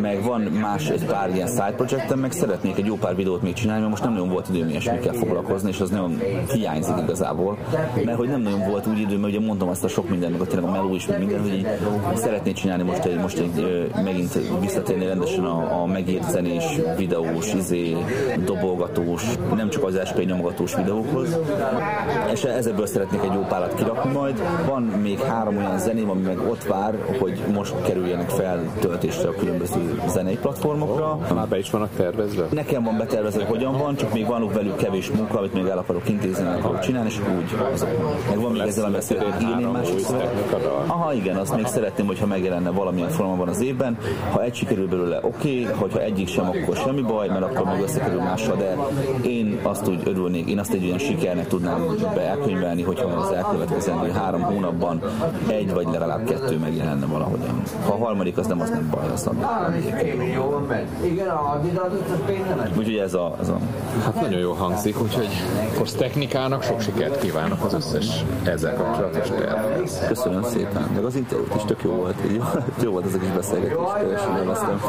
[0.00, 3.54] meg van más egy pár ilyen side projectem, meg szeretnék egy jó pár videót még
[3.54, 6.20] csinálni, mert most nem nagyon volt időm ilyesmikkel foglalkozni, és az nagyon
[6.52, 7.56] hiányzik igazából,
[8.04, 10.48] mert hogy nem nagyon volt úgy idő, mert ugye mondtam azt a sok mindent, meg
[10.48, 11.66] tényleg a meló is, meg minden, hogy így
[12.14, 16.64] szeretnék csinálni most egy, most egy megint visszatérni rendesen a, a megírt zenés,
[16.96, 17.96] videós, izé,
[18.44, 21.38] dobolgatós, nem csak az SP nyomogatós videókhoz,
[22.32, 24.42] és ezekből szeretnék egy jó párat kirakni majd.
[24.66, 29.34] Van még három olyan zeném, ami meg ott vár, hogy most kerüljenek fel töltésre a
[29.34, 31.18] különböző zenei platformokra.
[31.34, 32.46] Már be is vannak tervezve?
[32.50, 36.08] Nekem van betervezve, hogyan van, csak még van velük kevés munka, amit még el akarok
[36.08, 37.88] intézni, el akarok csinálni, és úgy azok.
[38.28, 40.06] Meg van még ezzel, amit szeretnék írni másik
[40.86, 43.98] Aha, igen, azt még szeretném, hogyha megjelenne valamilyen formában az évben.
[44.32, 47.82] Ha egy sikerül belőle, oké, okay, hogyha egyik sem, akkor semmi baj, mert akkor meg
[47.82, 48.76] összekerül mással, de
[49.22, 54.42] én azt úgy örülnék, én azt egy olyan sikernek tudnám beelkönyvelni, hogyha az elkövetkezendő három
[54.42, 55.00] hónapban
[55.46, 57.62] egy vagy legalább kettő megjelenne valahogyan.
[57.86, 59.40] Ha a harmadik, az nem, az nem baj, az nem.
[62.78, 63.58] Úgyhogy ez a, ez a...
[64.04, 65.28] Hát nagyon jó hangzik, úgyhogy
[65.78, 70.06] Kosz technikának sok sikert kívánok az összes ezzel kapcsolatos tervhez.
[70.08, 72.42] Köszönöm szépen, meg az interjút is tök jó volt, jó,
[72.82, 74.80] jó volt ez a kis beszélgetés, teljesen élveztem.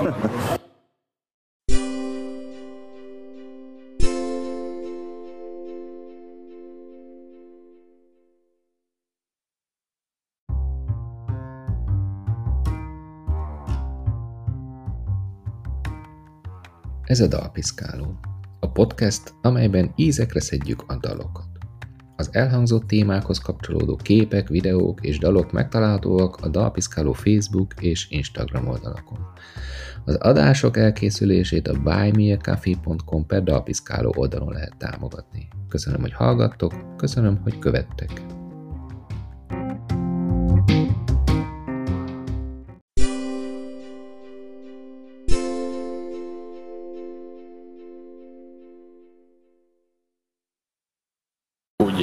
[17.04, 18.20] Ez a Dalpiszkáló,
[18.74, 21.46] podcast, amelyben ízekre szedjük a dalokat.
[22.16, 29.18] Az elhangzott témákhoz kapcsolódó képek, videók és dalok megtalálhatóak a Dalpiszkáló Facebook és Instagram oldalakon.
[30.06, 35.48] Az adások elkészülését a buymeacoffee.com per Dalpiszkáló oldalon lehet támogatni.
[35.70, 38.33] Köszönöm, hogy hallgattok, köszönöm, hogy követtek.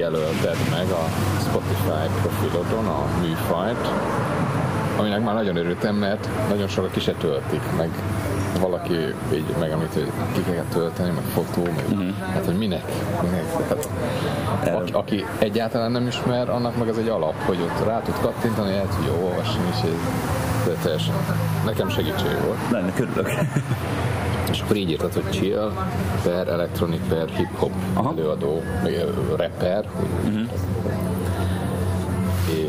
[0.01, 1.05] Jelölted meg a
[1.41, 3.89] Spotify profilodon a műfajt,
[4.97, 7.91] aminek már nagyon örültem, mert nagyon sokan ki se töltik, meg
[8.61, 8.95] valaki
[9.33, 12.17] így megemlít, hogy ki kell tölteni, meg fotó, meg, uh-huh.
[12.33, 12.85] hát hogy minek,
[13.23, 13.45] minek.
[13.69, 13.89] Hát,
[14.75, 18.77] aki, aki, egyáltalán nem ismer, annak meg ez egy alap, hogy ott rá tud kattintani,
[18.77, 19.99] el tudja olvasni, és ez
[20.67, 21.15] de teljesen,
[21.65, 22.59] nekem segítség volt.
[22.71, 23.31] Lenne, körülök.
[24.51, 25.73] És akkor így írtad, hogy chill
[26.23, 28.13] per electronic per hip-hop Aha.
[28.17, 28.63] előadó,
[29.37, 29.89] rapper.
[30.25, 30.49] Uh-huh.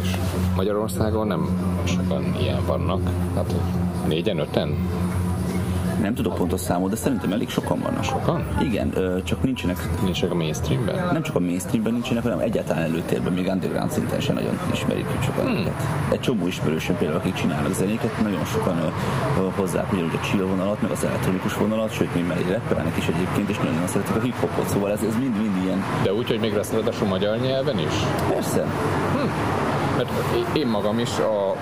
[0.02, 0.16] És
[0.56, 1.50] Magyarországon nem
[1.84, 3.10] sokan ilyen vannak.
[3.36, 3.54] Hát
[4.08, 4.76] négyen, öten?
[6.02, 8.04] Nem tudok pontos számot, de szerintem elég sokan vannak.
[8.04, 8.47] Sokan?
[8.62, 8.93] Igen,
[9.24, 9.78] csak nincsenek...
[10.04, 11.14] Nincsenek a mainstreamben?
[11.14, 15.45] Nem csak a mainstreamben nincsenek, hanem egyáltalán előtérben, még underground szinten sem nagyon ismerik sokan
[15.45, 15.76] hmm.
[16.12, 18.93] Egy csomó ismerősöm például, akik csinálnak zenéket, nagyon sokan
[19.56, 23.49] hozzák ugyanúgy a chill vonalat, meg az elektronikus vonalat, sőt, még mellé rappelnek is egyébként,
[23.49, 25.84] és nagyon szeretik a hip-hopot, szóval ez, ez mind-mind ilyen.
[26.04, 27.93] De úgy, hogy még lesz ráadásul magyar nyelven is?
[28.30, 28.62] Persze.
[28.62, 29.30] Hm.
[29.97, 30.12] Mert
[30.54, 31.56] én magam is a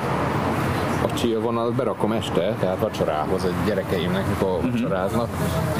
[1.03, 4.71] a chill vonalat berakom este, tehát vacsorához egy gyerekeimnek, mikor uh-huh.
[4.71, 5.27] vacsoráznak,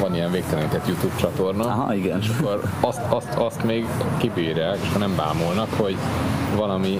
[0.00, 1.64] van ilyen végtelenített YouTube csatorna.
[1.64, 2.18] Aha, igen.
[2.18, 3.86] És akkor azt, azt, azt még
[4.18, 5.96] kibírják, és nem bámulnak, hogy
[6.56, 6.98] valami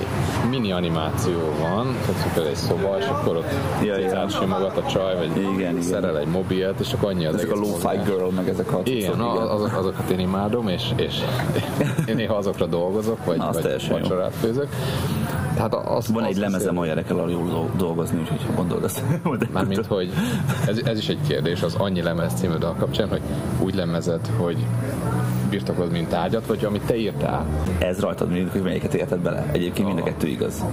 [0.51, 3.53] mini animáció van, tehát például egy szoba, és akkor ott
[3.85, 4.29] ja, ja.
[4.29, 5.83] simogat a csaj, vagy igen, igen.
[5.83, 9.13] szerel egy mobilt, és akkor annyi az Ezek a lo-fi girl, meg ezek a Igen,
[9.15, 9.21] igen.
[9.21, 11.15] Az, azokat én imádom, és, és
[12.09, 14.69] én néha azokra dolgozok, vagy, Na, vagy vacsorát főzök.
[15.69, 19.03] Tehát az, Van egy lemezem, olyan kell jól dolgozni, úgyhogy ha gondolod ezt.
[19.53, 20.11] Mármint, hogy
[20.67, 23.21] ez, ez, is egy kérdés az annyi lemez című dal kapcsán, hogy
[23.61, 24.57] úgy lemezed, hogy
[25.51, 27.47] birtokolod, mint tárgyat, vagy amit te írtál?
[27.79, 29.47] Ez rajtad mindig, hogy melyiket érted bele.
[29.53, 30.65] Egyébként mind a kettő igaz.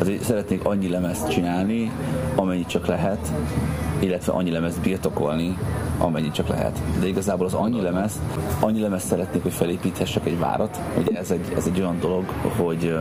[0.00, 1.92] Azért szeretnék annyi lemezt csinálni,
[2.34, 3.32] amennyit csak lehet,
[3.98, 5.58] illetve annyi lemezt birtokolni,
[5.98, 6.82] amennyit csak lehet.
[7.00, 8.20] De igazából az annyi lemez,
[8.60, 10.80] annyi lemez szeretnék, hogy felépíthessek egy várat.
[10.98, 12.24] Ugye ez egy, ez egy olyan dolog,
[12.56, 12.98] hogy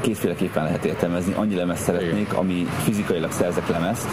[0.00, 1.32] kétféleképpen lehet értelmezni.
[1.36, 4.08] Annyi lemez szeretnék, ami fizikailag szerzek lemezt,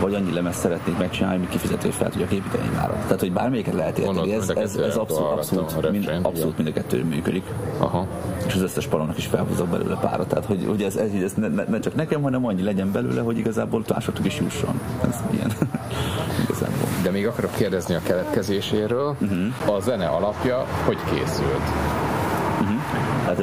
[0.00, 2.96] vagy annyi lemez szeretnék megcsinálni, hogy kifizető fel tudjak építeni várat.
[2.96, 7.04] Tehát, hogy bármelyiket lehet érteni, ez, ez, ez abszolút, abszolút, mind, abszolút mind a kettő
[7.04, 7.44] működik.
[7.78, 8.06] Aha.
[8.46, 10.28] És az összes palonnak is felhúzok belőle párat.
[10.28, 13.38] Tehát, hogy, hogy ez, ez, ez ne, ne, csak nekem, hanem annyi legyen belőle, hogy
[13.38, 14.80] igazából másoknak is jusson.
[15.08, 15.52] Ez ilyen.
[16.44, 16.88] igazából.
[17.02, 19.16] De még akarok kérdezni a keletkezéséről.
[19.20, 19.76] Uh-huh.
[19.76, 21.62] A zene alapja hogy készült?
[23.24, 23.38] Hát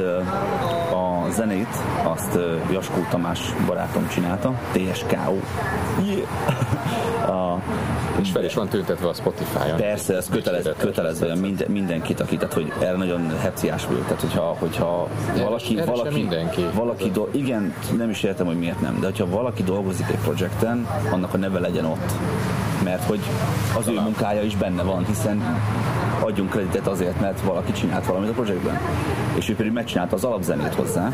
[0.92, 2.38] a zenét azt
[2.72, 5.36] Jaskó Tamás barátom csinálta, TSKO.
[6.04, 7.52] Yeah.
[7.54, 7.62] a,
[8.20, 9.76] és fel is van tüntetve a Spotify-on.
[9.76, 14.56] Persze, ez kötelez, kötelező minden, mindenkit, aki, tehát hogy erre nagyon hepciás vagyok, tehát hogyha,
[14.58, 16.66] hogyha valaki, erre valaki, mindenki.
[16.74, 20.86] valaki do, igen, nem is értem, hogy miért nem, de hogyha valaki dolgozik egy projekten,
[21.10, 22.12] annak a neve legyen ott.
[22.84, 23.20] Mert hogy
[23.78, 25.60] az ő munkája is benne van, hiszen
[26.22, 28.78] adjunk kreditet azért, mert valaki csinált valamit a projektben.
[29.34, 31.12] És ő pedig megcsinálta az alapzenét hozzá.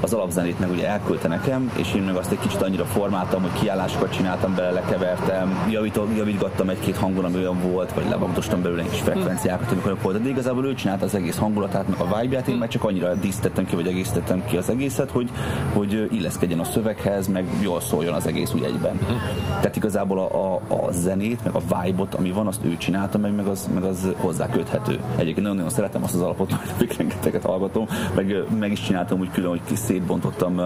[0.00, 3.52] Az alapzenét meg ugye elküldte nekem, és én meg azt egy kicsit annyira formáltam, hogy
[3.60, 8.90] kiállásokat csináltam bele, lekevertem, javítom, javítgattam egy-két hangon, ami olyan volt, vagy levagdostam belőle egy
[8.90, 10.22] kis frekvenciákat, amikor volt.
[10.22, 13.66] De igazából ő csinálta az egész hangulatát, meg a vibe-ját, én meg csak annyira díszítettem
[13.66, 15.30] ki, vagy egészítettem ki az egészet, hogy,
[15.72, 18.98] hogy illeszkedjen a szöveghez, meg jól szóljon az egész úgy egyben.
[19.46, 23.34] Tehát igazából a, a, a zenét, meg a vibe-ot, ami van, azt ő csinálta, meg,
[23.34, 25.00] meg, az, meg az hozzá köthető.
[25.12, 29.50] Egyébként nagyon-nagyon szeretem azt az alapot, hogy rengeteget hallgatom, meg, meg is csináltam úgy külön,
[29.50, 30.60] hogy kis szétbontottam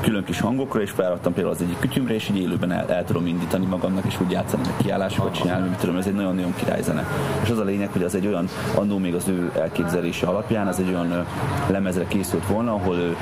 [0.00, 3.26] külön kis hangokra, és felraktam például az egyik kütyümre, és így élőben el, el tudom
[3.26, 7.06] indítani magamnak, és úgy játszani, meg kiállásokat csinálni, mit tudom, ez egy nagyon-nagyon királyzene.
[7.42, 10.78] És az a lényeg, hogy az egy olyan, annó még az ő elképzelése alapján, ez
[10.78, 11.26] egy olyan
[11.68, 13.16] lemezre készült volna, ahol ő,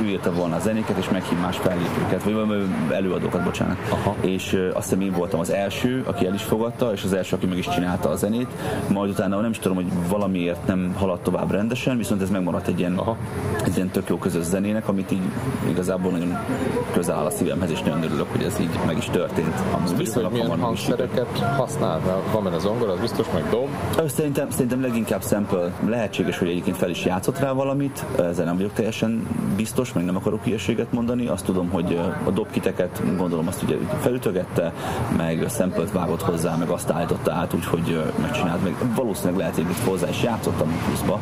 [0.00, 3.76] ő írta volna a zenéket, és meghív más fellépőket, vagy előadókat, bocsánat.
[3.90, 4.16] Aha.
[4.20, 7.46] És azt hiszem én voltam az első, aki el is fogadta, és az első, aki
[7.46, 8.48] meg is csinálta a zenét,
[8.90, 12.78] majd utána nem is tudom, hogy valamiért nem haladt tovább rendesen, viszont ez megmaradt egy
[12.78, 13.16] ilyen, Aha.
[13.64, 15.22] egy ilyen tök jó közös zenének, amit így
[15.68, 16.38] igazából nagyon
[16.92, 19.54] közel áll a szívemhez, és nagyon örülök, hogy ez így meg is történt.
[19.72, 22.00] Amúgy biztos, hogy milyen hangszereket használ?
[22.32, 23.68] Van benne zongora, az biztos, meg dob?
[24.06, 25.72] Szerintem, szerintem leginkább sample.
[25.88, 29.26] Lehetséges, hogy egyébként fel is játszott rá valamit, ezzel nem vagyok teljesen
[29.56, 31.26] biztos, meg nem akarok hülyeséget mondani.
[31.26, 34.72] Azt tudom, hogy a dobkiteket gondolom azt ugye felütögette,
[35.16, 39.84] meg sample vágott hozzá, meg azt állította át, úgyhogy megcsinált, meg valószínűleg lehet, hogy itt
[39.84, 41.20] hozzá is játszottam pluszba.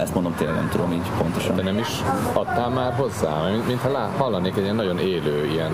[0.00, 1.56] Ezt mondom tényleg nem tudom így pontosan.
[1.56, 1.88] De nem is
[2.32, 3.48] adtál már hozzá?
[3.66, 5.70] Mintha lá, hallanék egy ilyen nagyon élő, ilyen,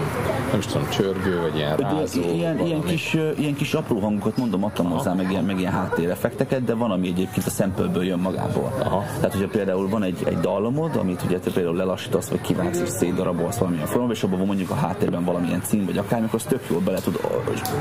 [0.51, 2.21] nem is tudom, csörgő, vagy ilyen rázó.
[2.21, 4.95] Ilyen, ilyen, kis, ilyen kis apró hangokat mondom, adtam Aha.
[4.97, 8.73] hozzá, meg ilyen, meg ilyen háttéreffekteket, de van, ami egyébként a szempelből jön magából.
[8.79, 9.05] Aha.
[9.17, 12.89] Tehát, hogyha például van egy, egy dallamod, amit ugye te például lelassítasz, vagy kivágsz és
[12.89, 16.63] szétdarabolsz valamilyen formában, és abban van mondjuk a háttérben valamilyen cím, vagy akármikor, az tök
[16.71, 17.21] jól bele tud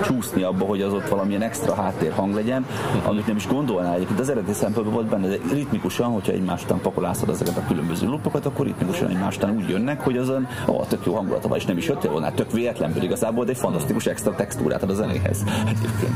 [0.03, 2.65] csúszni abba, hogy az ott valamilyen extra háttérhang legyen,
[3.03, 4.19] amit nem is gondolnál egyébként.
[4.19, 8.45] Az eredeti szempontból volt benne, de ritmikusan, hogyha egymás után pakolászod ezeket a különböző lupokat,
[8.45, 11.77] akkor ritmikusan egymás után úgy jönnek, hogy azon, ó, tök jó hangulata van, és nem
[11.77, 15.43] is jöttél volna, tök véletlenül igazából, de egy fantasztikus extra textúrát ad a zenéhez.
[15.65, 16.13] Egyébként.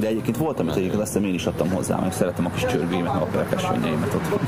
[0.00, 2.64] De egyébként volt, amit egyébként azt hiszem én is adtam hozzá, meg szeretem a kis
[2.64, 4.40] csörgőimet, meg a perkesvényeimet ott.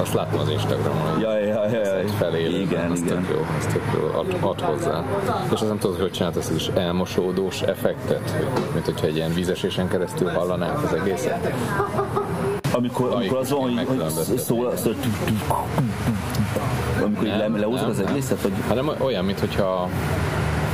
[0.00, 2.08] Azt láttam az Instagramon, ja, ja, ja, ja.
[2.08, 3.16] felélő, igen, az igen.
[3.16, 5.04] Tök jó, az tök jó, ad, ad hozzá.
[5.46, 8.34] És azt nem tudod, hogy csinált ezt is elmosódós effektet,
[8.72, 10.92] mint hogyha egy ilyen vízesésen keresztül hallanák az
[11.30, 11.54] egészet.
[12.72, 14.94] Amikor, amikor az van, hogy, hogy szól, szól,
[17.02, 18.42] amikor nem, leúzod az egészet?
[18.42, 18.52] Vagy?
[18.68, 19.88] Hanem olyan, mintha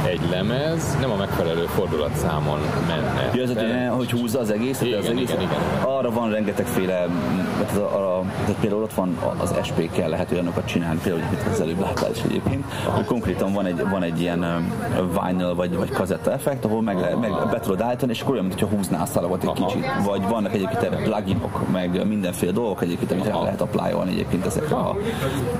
[0.06, 3.30] egy lemez nem a megfelelő fordulatszámon menne.
[3.34, 5.42] Ja, ez egy, hogy húzza az egészet, igen, az egészet.
[5.42, 5.60] Igen, igen.
[5.82, 7.06] Arra van rengetegféle,
[7.58, 11.80] tehát, arra, tehát például ott van az SP-kkel lehet olyanokat csinálni, például, hogy az előbb
[11.80, 14.70] láttál is egyébként, hogy konkrétan van egy, van egy ilyen
[15.22, 18.44] vinyl vagy, vagy kazetta effekt, ahol meg, le, meg be tudod állítani, és akkor olyan,
[18.44, 19.66] mintha húzná a szalagot egy Aha.
[19.66, 19.86] kicsit.
[20.04, 24.76] Vagy vannak egyébként erre pluginok, meg mindenféle dolgok egyébként, amit el lehet applyolni egyébként ezekre
[24.76, 24.96] a,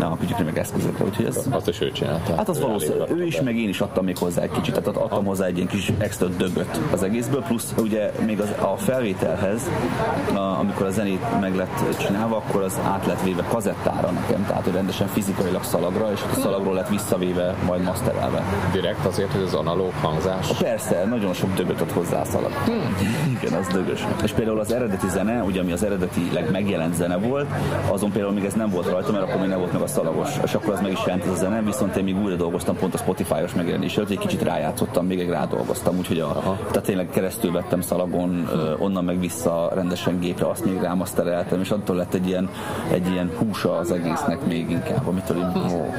[0.01, 1.05] a kütyükre, meg eszközökre.
[1.05, 2.37] Úgyhogy ez, azt is ő csinálta.
[2.37, 5.25] Hát az valószínűleg, ő is, meg én is adtam még hozzá egy kicsit, tehát adtam
[5.25, 9.71] hozzá egy ilyen kis extra dögöt az egészből, plusz ugye még az, a felvételhez,
[10.35, 14.65] a, amikor a zenét meg lett csinálva, akkor az át lett véve kazettára nekem, tehát
[14.65, 18.43] hogy rendesen fizikailag szalagra, és a szalagról lett visszavéve, majd masterelve.
[18.73, 20.47] Direkt azért, hogy az analóg hangzás?
[20.59, 22.53] Persze, nagyon sok dögöt ad hozzá a szalag.
[22.53, 22.97] Hmm.
[23.41, 24.07] Igen, az dögös.
[24.23, 27.47] És például az eredeti zene, ugye ami az eredetileg megjelent zene volt,
[27.91, 30.29] azon például még ez nem volt rajta, mert akkor még nem volt meg a szalagos,
[30.45, 32.95] és akkor az meg is jelent ez a zene, viszont én még újra dolgoztam pont
[32.95, 37.53] a Spotify-os megjelenésre, hogy egy kicsit rájátszottam, még egy rádolgoztam, úgyhogy a, tehát tényleg keresztül
[37.53, 38.49] vettem szalagon,
[38.79, 42.51] onnan meg vissza rendesen gépre, azt még rámasztereltem, és attól lett egy ilyen,
[42.93, 45.93] egy ilyen húsa az egésznek még inkább, amitől így ó,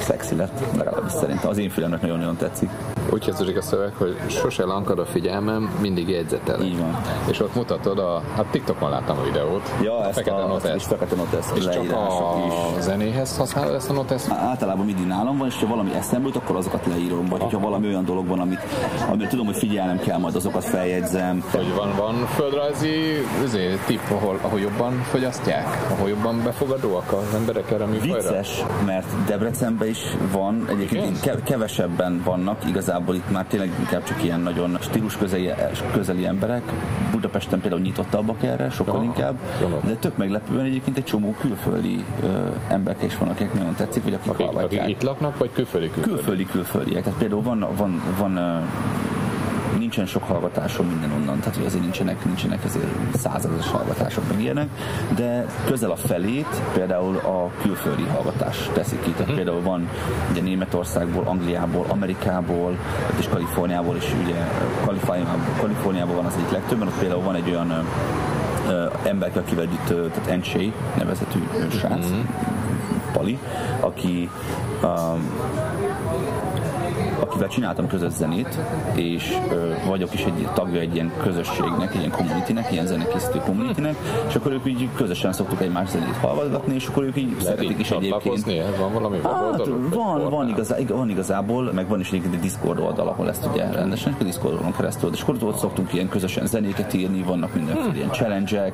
[0.00, 1.50] szexi lett, legalábbis szerintem.
[1.50, 2.70] Az én fülemnek nagyon-nagyon tetszik.
[3.10, 6.62] Úgy kezdődik a szöveg, hogy sose lankad a figyelmem, mindig jegyzetel.
[6.62, 7.00] Így van.
[7.30, 9.70] És ott mutatod a, hát TikTokon láttam a videót.
[9.82, 10.74] Ja, a ezt fekete a, notesz.
[10.74, 12.82] és fekete notesz És csak a is.
[12.82, 14.28] zenéhez használod ezt a notesz?
[14.30, 17.26] Általában mindig nálam van, és ha valami eszembe jut, akkor azokat leírom.
[17.26, 18.60] Vagy ha valami olyan dolog van, amit,
[19.10, 21.44] amit tudom, hogy figyelnem kell, majd azokat feljegyzem.
[21.50, 25.86] Hogy van, van földrajzi azért, tipp, ahol, ahol jobban fogyasztják?
[25.90, 28.14] Ahol jobban befogadóak az emberek erre műfajra?
[28.14, 29.98] Vicces, mert Debrecenben is
[30.32, 31.42] van, egyébként Igen?
[31.42, 35.50] kevesebben vannak, igazából itt már tényleg inkább csak ilyen nagyon stílus közeli,
[35.92, 36.62] közeli emberek.
[37.10, 39.38] Budapesten például nyitottabbak erre, sokkal Aha, inkább.
[39.84, 42.26] De tök meglepően egyébként egy csomó külföldi ö,
[42.68, 46.14] emberek is vannak, akik nagyon tetszik, vagy akik Akik, akik itt laknak, vagy külföldi külföldi?
[46.14, 47.02] Külföldi külföldiek.
[47.02, 48.38] Tehát például van, van, van
[49.78, 54.68] nincsen sok hallgatásom minden onnan, tehát hogy azért nincsenek, nincsenek ezért százezres hallgatások meg ilyenek,
[55.14, 59.10] de közel a felét például a külföldi hallgatás teszik ki.
[59.10, 59.88] Tehát például van
[60.30, 62.78] ugye Németországból, Angliából, Amerikából,
[63.18, 64.48] és Kaliforniából is ugye
[64.84, 67.80] Kaliforniából, Kaliforniából van az egyik legtöbben, ott például van egy olyan ö,
[68.68, 72.06] ö, ember, akivel együtt, tehát Enché nevezetű srác,
[73.12, 73.38] Pali,
[73.80, 74.30] aki
[74.82, 75.30] um,
[77.34, 78.58] akivel csináltam közös zenét,
[78.94, 83.96] és ö, vagyok is egy tagja egy ilyen közösségnek, egy ilyen communitynek, ilyen zenekészítő communitynek,
[84.28, 87.90] és akkor ők így közösen szoktuk egymás zenét hallgatni, és akkor ők így szeretik is
[87.90, 88.12] egyébként.
[88.12, 88.58] csatlakozni?
[88.58, 92.08] Ez van valami Hát, weboldaluk, vagy van, van, igazá, ig- van igazából, meg van is
[92.08, 95.92] egyébként egy Discord oldal, ahol ezt ugye rendesen, a Discordon keresztül, és akkor ott szoktunk
[95.92, 97.96] ilyen közösen zenéket írni, vannak mindenféle Hm.
[97.96, 98.72] ilyen challenge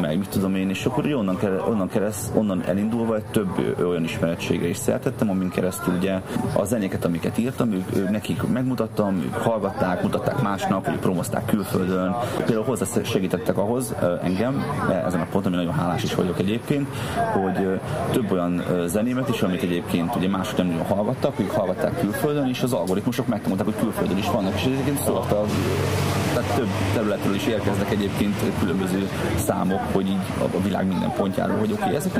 [0.00, 4.68] meg mit tudom én, és akkor onnan, onnan, kereszt, onnan elindulva egy több olyan ismerettségre
[4.68, 6.20] is szertettem, amin keresztül ugye
[6.56, 12.14] a zenéket, amiket írtam, ők nekik megmutattam, hallgatták, mutatták másnak, ők promozták külföldön.
[12.36, 14.64] Például hozzá segítettek ahhoz engem,
[15.06, 16.88] ezen a ponton, ami nagyon hálás is vagyok egyébként,
[17.32, 17.80] hogy
[18.10, 22.62] több olyan zenémet is, amit egyébként ugye mások nem nagyon hallgattak, ők hallgatták külföldön, és
[22.62, 25.44] az algoritmusok megtanulták, hogy külföldön is vannak, és ez egyébként szólt a
[26.34, 30.20] tehát több területről is érkeznek egyébként különböző számok, hogy így
[30.54, 32.14] a világ minden pontjáról, hogy oké, okay, ezek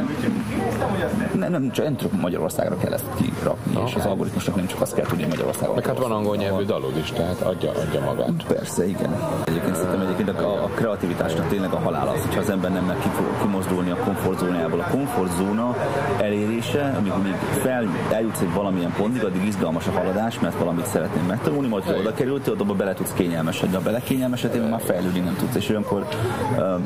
[1.35, 4.95] nem, nem, csak, nem csak Magyarországra kell ezt kirakni, és az algoritmusnak nem csak azt
[4.95, 5.68] kell tudni Magyarországon.
[5.75, 8.45] Meg hát van angol nyelvű dalod is, tehát adja, adja magát.
[8.47, 9.17] Persze, igen.
[9.45, 13.11] Egyébként szerintem egyébként a, a kreativitásnak tényleg a halál az, hogyha az ember nem ki-
[13.43, 14.81] kimozdulni a komfortzónájából.
[14.81, 15.77] A komfortzóna
[16.19, 21.25] elérése, amíg még fel, eljutsz egy valamilyen pontig, addig izgalmas a haladás, mert valamit szeretném
[21.25, 23.75] megtanulni, majd oda kerültél, oda bele tudsz kényelmesedni.
[23.75, 26.07] Ha bele kényelmesedni, már fejlődni nem tudsz, és olyankor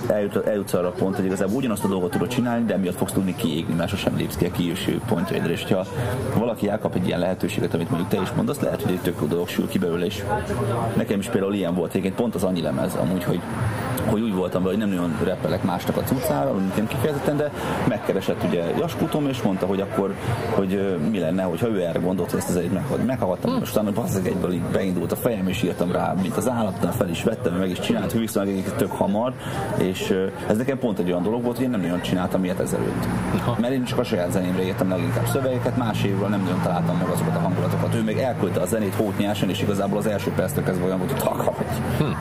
[0.08, 3.12] eljut, eljutsz arra a pontra, hogy igazából ugyanazt a dolgot tudod csinálni, de miatt fogsz
[3.12, 5.50] tudni kiégni, mert sosem lépsz ki a kijöső pontjaidra.
[5.50, 5.84] És ha
[6.38, 9.68] valaki elkap egy ilyen lehetőséget, amit mondjuk te is mondasz, lehet, hogy tök dolog sül
[9.68, 10.24] ki belőle, és
[10.96, 13.40] nekem is például ilyen volt, egyébként pont az annyi lemez, amúgy, hogy
[14.06, 17.52] hogy úgy voltam vele, hogy nem nagyon repelek másnak a cuccára, nem kifejezetten, de
[17.88, 20.14] megkeresett ugye Jaskutom, és mondta, hogy akkor,
[20.50, 23.92] hogy mi lenne, hogyha ő erre gondolt, hogy ezt az egyet meghallgattam, meghallgattam, most utána
[23.92, 27.54] bazzeg egyből így beindult a fejem, és írtam rá, mint az állatnál fel is vettem,
[27.54, 29.32] meg is csinált, viszont egyébként tök hamar,
[29.78, 30.14] és
[30.48, 33.06] ez nekem pont egy olyan dolog volt, hogy én nem nagyon csináltam ilyet ezelőtt.
[33.58, 37.08] Mert én csak a saját zenémre írtam leginkább szövegeket, más évről nem nagyon találtam meg
[37.08, 37.94] azokat a hangulatokat.
[37.94, 41.22] Ő meg elküldte a zenét hótnyásan, és igazából az első perctől kezdve olyan volt, hogy
[41.22, 41.66] taka, hogy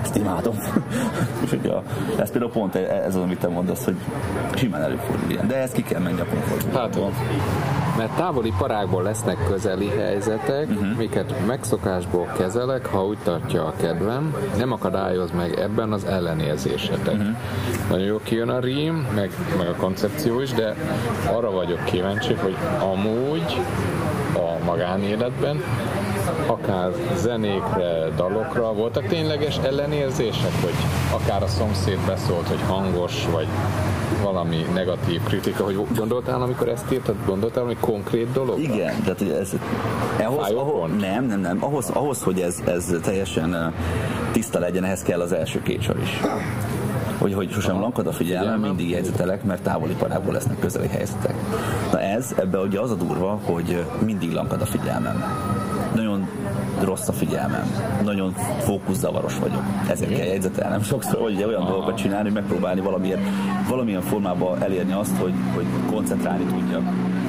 [0.01, 0.55] ezt imádom.
[1.43, 1.83] és hogy a,
[2.19, 3.95] ez például pont ez az, amit te mondasz, hogy
[4.55, 5.47] simán előfordul ilyen.
[5.47, 7.11] De ez ki kell menni a komfortzónából.
[7.11, 10.77] Hát, mert távoli parákból lesznek közeli helyzetek, Mhm.
[10.77, 10.97] uh-huh.
[10.97, 17.13] miket megszokásból kezelek, ha úgy tartja a kedvem, nem akadályoz meg ebben az ellenérzésetek.
[17.13, 17.21] Mhm.
[17.21, 17.37] Uh-huh.
[17.89, 20.75] Nagyon jó kijön a rím, meg, meg a koncepció is, de
[21.31, 23.61] arra vagyok kíváncsi, hogy amúgy
[24.35, 25.63] a magánéletben
[26.45, 30.75] akár zenékre, dalokra voltak tényleges ellenérzések, hogy
[31.13, 33.47] akár a szomszéd beszólt, hogy hangos, vagy
[34.23, 38.59] valami negatív kritika, hogy gondoltál, amikor ezt írtad, gondoltál, hogy konkrét dolog?
[38.59, 39.51] Igen, tehát ez
[40.23, 43.73] ahhoz, ahhoz, nem, nem, nem, ahhoz, ahhoz, hogy ez, ez teljesen
[44.31, 46.21] tiszta legyen, ehhez kell az első két sor is.
[47.17, 51.35] Hogy, hogy sosem lankad a figyelmem, mindig jegyzetelek, mert távoli parákból lesznek közeli helyzetek.
[51.91, 55.23] Na ez, ebbe ugye az a durva, hogy mindig lankad a figyelmem.
[55.95, 56.27] Nagyon
[56.83, 57.71] rossz a figyelmem.
[58.03, 59.63] Nagyon fókuszavaros vagyok.
[59.89, 63.19] Ezért kell jegyzetelnem sokszor, hogy ugye olyan dolgokat csinálni, hogy megpróbálni valamilyen,
[63.69, 66.83] valamilyen formában elérni azt, hogy, hogy koncentrálni tudjak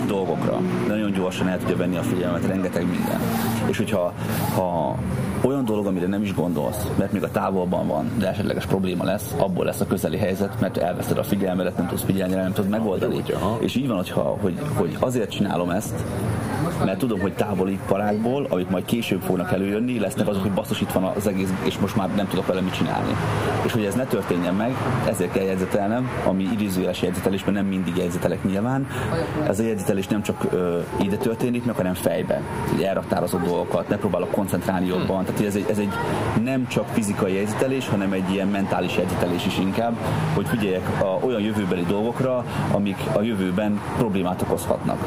[0.06, 0.60] dolgokra.
[0.86, 3.20] De nagyon gyorsan el tudja venni a figyelmet, rengeteg minden.
[3.66, 4.12] És hogyha
[4.54, 4.96] ha
[5.44, 9.34] olyan dolog, amire nem is gondolsz, mert még a távolban van, de esetleges probléma lesz,
[9.38, 13.22] abból lesz a közeli helyzet, mert elveszed a figyelmedet, nem tudsz figyelni, nem tudod megoldani.
[13.58, 16.04] És így van, hogyha, hogy, hogy azért csinálom ezt,
[16.84, 20.92] Mert tudom, hogy távoli parákból, amik majd később fognak előjönni, lesznek azok, hogy basszus itt
[20.92, 23.16] van az egész, és most már nem tudok vele mit csinálni.
[23.62, 24.74] És hogy ez ne történjen meg,
[25.08, 28.86] ezért kell jegyzetelnem, ami idézőjeles jegyzetelés, mert nem mindig jegyzetelek nyilván.
[29.48, 32.40] Ez a jegyzetelés nem csak ö, ide történik meg, hanem fejbe.
[32.70, 35.24] Hogy elraktározott dolgokat, ne próbálok koncentrálni jobban.
[35.24, 35.92] Tehát ez egy, ez egy
[36.44, 39.96] nem csak fizikai jegyzetelés, hanem egy ilyen mentális jegyzetelés is inkább,
[40.34, 44.98] hogy figyeljek a, olyan jövőbeli dolgokra, amik a jövőben problémát okozhatnak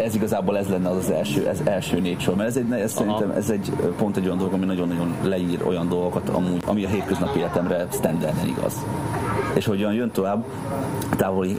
[0.00, 2.92] ez igazából ez lenne az, az első, ez első négy sor, mert ez, egy, ez
[2.92, 6.88] szerintem ez egy pont egy olyan dolog, ami nagyon-nagyon leír olyan dolgokat, amúgy, ami a
[6.88, 8.74] hétköznapi életemre standarden igaz
[9.54, 10.44] és hogyan jön tovább
[11.16, 11.56] távoli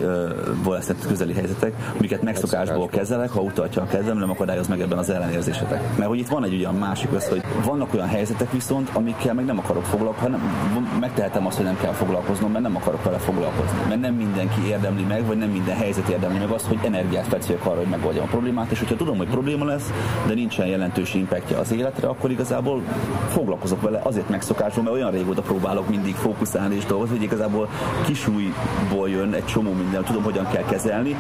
[0.66, 5.10] uh, közeli helyzetek, amiket megszokásból kezelek, ha utaltja a kezem, nem akadályoz meg ebben az
[5.10, 5.98] ellenérzésetek.
[5.98, 9.46] Mert hogy itt van egy olyan másik össz, hogy vannak olyan helyzetek viszont, amikkel meg
[9.46, 13.78] nem akarok foglalkozni, hanem megtehetem azt, hogy nem kell foglalkoznom, mert nem akarok vele foglalkozni.
[13.88, 17.66] Mert nem mindenki érdemli meg, vagy nem minden helyzet érdemli meg azt, hogy energiát fetszik
[17.66, 19.92] arra, hogy megoldjam a problémát, és hogyha tudom, hogy probléma lesz,
[20.28, 22.82] de nincsen jelentős impactja az életre, akkor igazából
[23.28, 27.70] foglalkozok vele azért megszokásból, mert olyan régóta próbálok mindig fókuszálni és dolgozni, hogy igazából
[28.06, 31.16] kisújból jön egy csomó minden, tudom, hogyan kell kezelni.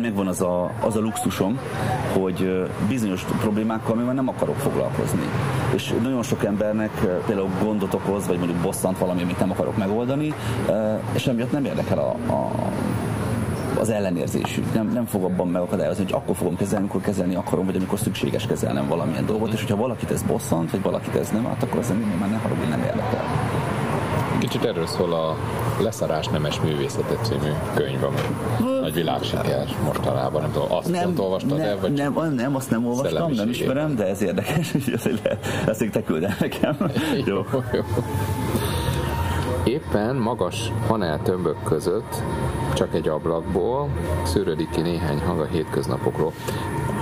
[0.00, 1.58] Megvan az a, az a luxusom,
[2.18, 5.22] hogy bizonyos problémákkal még nem akarok foglalkozni.
[5.74, 6.90] És nagyon sok embernek
[7.26, 10.34] például gondot okoz, vagy mondjuk bosszant valami, amit nem akarok megoldani,
[11.12, 12.50] és emiatt nem érdekel a, a
[13.82, 14.74] az ellenérzésük.
[14.74, 18.46] Nem, nem fog abban megakadályozni, hogy akkor fogom kezelni, amikor kezelni akarom, vagy amikor szükséges
[18.46, 21.92] kezelnem valamilyen dolgot, és hogyha valakit ez bosszant, vagy valakit ez nem, hát akkor az
[22.18, 23.41] már ne haragudj, nem érdekel.
[24.42, 25.36] Kicsit erről szól a
[25.82, 28.16] Leszarás nemes művészete című könyv, ami
[28.80, 30.40] nagy világsiker mostanában.
[30.40, 31.78] Nem tudom, azt nem, olvastad nem, el?
[31.80, 35.20] Vagy nem, nem, azt nem olvastam, nem ismerem, de ez érdekes, hogy
[35.66, 36.76] ezt még te küld el nekem.
[37.26, 37.44] jó.
[37.72, 37.82] jó.
[39.64, 42.22] Éppen magas paneltömbök között
[42.74, 43.88] csak egy ablakból
[44.24, 46.32] szűrődik ki néhány hang a hétköznapokról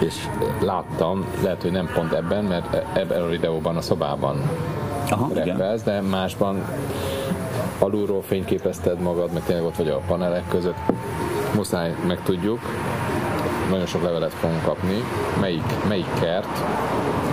[0.00, 0.14] és
[0.62, 4.50] láttam, lehet, hogy nem pont ebben, mert e- ebben a videóban a szobában
[5.10, 6.64] Aha, repelsz, de másban
[7.80, 10.78] alulról fényképezted magad, meg tényleg ott vagy a panelek között.
[11.54, 12.60] Muszáj megtudjuk,
[13.70, 15.04] nagyon sok levelet fogunk kapni.
[15.40, 16.48] Melyik, melyik kert?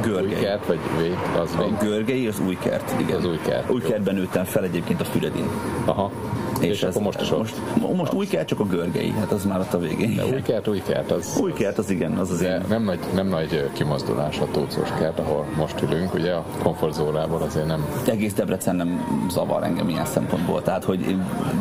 [0.02, 0.34] Görgei.
[0.34, 1.18] Új kert, vagy vég?
[1.40, 1.74] Az vég?
[1.80, 3.18] A görgei, az új kert, igen.
[3.18, 3.70] Az új kert.
[3.70, 5.50] Új kertben nőttem fel egyébként a Füredin.
[5.86, 6.12] Aha.
[6.60, 7.56] És, és ez, akkor most is most,
[7.96, 10.16] most új kert, csak a görgei, hát az már ott a végén.
[10.16, 11.38] De új kert, új kert, az...
[11.42, 12.64] Új kert, az igen, az az én.
[12.70, 17.66] Nem nagy, nem nagy kimozdulás a Tócos kert, ahol most ülünk, ugye a komfortzórából azért
[17.66, 17.86] nem...
[18.06, 21.00] Egész Debrecen nem zavar engem ilyen szempontból, tehát hogy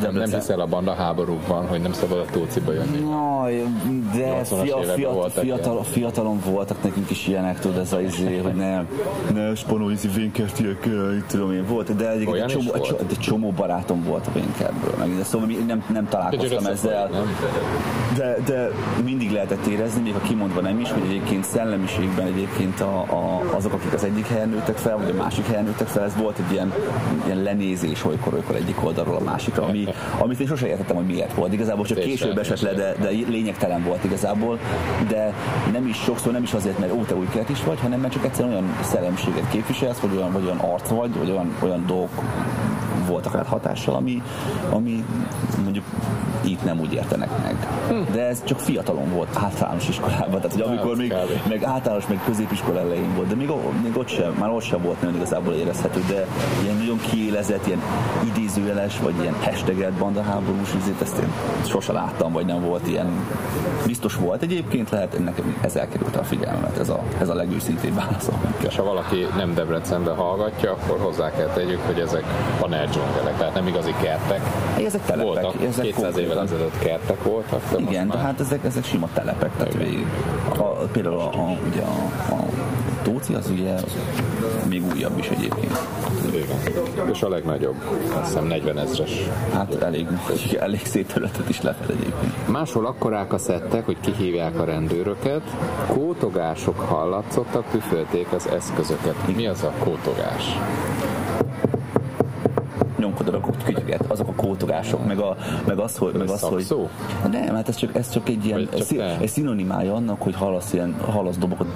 [0.01, 0.29] Debrecen...
[0.29, 2.99] Nem hiszel a banda háborúkban, hogy nem szabad a Tóciba jönni?
[2.99, 3.45] No,
[4.13, 4.35] de
[4.75, 8.83] fia, fiatal, voltak fiatal, fiatalon voltak nekünk is ilyenek, tudod, ez az izé, hogy ne,
[9.35, 10.89] ne spanolízi vénkertiek,
[11.27, 15.17] tudom én, volt, de egy, egy, csomó, egy, egy csomó barátom volt a vénkertből meg
[15.17, 17.11] de szóval nem, nem találkoztam ezzel.
[18.17, 18.71] De, de
[19.05, 23.73] mindig lehetett érezni, még ha kimondva nem is, hogy egyébként szellemiségben egyébként a, a, azok,
[23.73, 26.53] akik az egyik helyen nőttek fel, vagy a másik helyen nőttek fel, ez volt egy
[26.53, 26.73] ilyen,
[27.25, 29.87] ilyen lenézés olykor, olykor egyik oldalról a másikra, ami,
[30.19, 31.53] amit én sosem értettem, hogy miért volt.
[31.53, 34.56] Igazából csak később esett le, de, de lényegtelen volt igazából,
[35.09, 35.35] de
[35.73, 38.25] nem is sokszor, nem is azért, mert ó, te új is vagy, hanem mert csak
[38.25, 42.23] egyszerűen olyan szellemiséget képviselsz, vagy olyan, vagy olyan arc vagy, vagy olyan, olyan dolgok
[43.07, 44.23] voltak rád hatással, ami,
[44.71, 45.05] ami
[45.63, 45.85] mondjuk
[46.45, 47.69] itt nem úgy értenek meg.
[48.13, 51.15] De ez csak fiatalon volt általános iskolában, tehát hogy amikor még,
[51.49, 53.51] még általános, még középiskola elején volt, de még,
[53.83, 56.27] még ott sem, már ott sem volt nagyon igazából érezhető, de
[56.63, 57.83] ilyen nagyon kiélezett, ilyen
[58.25, 61.33] idézőjeles, vagy ilyen hashtagelt bandaháborús vizét, ezt én
[61.67, 63.07] sose láttam, vagy nem volt ilyen.
[63.87, 68.41] Biztos volt egyébként, lehet, nekem ez elkerült a figyelmet, ez a, ez a legőszintébb válaszom.
[68.69, 72.25] És ha valaki nem Debrecenbe hallgatja, akkor hozzá kell tegyük, hogy ezek
[72.61, 74.41] panel dzsungelek, tehát nem igazi kertek.
[74.85, 75.43] Ezek telepek.
[75.43, 77.61] Voltak, ezek 200 évvel ezelőtt kertek voltak.
[77.71, 79.51] De Igen, de hát ezek, ezek sima telepek.
[79.57, 80.07] Tehát végig,
[80.59, 82.45] a, például a, a, ugye a, a
[83.03, 83.97] Tóci az ugye az
[84.69, 85.79] még újabb is egyébként.
[86.35, 87.09] Igen.
[87.13, 87.75] És a legnagyobb,
[88.15, 89.11] azt hiszem 40 ezres.
[89.53, 90.09] Hát elég,
[90.59, 92.49] elég szép területet is lefed egyébként.
[92.49, 95.43] Máshol akkorák a szettek, hogy kihívják a rendőröket,
[95.87, 99.37] kótogások hallatszottak, tüfölték az eszközöket.
[99.37, 100.59] Mi az a kótogás?
[103.07, 106.15] Nyomkodalakok kütyüket, azok a kótogások, meg, a, meg az, hogy...
[106.15, 106.67] Meg az, hogy
[107.31, 110.97] nem, hát ez csak, ez csak egy ilyen csak egy szinonimája annak, hogy hallasz ilyen
[111.11, 111.67] hallasz dobokat,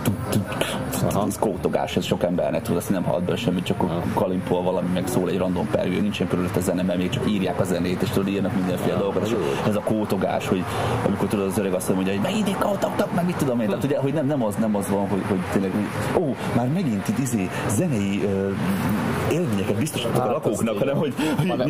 [1.27, 5.07] ez kótogás, ez sok embernek tud, azt nem hallott be semmit, csak kalimpol valami, meg
[5.07, 8.29] szól egy random perjő, nincsen körülött zene, mert még csak írják a zenét, és tudod,
[8.29, 9.35] írnak mindenféle dolgokat, és
[9.69, 10.65] ez a kótogás, hogy
[11.07, 13.99] amikor tudod az öreg azt mondja, hogy megint kótogtak, meg mit tudom én, tehát ugye,
[13.99, 15.73] hogy nem, nem, az, nem az van, hogy, hogy tényleg,
[16.19, 18.29] ó, már megint itt izé, zenei
[19.33, 21.15] élményeket biztosítok hát, a lakóknak, hanem hogy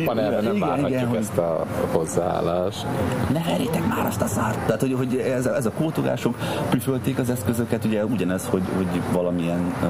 [0.05, 2.85] Van erre nem várhatjuk ezt a hozzáállást.
[3.33, 4.65] Ne verjétek már azt a szárt!
[4.65, 6.35] Tehát, hogy, hogy ez, a, ez a kótogások
[6.69, 9.89] prüfölték az eszközöket, ugye ugyanez, hogy, hogy valamilyen uh,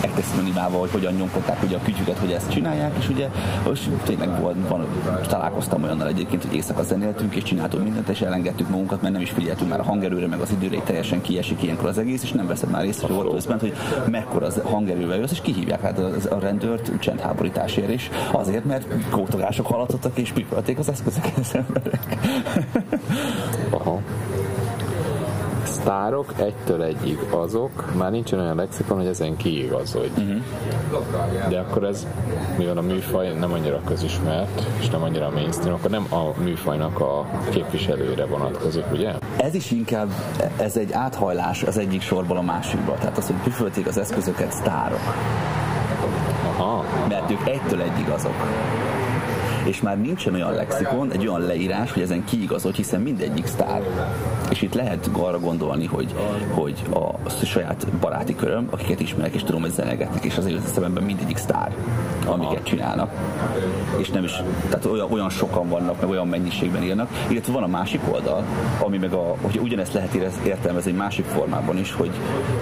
[0.00, 3.28] ektesszionimával, hogy hogyan nyomkodták ugye a kütyüket, hogy ezt csinálják, és ugye
[3.66, 4.86] most tényleg volt, van,
[5.26, 9.30] találkoztam olyannal egyébként, hogy éjszaka zenéltünk, és csináltunk mindent, és elengedtük magunkat, mert nem is
[9.30, 12.70] figyeltünk már a hangerőre, meg az időre, teljesen kiesik ilyenkor az egész, és nem veszed
[12.70, 13.74] már észre, hogy volt közben, hogy
[14.10, 15.98] mekkora az hangerővel jössz, és kihívják hát
[16.30, 22.18] a rendőrt csendháborításért is, azért, mert kótogások haladtak és pipölték az eszközöket az emberek.
[23.70, 24.00] Aha
[25.80, 30.20] sztárok egytől egyig azok, már nincsen olyan lexikon, hogy ezen kiigazodj.
[30.20, 31.48] Uh-huh.
[31.48, 32.06] De akkor ez,
[32.58, 37.26] mivel a műfaj nem annyira közismert, és nem annyira mainstream, akkor nem a műfajnak a
[37.50, 39.12] képviselőre vonatkozik, ugye?
[39.36, 40.08] Ez is inkább,
[40.56, 42.94] ez egy áthajlás az egyik sorból a másikba.
[42.94, 45.14] Tehát az, hogy püfölték az eszközöket sztárok.
[46.56, 46.84] Aha.
[47.08, 48.34] Mert ők egytől egyig azok
[49.64, 53.82] és már nincsen olyan lexikon, egy olyan leírás, hogy ezen kiigazod, hiszen mindegyik sztár.
[54.50, 56.14] És itt lehet arra gondolni, hogy,
[56.50, 61.36] hogy a saját baráti köröm, akiket ismerek, és tudom, hogy zenegetnek, és az szememben mindegyik
[61.36, 61.74] sztár,
[62.26, 63.12] amiket csinálnak.
[63.98, 67.66] És nem is, tehát olyan, olyan sokan vannak, meg olyan mennyiségben írnak, illetve van a
[67.66, 68.44] másik oldal,
[68.78, 70.14] ami meg a, hogy ugyanezt lehet
[70.44, 72.10] értelmezni egy másik formában is, hogy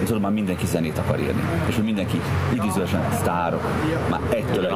[0.05, 2.21] tudom, már mindenki zenét akar írni, és hogy mindenki
[2.53, 3.63] idézősen sztárok,
[4.11, 4.73] már egytől egy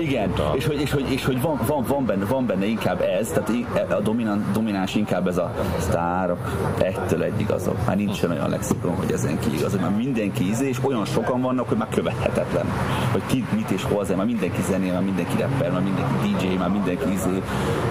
[0.00, 3.28] Igen, és hogy, és hogy, és hogy van, van, van, benne, van benne inkább ez,
[3.28, 6.38] tehát a dominán, domináns inkább ez a sztárok
[6.78, 7.86] egytől egyig azok.
[7.86, 9.80] Már nincsen olyan lexikon, hogy ezen kiigazod.
[9.80, 12.66] Már mindenki izé, és olyan sokan vannak, hogy már követhetetlen.
[13.12, 16.68] Hogy ki, mit és hol már mindenki zenél, már mindenki rapper, már mindenki DJ, már
[16.68, 17.42] mindenki izé,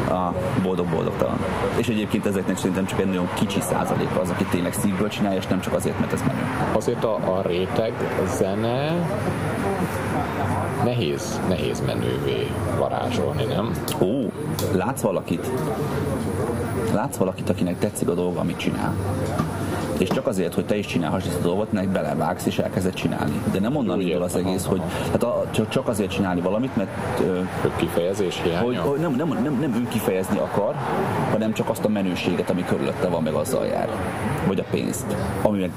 [0.09, 0.33] a
[0.63, 1.37] boldog-boldogtalan.
[1.77, 5.47] És egyébként ezeknek szerintem csak egy nagyon kicsi százaléka az, aki tényleg szívből csinálja, és
[5.47, 6.43] nem csak azért, mert ez menő.
[6.73, 7.93] Azért a, a réteg
[8.37, 8.93] zene
[10.83, 13.71] nehéz, nehéz menővé varázsolni, nem?
[14.01, 14.31] Ó,
[14.73, 15.51] látsz valakit?
[16.93, 18.95] Látsz valakit, akinek tetszik a dolga, amit csinál?
[20.01, 23.41] és csak azért, hogy te is csinálhass ezt a dolgot, nek belevágsz és elkezded csinálni.
[23.51, 24.81] De nem onnan indul az egész, hogy
[25.11, 26.89] hát a, csak azért csinálni valamit, mert
[27.61, 28.65] hogy kifejezés hiánya?
[28.65, 30.75] Hogy, hogy nem, nem, nem, nem önkifejezni akar,
[31.31, 33.89] hanem csak azt a menőséget, ami körülötte van, meg azzal jár.
[34.47, 35.15] Vagy a pénzt.
[35.41, 35.71] Ami meg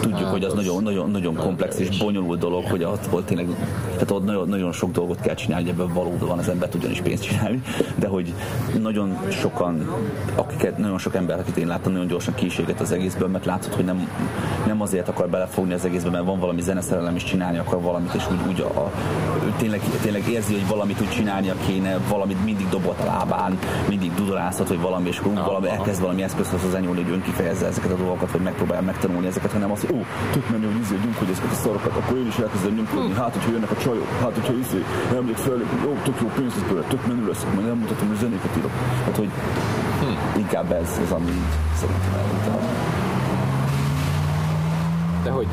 [0.00, 3.26] tudjuk, hát, hogy az, az nagyon, nagyon, nagyon komplex és bonyolult dolog, hogy ott, ott
[3.26, 3.46] tényleg,
[3.92, 7.00] tehát ott nagyon, nagyon sok dolgot kell csinálni, hogy ebből valóban az ember tudjon is
[7.00, 7.62] pénzt csinálni,
[7.94, 8.34] de hogy
[8.80, 9.90] nagyon sokan,
[10.34, 13.84] akiket, nagyon sok ember, akit én láttam, nagyon gyorsan kísérget az egészből, mert látod, hogy
[13.84, 14.08] nem,
[14.66, 18.22] nem azért akar belefogni az egészbe, mert van valami zeneszerelem is csinálni akar valamit, és
[18.30, 18.92] úgy, úgy a, a,
[19.56, 23.58] tényleg, tényleg érzi, hogy valamit úgy csinálnia kéne, valamit mindig dobott a lábán,
[23.88, 27.90] mindig dudorázhat, hogy valami, és akkor valami, elkezd valami eszközhöz az enyúlni, hogy önkifejezze ezeket
[27.90, 31.50] a dolgokat, vagy megpróbálja megtanulni ezeket, hanem az, ó, tök menő, hogy izé, hogy ezeket
[31.50, 34.84] a szarokat, akkor én is elkezdem nyomkodni, hát, hogyha jönnek a csajok, hát, hogyha izé,
[35.14, 38.56] elmegyek fel, jó, tök jó pénz lesz belőle, tök menő lesz, majd elmutatom, hogy zenéket
[38.58, 38.70] írok.
[39.04, 39.30] Hát, hogy
[40.00, 40.38] hm.
[40.38, 41.32] inkább ez az, ami
[41.80, 42.58] szerintem elmondtam.
[45.22, 45.46] De hogy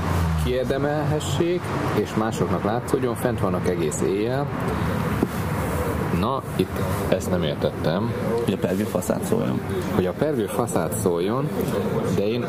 [0.44, 1.62] kiérdemelhessék,
[1.96, 4.48] és másoknak látszódjon, fent vannak egész éjjel,
[6.28, 6.80] Na, itt
[7.10, 8.14] ezt nem értettem.
[8.44, 9.62] Hogy a pervő faszát szóljon.
[9.96, 11.50] Hogy a pervő faszát szóljon,
[12.16, 12.46] de én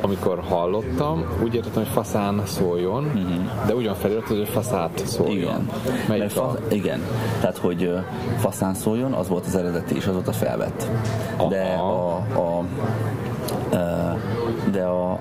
[0.00, 3.66] amikor hallottam, úgy értettem, hogy faszán szóljon, uh-huh.
[3.66, 5.36] de ugyan felirat, hogy faszát szóljon.
[5.36, 5.70] Igen.
[6.08, 6.74] Melyik fa- a...
[6.74, 7.00] igen.
[7.40, 7.92] Tehát, hogy
[8.38, 10.88] faszán szóljon, az volt az eredeti, és azóta felvett.
[11.48, 12.64] De a, a, a
[14.70, 15.20] de a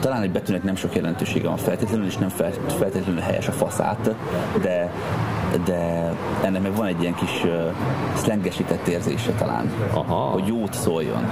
[0.00, 2.28] talán egy betűnek nem sok jelentősége van feltétlenül, és nem
[2.78, 4.14] feltétlenül helyes a faszát,
[4.60, 4.92] de
[5.64, 6.12] de
[6.42, 7.50] ennek meg van egy ilyen kis uh,
[8.14, 10.14] szlengesített érzése talán, Aha.
[10.14, 11.30] hogy jót szóljon.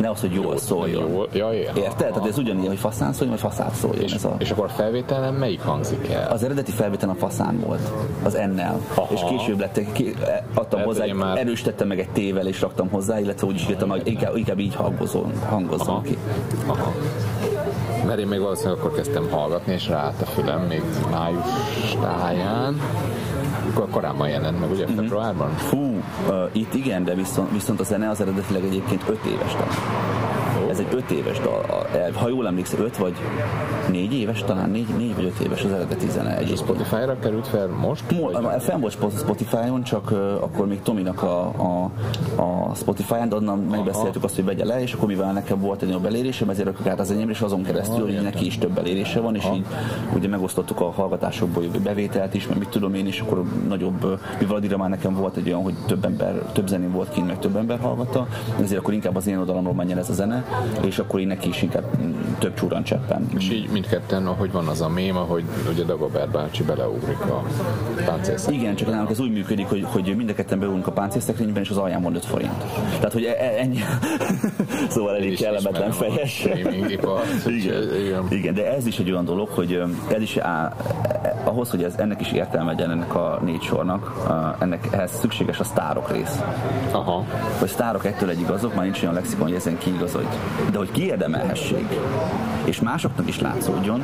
[0.00, 1.10] Ne az, hogy jól Jó, szóljon.
[1.10, 1.28] Jól.
[1.32, 1.72] Ja, ja.
[1.74, 2.12] Érted?
[2.12, 4.02] Tehát ez ugyanilyen, hogy faszán szóljon, vagy faszát szóljon.
[4.02, 4.34] És, ez a...
[4.38, 6.30] és akkor a felvételen melyik hangzik el?
[6.30, 7.92] Az eredeti felvétel a faszán volt,
[8.22, 8.80] az ennel.
[8.94, 9.14] Aha.
[9.14, 10.14] És később lettek, ki,
[10.54, 11.38] adtam hozzá, már...
[11.38, 14.74] erősítettem meg egy tével és raktam hozzá, illetve úgy is írtam, hogy inkább, inkább így
[14.74, 16.02] hangozom, hangozom Aha.
[16.02, 16.18] ki.
[16.66, 16.92] Aha
[18.08, 22.80] mert én még valószínűleg akkor kezdtem hallgatni, és ráállt a fülem még május táján.
[23.70, 24.96] Akkor korábban jelent meg, ugye mm-hmm.
[24.96, 25.50] februárban?
[25.56, 29.68] Fú, uh, itt igen, de viszont, viszont a zene az eredetileg egyébként 5 éves talán.
[30.70, 31.86] Ez egy 5 éves dal.
[32.14, 33.14] Ha jól emlékszem, 5 vagy
[33.90, 36.36] 4 éves, talán 4, 4 vagy 5 éves az eredeti zene.
[36.36, 38.04] Egy Spotify-ra került fel most?
[38.20, 41.90] Mo- fenn volt Spotify-on, csak uh, akkor még Tominak a, a,
[42.42, 45.88] a Spotify-on, de onnan megbeszéltük azt, hogy vegye le, és akkor mivel nekem volt egy
[45.88, 49.20] nagyobb elérésem, ezért rakjuk át az enyémre, és azon keresztül, hogy neki is több elérése
[49.20, 49.66] van, és így
[50.14, 54.56] ugye megosztottuk a hallgatásokból jövő bevételt is, mert mit tudom én, és akkor nagyobb, mivel
[54.56, 57.56] addigra már nekem volt egy olyan, hogy több ember, több zenén volt kint, meg több
[57.56, 58.26] ember hallgatta,
[58.62, 60.37] ezért akkor inkább az én oldalamról menjen ez a zene,
[60.84, 61.84] és akkor én neki is inkább
[62.38, 63.28] több csúran cseppem.
[63.36, 67.44] És így mindketten, ahogy van az a mém, ahogy ugye Dagobert bácsi beleugrik a
[68.04, 68.64] páncélszekrénybe.
[68.64, 71.70] Igen, csak nálunk ez úgy működik, hogy, hogy mind a ketten beugunk a páncélszekrényben, és
[71.70, 72.64] az alján van 5 forint.
[72.96, 73.78] Tehát, hogy e- e- ennyi.
[74.88, 76.48] szóval elég is kellemetlen fejes.
[77.46, 78.26] Igen.
[78.30, 78.54] igen.
[78.54, 79.82] De ez is egy olyan dolog, hogy
[80.14, 80.76] ez is á,
[81.48, 85.64] ahhoz, hogy ez, ennek is értelme legyen ennek a négy sornak, ennek ehhez szükséges a
[85.64, 86.42] sztárok rész.
[86.92, 87.24] Aha.
[87.58, 90.26] Hogy sztárok ettől egy igazok, már nincs olyan lexikon, hogy ezen kiigazodj.
[90.70, 91.86] De hogy kiérdemelhesség,
[92.64, 94.02] és másoknak is látszódjon,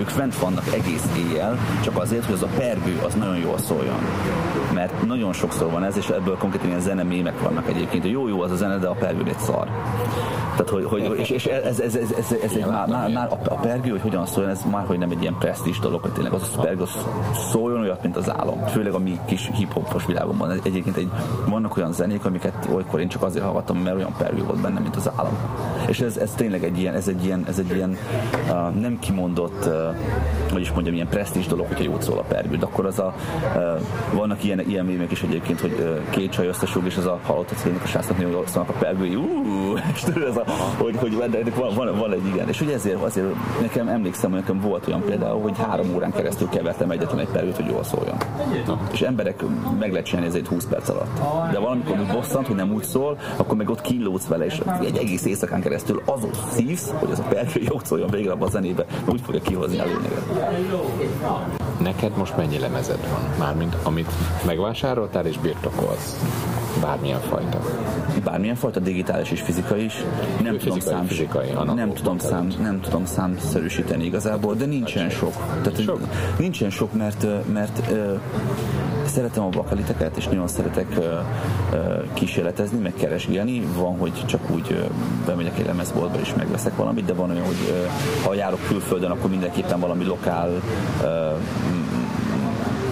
[0.00, 3.98] ők fent vannak egész éjjel, csak azért, hogy az a pergő az nagyon jól szóljon.
[4.74, 8.42] Mert nagyon sokszor van ez, és ebből konkrétan ilyen zenemémek vannak egyébként, hogy jó, jó
[8.42, 9.68] az a zene, de a pergő egy szar.
[10.50, 13.54] Tehát, hogy, hogy és, és ez, ez, ez, ez, ez, egy, már, már, már, a,
[13.54, 16.52] pergő, hogy hogyan szóljon, ez már hogy nem egy ilyen presztis dolog, hogy tényleg az
[16.56, 17.06] a pergő az
[17.50, 18.66] szóljon olyat, mint az álom.
[18.66, 20.60] Főleg a mi kis hip-hopos világunkban.
[20.62, 21.10] Egyébként egy,
[21.46, 24.96] vannak olyan zenék, amiket olykor én csak azért hallgattam, mert olyan pergő volt benne, mint
[24.96, 25.38] az álom.
[25.86, 27.96] És ez, ez tényleg egy ilyen, ez egy ilyen, ez egy ilyen
[28.50, 29.89] uh, nem kimondott, uh,
[30.52, 32.56] hogy is mondjam, ilyen presztis dolog, hogyha jót szól a pergő.
[32.56, 33.14] De akkor az a,
[33.54, 33.62] uh,
[34.12, 37.50] vannak ilyen, ilyen mémek is egyébként, hogy uh, két csaj összesúg, és az a halott
[37.50, 40.44] a cégnek a srácnak nagyon jól szólnak a pergői, uh, és ez a,
[40.76, 41.14] hogy, hogy
[41.56, 42.48] van, van, van, egy igen.
[42.48, 43.26] És hogy ezért, azért
[43.60, 47.56] nekem emlékszem, hogy nekem volt olyan például, hogy három órán keresztül kevertem egyetlen egy pergőt,
[47.56, 48.16] hogy jól szóljon.
[48.92, 49.44] És emberek
[49.78, 51.20] meg lehet csinálni ezért 20 perc alatt.
[51.52, 54.96] De valamikor úgy bosszant, hogy nem úgy szól, akkor meg ott kínlódsz vele, és egy
[54.96, 58.84] egész éjszakán keresztül azon szívsz, hogy az a pergő jót szóljon végre abban a zenébe,
[59.06, 60.22] úgy fogja kihozni a lényeget.
[61.80, 63.20] Neked most mennyi lemezed van?
[63.38, 64.10] Mármint amit
[64.46, 66.16] megvásároltál és birtokolsz?
[66.80, 67.60] Bármilyen fajta.
[68.24, 69.94] Bármilyen fajta digitális és fizikai is.
[70.42, 75.32] Nem tudom, Fizikai, szám, fizikai, nem, tudom szám, nem tudom számszerűsíteni igazából, de nincsen sok.
[75.62, 76.00] Tehát, Sok?
[76.38, 77.92] Nincsen sok, mert, mert
[79.10, 80.98] szeretem a bakaliteket, és nagyon szeretek
[82.12, 83.62] kísérletezni, meg keresgélni.
[83.76, 84.90] Van, hogy csak úgy
[85.26, 87.88] bemegyek egy lemezboltba és megveszek valamit, de van olyan, hogy
[88.24, 90.50] ha járok külföldön, akkor mindenképpen valami lokál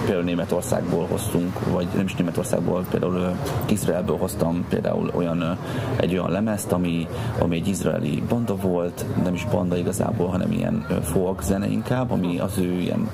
[0.09, 3.35] például Németországból hoztunk, vagy nem is Németországból, például
[3.69, 5.57] Izraelből hoztam például olyan,
[5.95, 7.07] egy olyan lemezt, ami,
[7.39, 12.39] ami egy izraeli banda volt, nem is banda igazából, hanem ilyen folk zene inkább, ami
[12.39, 13.09] az ő ilyen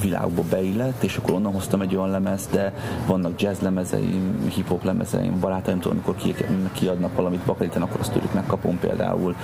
[0.00, 2.74] világba beillett, és akkor onnan hoztam egy olyan lemezt, de
[3.06, 6.34] vannak jazz lemezeim, hip-hop lemezeim, barátaim, tudom, amikor ki,
[6.72, 9.34] kiadnak valamit bakaliten, akkor azt tőlük megkapom például,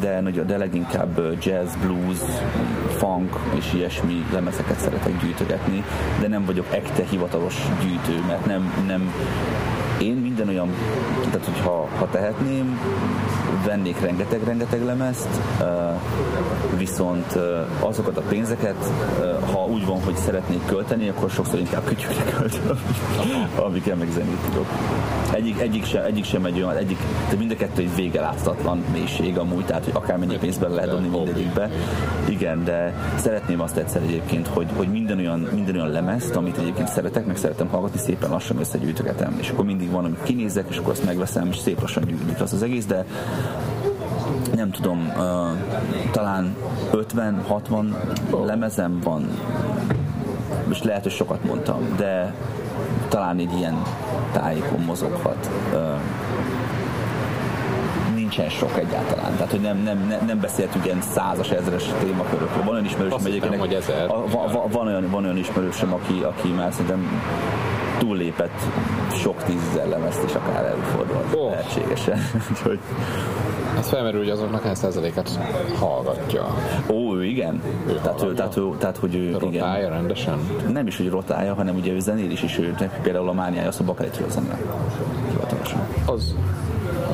[0.00, 2.18] de, de leginkább jazz, blues,
[2.96, 5.53] funk és ilyesmi lemezeket szeretek gyűjtögetni,
[6.20, 9.12] de nem vagyok ekte hivatalos gyűjtő, mert nem, nem
[10.04, 10.68] én minden olyan,
[11.30, 12.78] tehát hogyha ha tehetném,
[13.64, 15.28] vennék rengeteg-rengeteg lemezt,
[16.76, 17.38] viszont
[17.80, 18.92] azokat a pénzeket,
[19.52, 22.78] ha úgy van, hogy szeretnék költeni, akkor sokszor inkább kütyükre költöm,
[23.56, 24.66] amikkel meg zenét tudok.
[25.32, 26.98] Egyik, egyik, sem, egyik sem egy olyan, egyik,
[27.30, 31.08] de mind a kettő egy végelátszatlan mélység amúgy, tehát hogy akármennyi pénzt bele lehet dobni
[31.08, 31.70] mindegyikbe.
[32.28, 36.88] Igen, de szeretném azt egyszer egyébként, hogy, hogy minden, olyan, minden olyan lemezt, amit egyébként
[36.88, 40.92] szeretek, meg szeretem hallgatni, szépen lassan összegyűjtögetem, és akkor mindig van, amit kinézek, és akkor
[40.92, 43.04] azt megveszem, és szép lassan gyűjtik az az egész, de
[44.54, 46.56] nem tudom, uh, talán
[46.92, 47.84] 50-60
[48.44, 49.28] lemezem van,
[50.70, 52.34] és lehet, hogy sokat mondtam, de
[53.08, 53.82] talán egy ilyen
[54.32, 55.50] tájékon mozoghat.
[55.72, 55.80] Uh,
[58.14, 59.32] nincsen sok egyáltalán.
[59.32, 62.64] Tehát, hogy nem, nem, nem, nem beszéltünk ilyen százas, ezres témakörökről.
[62.64, 64.10] Van olyan ismerősöm Azt hittem, hogy ezer.
[64.10, 67.20] a- va- va- van, olyan, van olyan ismerősöm, aki, aki már szerintem
[67.98, 68.60] túllépett
[69.12, 71.48] sok tízezer lemezt is akár előfordul Ó.
[71.48, 72.18] lehetségesen.
[72.50, 72.78] Úgyhogy,
[73.78, 75.38] Ez felmerül, hogy azoknak hány százalékát
[75.78, 76.46] hallgatja.
[76.90, 77.62] ó, ő igen.
[77.86, 79.38] Ő tehát, ő, tehát, ő, tehát, hogy ő igen.
[79.38, 80.38] Rotálja rendesen.
[80.72, 83.80] Nem is, hogy rotálja, hanem ugye ő zenél is, és ő például a mániája az
[83.80, 84.58] a bakelitről zenel.
[85.30, 85.80] Hivatalosan.
[86.06, 86.34] Az,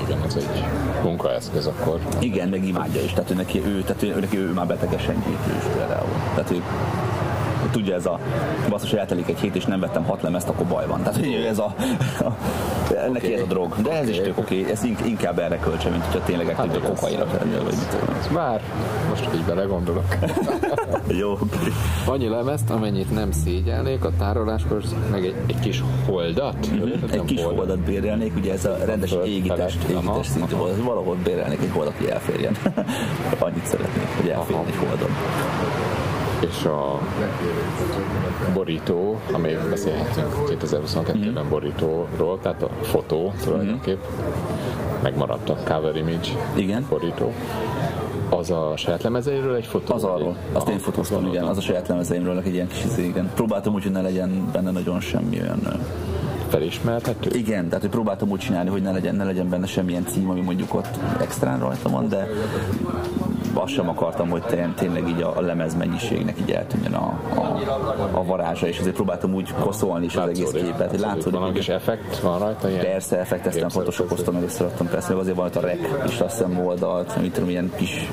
[0.06, 0.64] igen, ez egy
[1.02, 1.98] munkaeszköz akkor.
[2.18, 3.12] Igen, meg imádja is.
[3.12, 6.08] Tehát ő neki, ő, tehát ő, neki ő már betegesen gyűjtő is például.
[6.34, 6.62] Tehát ő,
[7.70, 8.18] tudja ez a
[8.68, 10.98] basszus, hogy eltelik egy hét és nem vettem hat lemezt, akkor baj van.
[11.02, 11.74] Tehát hogy ez a,
[12.20, 12.32] a
[13.12, 13.74] neki ez a drog.
[13.82, 16.82] De ez is tök oké, ez ink- inkább erre költse, mint hogyha tényleg Hát aktív
[16.82, 16.98] a igaz.
[17.00, 18.14] kokainra lennél, vagy mit tudom.
[18.34, 18.60] Bár,
[19.08, 20.04] most így belegondolok.
[21.20, 21.38] Jó.
[22.06, 26.56] Annyi lemezt, amennyit nem szégyelnék a tároláskor, meg egy, egy kis holdat.
[27.12, 29.76] Egy kis holdat bérelnék, ugye ez a rendes föld égítés,
[30.22, 30.54] szintű.
[30.84, 32.56] Valahol bérelnék egy holdat, hogy elférjen.
[33.38, 35.10] Annyit szeretnék, hogy elférjen egy holdon.
[36.40, 36.98] És a
[38.54, 44.02] borító, amíg beszélhetünk 2022-ben borítóról, tehát a fotó tulajdonképp,
[45.02, 46.86] megmaradt a cover image Igen.
[46.88, 47.32] borító.
[48.28, 49.94] Az a saját lemezeiről egy fotó?
[49.94, 50.36] Az arról.
[50.52, 51.44] Azt én fotóztam, igen.
[51.44, 53.30] Az a saját lemezeimről egy ilyen kis izé, igen.
[53.34, 55.60] Próbáltam úgy, hogy ne legyen benne nagyon semmi olyan
[56.48, 57.30] felismerhető?
[57.32, 60.40] Igen, tehát hogy próbáltam úgy csinálni, hogy ne legyen, ne legyen benne semmilyen cím, ami
[60.40, 62.28] mondjuk ott extrán rajta van, de
[63.54, 64.42] azt sem akartam, hogy
[64.76, 67.58] tényleg így a, a lemez mennyiségnek így eltűnjön a, a,
[68.12, 71.38] a varázsa, és azért próbáltam úgy koszolni is az egész képet, hogy látszódik.
[71.38, 72.68] Van kis effekt van rajta?
[72.68, 75.78] Ilyen persze, effekt, ezt nem photoshokoztam, meg összeraktam, persze, meg azért van ott a rek
[76.06, 78.10] is azt hiszem oldalt, mit tudom, ilyen kis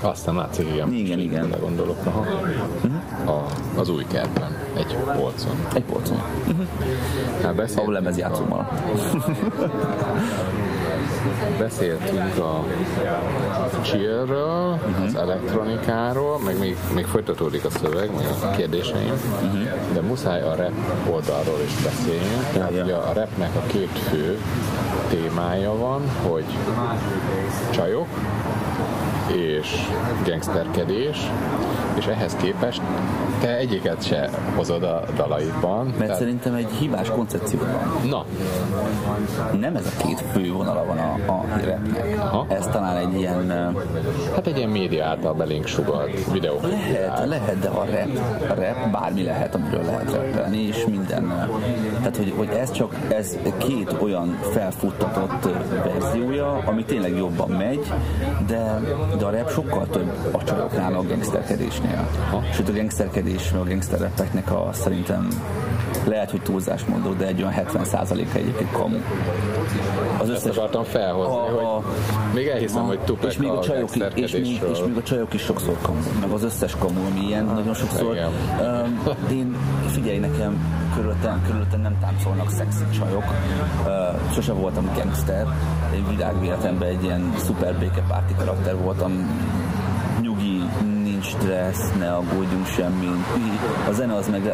[0.00, 0.92] azt nem látszik, igen.
[0.92, 1.54] Igen, igen.
[1.60, 1.96] Gondolok.
[2.04, 2.20] Aha.
[2.20, 3.36] Uh-huh.
[3.36, 3.46] A,
[3.80, 5.66] az új kertben, egy polcon.
[5.74, 6.22] Egy polcon.
[6.48, 6.66] Uh-huh.
[7.42, 8.52] Hát Ahol lemez játszom
[11.58, 12.64] beszéltünk a
[13.82, 15.04] chillről, uh-huh.
[15.04, 19.92] az elektronikáról, meg még, még folytatódik a szöveg, meg a kérdéseim, uh-huh.
[19.92, 20.72] de muszáj a rap
[21.10, 22.46] oldalról is beszélni.
[22.52, 24.38] Tehát ugye a rapnek a két fő
[25.08, 26.44] témája van, hogy
[27.70, 28.08] csajok,
[29.34, 29.76] és
[30.24, 31.30] gangsterkedés,
[31.98, 32.82] és ehhez képest
[33.40, 35.84] te egyiket se hozod a dalaidban.
[35.84, 36.16] Mert tehát...
[36.16, 38.08] szerintem egy hibás koncepció van.
[38.08, 38.24] Na.
[39.58, 42.18] Nem ez a két fő vonala van a, a rapnek.
[42.18, 42.46] Aha.
[42.48, 43.74] Ez talán egy ilyen...
[44.34, 46.60] Hát egy ilyen média által belénk sugalt videó.
[46.62, 48.18] Lehet, lehet, de a rap,
[48.50, 51.48] a rap bármi lehet, amiről lehet rappelni, és minden.
[51.98, 55.48] Tehát, hogy, hogy ez csak ez két olyan felfuttatott
[55.84, 57.92] verziója, ami tényleg jobban megy,
[58.46, 58.80] de,
[59.22, 62.08] de a rap sokkal több a csajoknál a gangsterkedésnél.
[62.52, 65.28] Sőt a gangsterkedés, a gangsterrepeknek a szerintem
[66.06, 68.96] lehet, hogy túlzás mondok, de egy olyan 70%-a egyébként kamu.
[70.18, 70.44] Az összes...
[70.44, 73.62] Ezt akartam felhozni, a, a, hogy még elhiszem, a, hogy Tupac és még a, a
[73.62, 77.26] csajok, és még, és még a csajok is sokszor kamu, meg az összes kamu, ami
[77.26, 78.16] ilyen nagyon sokszor.
[78.60, 79.56] Um, én,
[79.86, 83.24] figyelj nekem, körülöttem, körülöttem nem táncolnak szexi csajok.
[83.84, 85.46] Uh, sose voltam gangster,
[85.92, 89.12] egy világvéletemben egy ilyen szuper békepárti karakter voltam,
[91.38, 93.10] stressz, ne aggódjunk semmi.
[93.88, 94.46] A zene az meg,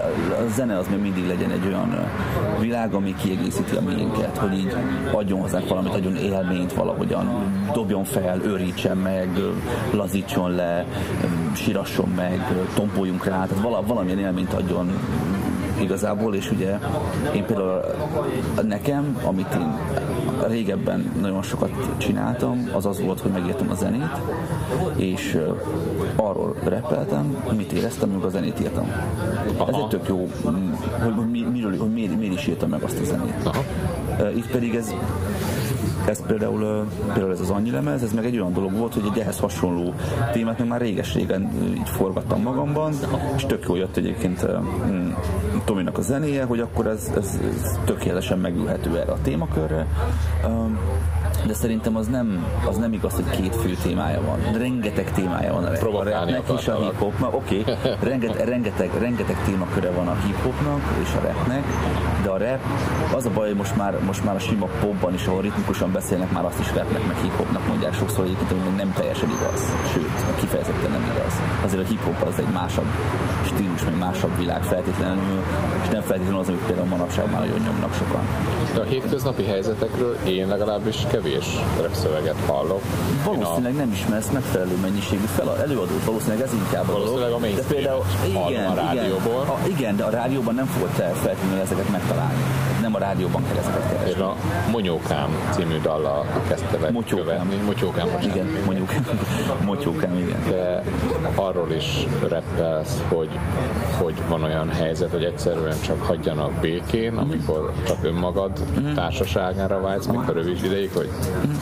[0.46, 2.10] a zene az meg mindig legyen egy olyan
[2.60, 4.76] világ, ami kiegészíti a miénket, hogy így
[5.12, 7.28] adjon hozzánk valamit, adjon élményt valahogyan,
[7.72, 9.28] dobjon fel, őrítsen meg,
[9.92, 10.84] lazítson le,
[11.54, 14.90] sirasson meg, tompoljunk rá, tehát valamilyen élményt adjon
[15.80, 16.78] igazából, és ugye
[17.34, 17.80] én például
[18.62, 19.78] nekem, amit én
[20.46, 24.20] régebben nagyon sokat csináltam, az az volt, hogy megírtam a zenét,
[24.96, 25.38] és
[26.16, 28.92] arról repeltem, mit éreztem, amikor a zenét írtam.
[29.56, 29.68] Aha.
[29.68, 33.34] Ez egy tök jó, hogy, miről, hogy miért, miért is írtam meg azt a zenét.
[33.44, 33.62] Aha.
[34.36, 34.94] Itt pedig ez
[36.08, 39.18] ez például, például ez az annyi lemez, ez meg egy olyan dolog volt, hogy egy
[39.18, 39.94] ehhez hasonló
[40.32, 42.92] témát meg már réges-régen így forgattam magamban,
[43.36, 44.46] és tök jó jött egyébként
[44.86, 45.10] mm,
[45.64, 49.86] Tominak a zenéje, hogy akkor ez, ez, ez tökéletesen megülhető erre a témakörre
[51.46, 54.58] de szerintem az nem, az nem igaz, hogy két fő témája van.
[54.58, 57.34] Rengeteg témája van a, a rapnek és a hip-hopnak.
[57.34, 57.74] Oké, okay.
[58.00, 61.64] rengeteg, rengeteg, rengeteg témaköre van a hip-hopnak és a rapnek,
[62.22, 62.60] de a rap,
[63.16, 66.30] az a baj, hogy most már, most már a sima popban is, ahol ritmikusan beszélnek,
[66.32, 69.60] már azt is rapnek, meg hip-hopnak mondják sokszor, hogy egyébként nem teljesen igaz.
[69.92, 71.32] Sőt, kifejezetten nem igaz.
[71.64, 72.86] Azért a hip-hop az egy másabb
[73.44, 75.42] stílus, meg másabb világ feltétlenül,
[75.82, 78.24] és nem feltétlenül az, amit például manapság már nagyon nyomnak sokan.
[78.74, 81.46] De a hétköznapi helyzetekről én legalábbis kevés
[81.80, 82.82] repszöveget hallok.
[83.24, 88.04] Valószínűleg nem ismersz megfelelő mennyiségű fel, előadót, valószínűleg ez inkább a Valószínűleg a de például,
[88.24, 89.42] igen, a rádióból.
[89.42, 92.17] Igen, a, igen, de a rádióban nem fogod te feltétlenül ezeket megtalálni.
[92.18, 92.77] about it.
[92.80, 94.20] Nem a rádióban kell ezeket keresni.
[94.20, 94.34] A
[94.70, 97.24] Monyókám című dallal kezdte meg Motyókám.
[97.24, 97.56] követni.
[97.56, 98.36] Motyókám, bocsánat.
[98.36, 99.04] Igen, Monyókám.
[99.64, 100.42] Motyókám, igen.
[100.48, 100.82] De
[101.34, 103.28] arról is reppelsz, hogy,
[104.00, 108.50] hogy van olyan helyzet, hogy egyszerűen csak hagyjanak békén, amikor csak önmagad
[108.80, 108.94] mm.
[108.94, 111.08] társaságára vágysz, mikor rövid ideig, hogy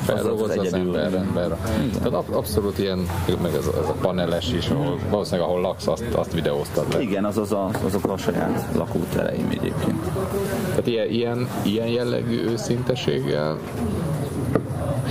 [0.04, 1.56] feldolgozza az, az ember, ember.
[1.98, 3.06] Tehát ab, abszolút ilyen,
[3.42, 7.00] meg ez, ez a paneles is, ahol, valószínűleg ahol laksz, azt, azt videóztad le.
[7.00, 10.04] Igen, az, az a, azok a saját lakótereim egyébként.
[10.76, 13.58] Tehát ilyen, ilyen, ilyen jellegű őszinteséggel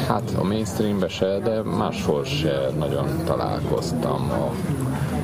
[0.08, 4.32] Hát a mainstreambe se, de máshol se nagyon találkoztam.
[4.32, 4.52] A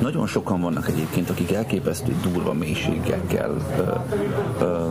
[0.02, 3.82] nagyon sokan vannak egyébként, akik elképesztő durva mélységekkel ö,
[4.64, 4.86] ö,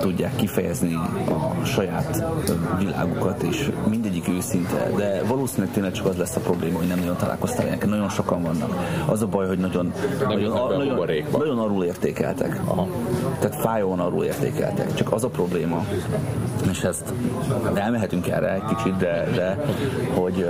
[0.00, 0.94] tudják kifejezni
[1.28, 2.24] a saját
[2.78, 7.16] világukat, és mindegyik őszinte, de valószínűleg tényleg csak az lesz a probléma, hogy nem nagyon
[7.16, 7.86] találkoztál ilyenek.
[7.86, 8.74] Nagyon sokan vannak.
[9.06, 9.92] Az a baj, hogy nagyon,
[10.28, 12.60] nagyon, a, nagyon, nagyon arról értékeltek.
[12.64, 12.86] Aha.
[13.38, 14.94] Tehát fájóan arról értékeltek.
[14.94, 15.84] Csak az a probléma,
[16.70, 17.12] és ezt
[17.74, 19.64] elmehetünk erre egy kicsit, de de
[20.14, 20.48] hogy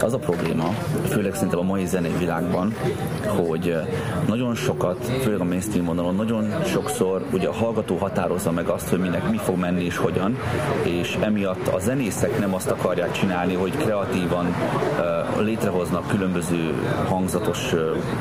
[0.00, 0.68] az a probléma,
[1.08, 2.74] főleg szerintem a mai zenei világban,
[3.62, 3.88] hogy
[4.26, 8.98] nagyon sokat, főleg a mainstream vonalon, nagyon sokszor ugye a hallgató határozza meg azt, hogy
[8.98, 10.36] minek mi fog menni és hogyan,
[10.82, 14.54] és emiatt a zenészek nem azt akarják csinálni, hogy kreatívan
[15.38, 16.74] létrehoznak különböző
[17.08, 17.74] hangzatos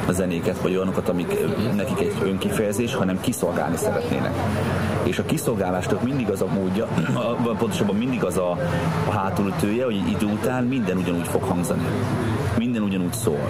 [0.10, 1.38] zenéket, vagy olyanokat, amik
[1.76, 4.34] nekik egy önkifejezés, hanem kiszolgálni szeretnének.
[5.04, 6.88] És a kiszolgálásnak mindig az a módja,
[7.58, 8.52] pontosabban mindig az a,
[9.08, 11.82] a hátulütője, hogy idő után minden ugyanúgy fog hangzani.
[12.58, 13.50] Minden ugyanúgy szól.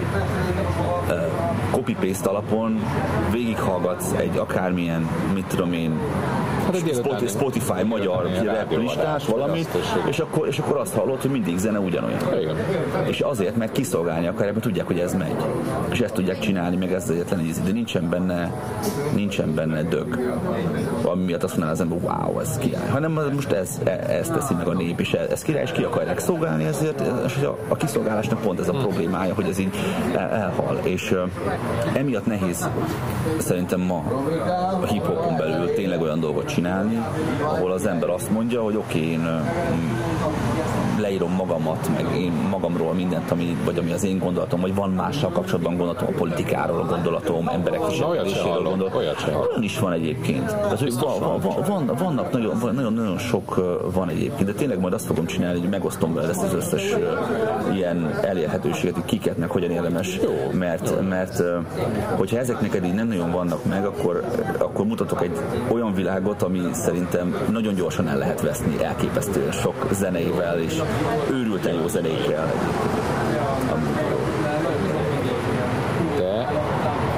[1.70, 2.80] Copy-paste alapon
[3.30, 5.98] végighallgatsz egy akármilyen, mit tudom én,
[6.64, 8.30] hát Spotify, Spotify magyar
[8.68, 9.68] listás valamit,
[10.08, 12.18] és akkor, és akkor azt hallod, hogy mindig zene ugyanolyan.
[12.40, 12.56] Igen.
[13.06, 15.36] És azért, mert kiszolgálni akarják, mert tudják, hogy ez megy.
[15.90, 18.52] És ezt tudják csinálni, meg ez egyetlen ízi, de nincsen benne,
[19.14, 20.36] nincsen benne dög.
[21.02, 22.88] Ami miatt azt mondaná az ember, wow, ez király.
[22.88, 26.18] Hanem most ez, e, ez teszi meg a nép, és ez király, és ki akarják
[26.18, 29.74] szolgálni, ezért és a, a kiszolgálásnak pont ez a problémája, hogy ez így
[30.14, 30.78] el, elhal.
[30.82, 31.14] És
[31.94, 32.68] emiatt nehéz
[33.38, 34.02] szerintem ma
[34.82, 37.04] a hip-hopon belül tényleg olyan dolgot csinálni,
[37.42, 39.26] ahol az ember azt mondja, hogy oké, okay, én
[40.98, 45.30] leírom magamat, meg én magamról mindent, ami, vagy ami az én gondolatom, vagy van mással
[45.30, 47.98] kapcsolatban gondolatom, a politikáról a gondolatom, emberek is
[48.62, 49.00] gondolatom.
[49.00, 50.46] Olyan is van egyébként.
[50.46, 53.54] Tehát, hogy van, van, van, vannak nagyon, nagyon, nagyon sok
[53.92, 56.94] van egyébként, de tényleg majd azt fogom csinálni, hogy megosztom vele ezt az összes
[57.74, 60.18] ilyen elérhetőséget, hogy kiket meg hogyan érdemes,
[60.52, 61.42] mert, mert
[62.16, 64.24] hogyha ezek neked így nem nagyon vannak meg, akkor,
[64.58, 65.38] akkor mutatok egy
[65.68, 70.82] olyan világot, ami szerintem nagyon gyorsan el lehet veszni, elképesztően sok zeneivel és
[71.30, 72.52] őrülten jó zenékkel.
[76.16, 76.48] De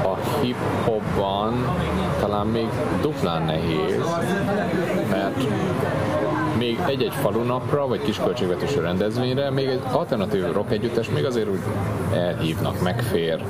[0.05, 1.77] a hip-hopban
[2.21, 2.69] talán még
[3.01, 4.05] duplán nehéz,
[5.11, 5.37] mert
[6.59, 11.61] még egy-egy falunapra, vagy kisköltségvetésű rendezvényre, még egy alternatív rock együttes még azért úgy
[12.13, 13.45] elhívnak, megfér,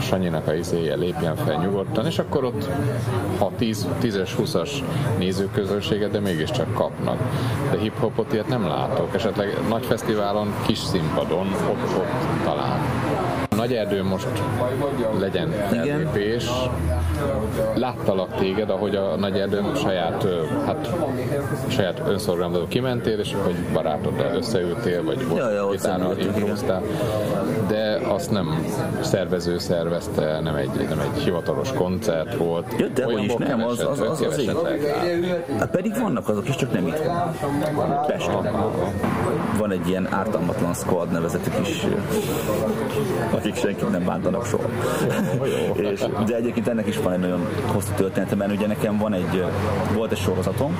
[0.00, 2.68] Sanyinak a izéje lépjen fel nyugodtan, és akkor ott
[3.38, 4.70] ha 10, 10-es, 20-as
[5.18, 7.18] nézőközönséget, de mégiscsak kapnak.
[7.70, 12.78] De hip-hopot ilyet nem látok, esetleg nagy fesztiválon, kis színpadon, ott, ott talán.
[13.68, 14.28] Nagy erdő most
[15.18, 15.50] legyen.
[15.50, 16.46] Fellépés.
[17.74, 20.26] Láttalak téged, ahogy a Nagy erdő saját,
[20.66, 20.88] hát,
[21.66, 25.68] saját önszorgalmazó kimentél, és hogy barátoddal összeültél, vagy ja, ja,
[26.18, 26.82] improviztál,
[27.68, 28.66] de azt nem
[29.00, 32.74] szervező szervezte, nem egy, nem egy hivatalos koncert volt.
[32.78, 34.50] Ja, de hogy is nem, az, az, az, az, az
[35.58, 37.02] hát pedig vannak azok is, csak nem itt
[38.06, 38.48] Pesten.
[39.58, 41.86] Van egy ilyen ártalmatlan squad nevezetük is,
[43.30, 44.68] akik senkit nem bántanak soha.
[45.74, 49.44] és, de egyébként ennek is van egy nagyon hosszú története, mert ugye nekem van egy,
[49.94, 50.76] volt egy sorozatom,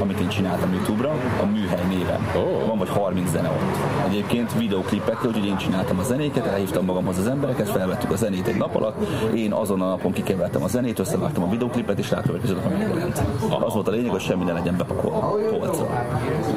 [0.00, 1.10] amit én csináltam YouTube-ra,
[1.42, 2.20] a Műhely néven.
[2.36, 2.66] Oh.
[2.66, 4.08] Van vagy 30 zene ott.
[4.08, 8.56] Egyébként videoklipekkel, úgyhogy én csináltam a zenéket, elhívtam magamhoz az embereket, felvettük a zenét egy
[8.56, 8.96] nap alatt,
[9.34, 13.22] én azon a napon kikevertem a zenét, összevágtam a videoklipet, és rákövetkezett a megjelent.
[13.64, 15.86] Az volt a lényeg, hogy semmi ne legyen bepakolva polcra.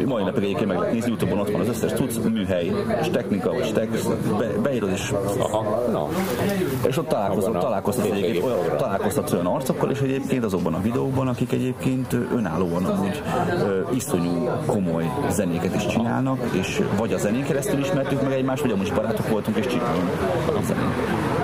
[0.06, 2.72] Mai napig egyébként meg lehet nézni, Youtube-on ott van az összes tudsz, műhely,
[3.02, 5.14] és technika, és text, be, beírod, és
[5.92, 6.08] No.
[6.88, 11.52] És ott találkoztat, találkoztat, egyébként, olyan, találkoztat olyan arcokkal, és egyébként azokban a videókban, akik
[11.52, 13.22] egyébként önállóan amúgy
[13.94, 18.94] iszonyú komoly zenéket is csinálnak, és vagy a zenén keresztül ismertük meg egymást, vagy amúgy
[18.94, 20.10] barátok voltunk, és csinálunk
[20.48, 21.38] a zenét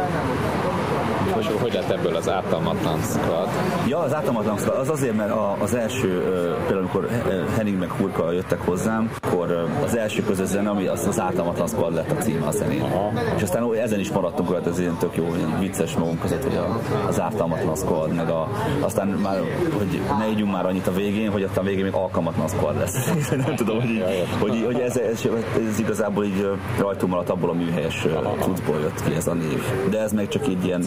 [1.36, 3.48] hogy, hogy lett ebből az ártalmatlan squad?
[3.88, 6.24] Ja, az ártalmatlan squad az azért, mert az első,
[6.58, 7.10] például amikor
[7.56, 11.94] Henning meg Hurka jöttek hozzám, akkor az első közös zene, ami az, az ártalmatlan squad
[11.94, 12.82] lett a címe a zenén.
[12.82, 13.12] Aha.
[13.36, 16.56] És aztán ezen is maradtunk rajta, ez ilyen tök jó, ilyen vicces magunk között, hogy
[16.56, 18.50] a, az ártalmatlan squad, meg a,
[18.80, 19.38] aztán már,
[19.78, 23.12] hogy ne ígyunk már annyit a végén, hogy aztán a végén még alkalmatlan squad lesz.
[23.46, 24.04] Nem tudom, hogy, így,
[24.40, 25.26] hogy, hogy ez, ez,
[25.70, 26.50] ez, igazából így
[26.80, 28.08] rajtunk maradt abból a műhelyes
[28.40, 29.64] cuccból jött ki ez a név.
[29.90, 30.84] De ez meg csak így ilyen,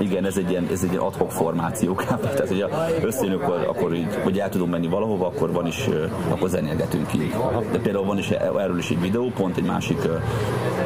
[0.00, 2.20] igen, ez egy ilyen, ez egy ilyen adhok formáció kb.
[2.20, 2.66] Tehát, hogy
[3.02, 5.88] összejön, akkor, akkor így, hogy el tudunk menni valahova, akkor van is,
[6.28, 7.34] akkor zenélgetünk így.
[7.82, 9.98] Például van is erről is egy videó, pont egy másik,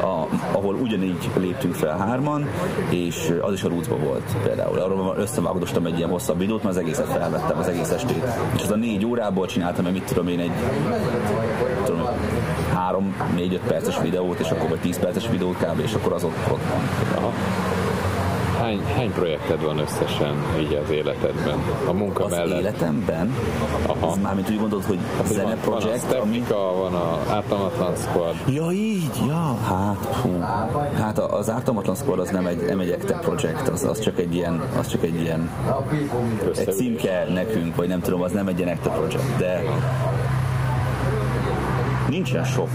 [0.01, 2.49] a, ahol ugyanígy léptünk fel hárman,
[2.89, 4.79] és az is a roots volt például.
[4.79, 8.23] Arról összevágdostam egy ilyen hosszabb videót, mert az egészet felvettem, az egész estét.
[8.55, 10.51] És az a négy órából csináltam, mert mit tudom én, egy
[11.85, 12.01] tudom,
[12.73, 15.79] három, négy, öt perces videót, és akkor vagy tíz perces videót kb.
[15.79, 16.59] és akkor az ott, van.
[18.61, 21.59] Hány, hány projekted van összesen így az életedben?
[21.87, 22.59] A munka az mellett?
[22.59, 23.35] életemben?
[23.85, 24.11] Aha.
[24.11, 26.43] Ez mármint úgy gondolod, hogy hát, zene projekt, van a ami...
[26.47, 28.35] van a Ártalmatlan Squad.
[28.47, 29.57] Ja, így, ja.
[29.67, 30.39] Hát, hú.
[30.97, 34.35] Hát az Ártalmatlan Squad az nem egy, nem egy ekte projekt, az, az, csak egy
[34.35, 35.49] ilyen, az csak egy ilyen
[36.57, 39.63] egy címke nekünk, vagy nem tudom, az nem egy ilyen ekte projekt, de
[42.11, 42.69] Nincsen sok.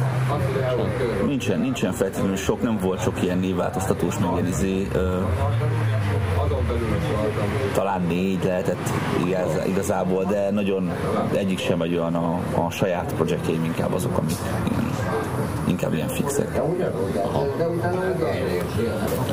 [1.27, 5.21] Nincsen, nincsen feltétlenül sok, nem volt sok ilyen névváltoztatós, meg ilyen izé, ö,
[7.77, 8.89] talán négy lehetett
[9.27, 10.93] igaz, igazából, de nagyon
[11.35, 14.37] egyik sem vagy olyan a, a saját projektjeim, inkább azok, amik
[14.71, 14.86] ilyen,
[15.67, 16.61] inkább ilyen fixek.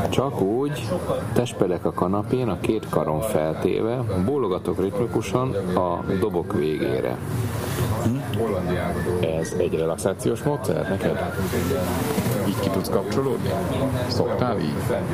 [0.10, 0.89] Csak úgy
[1.34, 7.18] testpedek a kanapén, a két karon feltéve, bólogatok ritmikusan a dobok végére.
[9.39, 11.34] Ez egy relaxációs módszer neked?
[12.47, 13.49] Így ki tudsz kapcsolódni?
[14.07, 14.73] Szoktál így?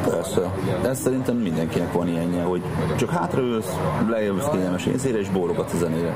[0.09, 0.53] Persze.
[0.83, 2.61] Ez szerintem mindenkinek van ilyenje, hogy
[2.95, 3.77] csak hátraülsz,
[4.09, 6.15] leülsz kényelmes észére és bólogatsz a zenére.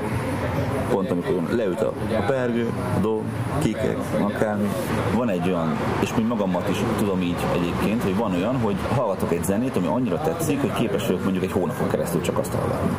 [0.90, 3.20] Pont amikor leüt a, a pergő, a do,
[3.62, 4.68] kikek, akármi.
[5.16, 9.32] Van egy olyan, és még magamat is tudom így egyébként, hogy van olyan, hogy hallgatok
[9.32, 12.90] egy zenét, ami annyira tetszik, hogy képes vagyok mondjuk egy hónapon keresztül csak azt hallgatni.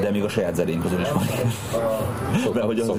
[0.00, 1.52] De még a saját zenén közül is van ilyen.
[2.52, 2.90] De hogy az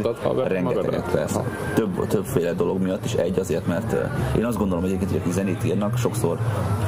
[0.47, 1.43] rengeteget persze.
[1.73, 3.95] Több, többféle dolog miatt is egy azért, mert
[4.37, 6.37] én azt gondolom egyébként, hogy akik zenét írnak, sokszor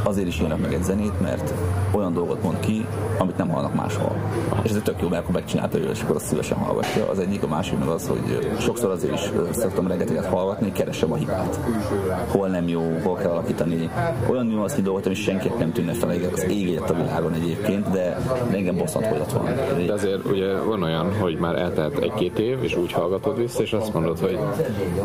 [0.04, 1.54] azért is írnak meg egy zenét, mert
[1.92, 2.86] olyan dolgot mond ki,
[3.18, 4.16] amit nem hallnak máshol.
[4.62, 7.10] És ez tök jó, mert akkor megcsinálta ő, és akkor azt szívesen hallgatja.
[7.10, 11.16] Az egyik, a másik meg az, hogy sokszor azért is szoktam rengeteget hallgatni, keresem a
[11.16, 11.60] hibát.
[12.28, 13.90] Hol nem jó, hol kell alakítani.
[14.30, 18.18] Olyan nüansznyi dolgot, ami senkinek nem tűnne fel az ég a világon egyébként, de
[18.50, 19.46] de engem bosszant, hogy ott van.
[19.86, 23.74] De azért ugye van olyan, hogy már eltelt egy-két év, és úgy hallgatod vissza, és
[23.74, 24.40] azt mondod, hogy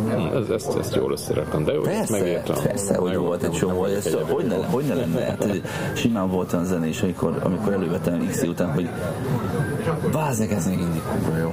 [0.09, 2.57] hm, ez, ezt, ezt jól összeraktam, de jó, Persze, megírtam.
[2.63, 3.27] persze, hogy Megvan.
[3.27, 5.21] volt egy csomó, hogy ez hogy ne, hogy ne lenne.
[5.21, 5.47] Hát,
[5.95, 8.89] simán volt olyan zene is, amikor, amikor elővettem X után, hogy
[10.13, 11.03] bázeg, ez még mindig
[11.41, 11.53] jó.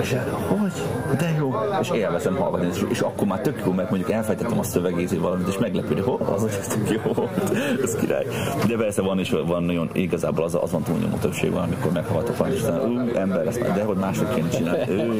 [0.00, 0.72] És erre, hogy?
[1.18, 1.54] De jó.
[1.80, 5.48] És élvezem hallgatni, és, és akkor már tök jó, mert mondjuk elfejtettem a szövegét, valamit,
[5.48, 7.50] és meglepődni, hogy az, hogy ez tök jó volt.
[7.82, 8.26] Ez király.
[8.68, 12.36] De persze van is, van nagyon, igazából az, az van túlnyomó többség van, amikor meghallgatok
[12.36, 14.90] valami, és aztán, ember, ezt már, de hogy mások kéne csinálni.
[14.90, 15.12] Ő.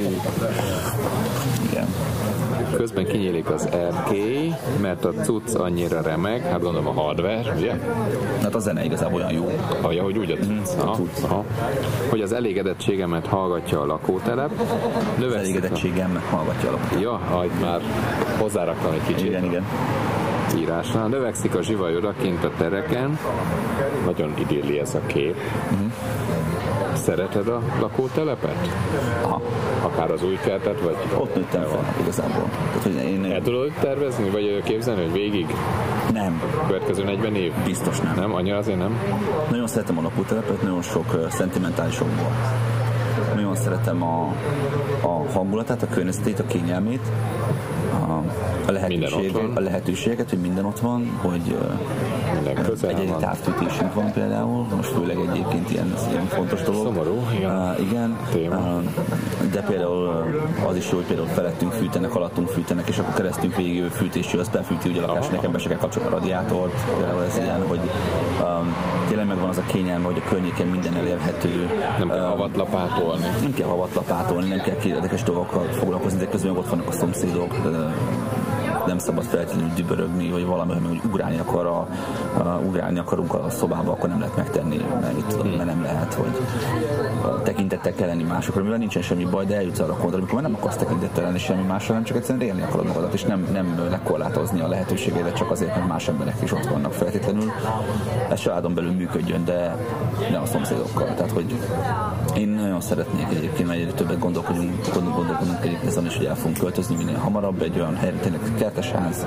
[1.70, 1.86] Igen.
[2.76, 7.74] Közben kinyílik az erkély, mert a cucc annyira remeg, hát gondolom a hardware, ugye?
[8.42, 9.50] Hát a zene igazából olyan jó.
[9.82, 10.78] Hallja, hogy úgy a cucc.
[10.78, 11.22] a Aha, cucc.
[11.24, 11.44] aha.
[12.10, 14.50] Hogy az elégedettségemet hallgatja a lakótelep.
[14.60, 14.66] Az
[15.18, 15.38] Növekszik a...
[15.38, 17.00] elégedettségem hallgatja alapot.
[17.00, 17.80] Ja, aj, már
[18.38, 19.64] hozzáraktam egy kicsit Igen, igen.
[20.58, 21.08] írásnál.
[21.08, 23.18] Növekszik a zsivaj odakint a tereken.
[24.04, 25.36] Nagyon idilli ez a kép.
[25.70, 25.84] Mhm.
[27.06, 28.56] Szereted a lakótelepet?
[29.22, 29.42] Aha.
[29.82, 32.50] Akár az új kertet, vagy Ott nőttem fel igazából.
[32.50, 35.46] Tehát, hogy én el tudod tervezni, vagy képzelni, hogy végig
[36.12, 37.52] nem, következő 40 év?
[37.64, 38.14] biztos nem.
[38.16, 38.34] Nem?
[38.34, 38.98] Annyira azért nem?
[39.50, 42.30] Nagyon szeretem a lakótelepet, nagyon sok uh, szentimentális okból.
[43.34, 44.34] Nagyon szeretem a,
[45.00, 47.02] a hangulatát, a környezetét, a kényelmét,
[48.68, 49.52] a, van.
[49.54, 51.56] a lehetőségeket, hogy minden ott van, hogy
[52.34, 53.18] Minden közel Egyedi van.
[53.18, 56.84] távfűtésünk van például, most főleg egyébként ilyen, ilyen fontos dolog.
[56.84, 57.50] Szomorú, igen.
[57.50, 58.16] Uh, igen.
[58.32, 58.56] Téma.
[58.56, 58.82] Uh,
[59.52, 60.24] de például
[60.68, 64.48] az is jó, hogy például felettünk fűtenek, alattunk fűtenek, és akkor keresztünk végig fűtésű, az
[64.48, 67.80] befűti ugye a lakás, nekem be se kell kapcsolni a radiátort, például ez ilyen, hogy
[68.42, 68.74] um,
[69.08, 71.68] tényleg megvan az a kényelme, hogy a környéken minden elérhető.
[71.98, 73.24] Nem kell havat lapátolni.
[73.42, 77.54] Nem kell havat lapátolni, nem kell érdekes dolgokkal foglalkozni, de közben ott vannak a szomszédok,
[78.86, 81.88] nem szabad feltétlenül dübörögni, vagy valami, hogy ugrálni, akar a,
[82.38, 86.14] a, ugrálni akarunk a szobába, akkor nem lehet megtenni, mert, mit tudom, mert nem lehet,
[86.14, 86.40] hogy
[87.42, 90.50] tekintettel kell lenni másokra, mivel nincsen semmi baj, de eljutsz arra a pontra, amikor már
[90.50, 93.86] nem akarsz tekintettel lenni semmi másra, hanem csak egyszerűen élni akarod magadat, és nem, nem
[93.90, 97.52] lekorlátozni a lehetőségeidet csak azért, mert más emberek is ott vannak feltétlenül.
[98.30, 99.76] Ez családon belül működjön, de
[100.30, 101.14] ne a szomszédokkal.
[101.14, 101.54] Tehát, hogy
[102.36, 106.36] én nagyon szeretnék egyébként, mert egyre többet gondolkodunk, gondol- gondolkodunk egyébként ezen is, hogy el
[106.36, 108.40] fogunk költözni minél hamarabb egy olyan helyre, tényleg
[108.76, 109.26] kertes ház,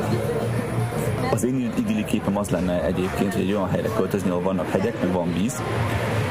[1.32, 5.02] az én idilli képem az lenne egyébként, hogy egy olyan helyre költözni, ahol vannak hegyek,
[5.02, 5.62] meg van víz,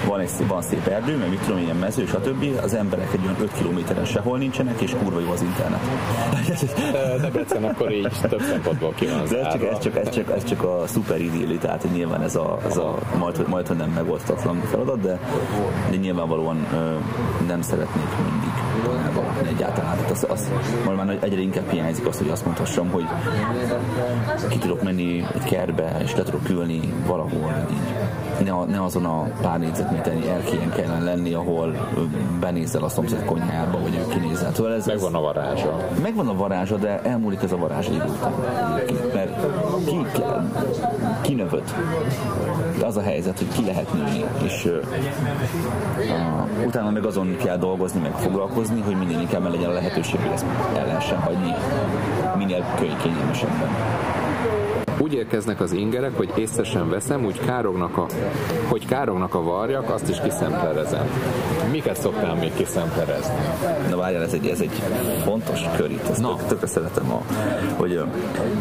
[0.07, 2.45] van egy van szép erdő, meg mit tudom, ilyen mező, stb.
[2.63, 5.81] Az emberek egy olyan 5 kilométeren sehol nincsenek, és kurva jó az internet.
[7.21, 10.63] Debrecen akkor így több szempontból ki van ez csak, ez csak, ez csak, ez csak
[10.63, 15.21] a szuper idilli, tehát nyilván ez a, ez a majd, majd, nem megoldhatatlan feladat, de,
[15.91, 16.67] de nyilvánvalóan
[17.47, 18.48] nem szeretnék mindig
[19.07, 19.97] elvalatni egyáltalán.
[19.97, 20.51] Tehát az, az,
[20.85, 23.07] majd már egyre inkább hiányzik az, hogy azt mondhassam, hogy
[24.49, 29.23] ki tudok menni egy kertbe, és le tudok ülni valahol, így ne, ne azon a
[29.43, 31.89] pár négyzetméternyi erkélyen kellene lenni, ahol
[32.41, 34.55] benézel a szomszéd konyhába, vagy ő kinézel.
[34.55, 35.89] Szóval ez, Megvan a varázsa.
[36.03, 38.33] Megvan a varázsa, de elmúlik ez a varázs idő után.
[39.15, 39.37] Mert
[39.89, 40.23] ki, ki,
[41.23, 41.63] kinövöd.
[42.79, 44.85] De az a helyzet, hogy ki lehet nőni, és uh,
[46.67, 50.45] utána meg azon kell dolgozni, meg foglalkozni, hogy minél inkább legyen a lehetőség, hogy ezt
[50.77, 51.55] el lehessen hagyni
[52.37, 53.69] minél könyv kényelmesebben.
[55.09, 58.07] Úgy érkeznek az ingerek, hogy észre sem veszem, úgy kárognak a,
[58.69, 61.07] hogy kárognak a varjak, azt is kiszemplerezem.
[61.71, 63.35] Miket szoktál még kiszemplerezni?
[63.91, 64.83] Na várjál, ez egy, ez egy
[65.25, 67.23] fontos kör itt, ezt tök, tökre szeretem, a,
[67.77, 68.01] hogy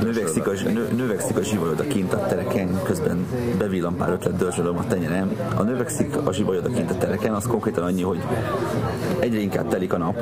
[0.03, 4.77] növekszik a, nö, növekszik a zsivajod a kint a tereken, közben bevillan pár ötlet dörzsölöm
[4.77, 5.31] a tenyerem.
[5.57, 8.21] A növekszik a zsivajod a kint a tereken, az konkrétan annyi, hogy
[9.19, 10.21] egyre inkább telik a nap,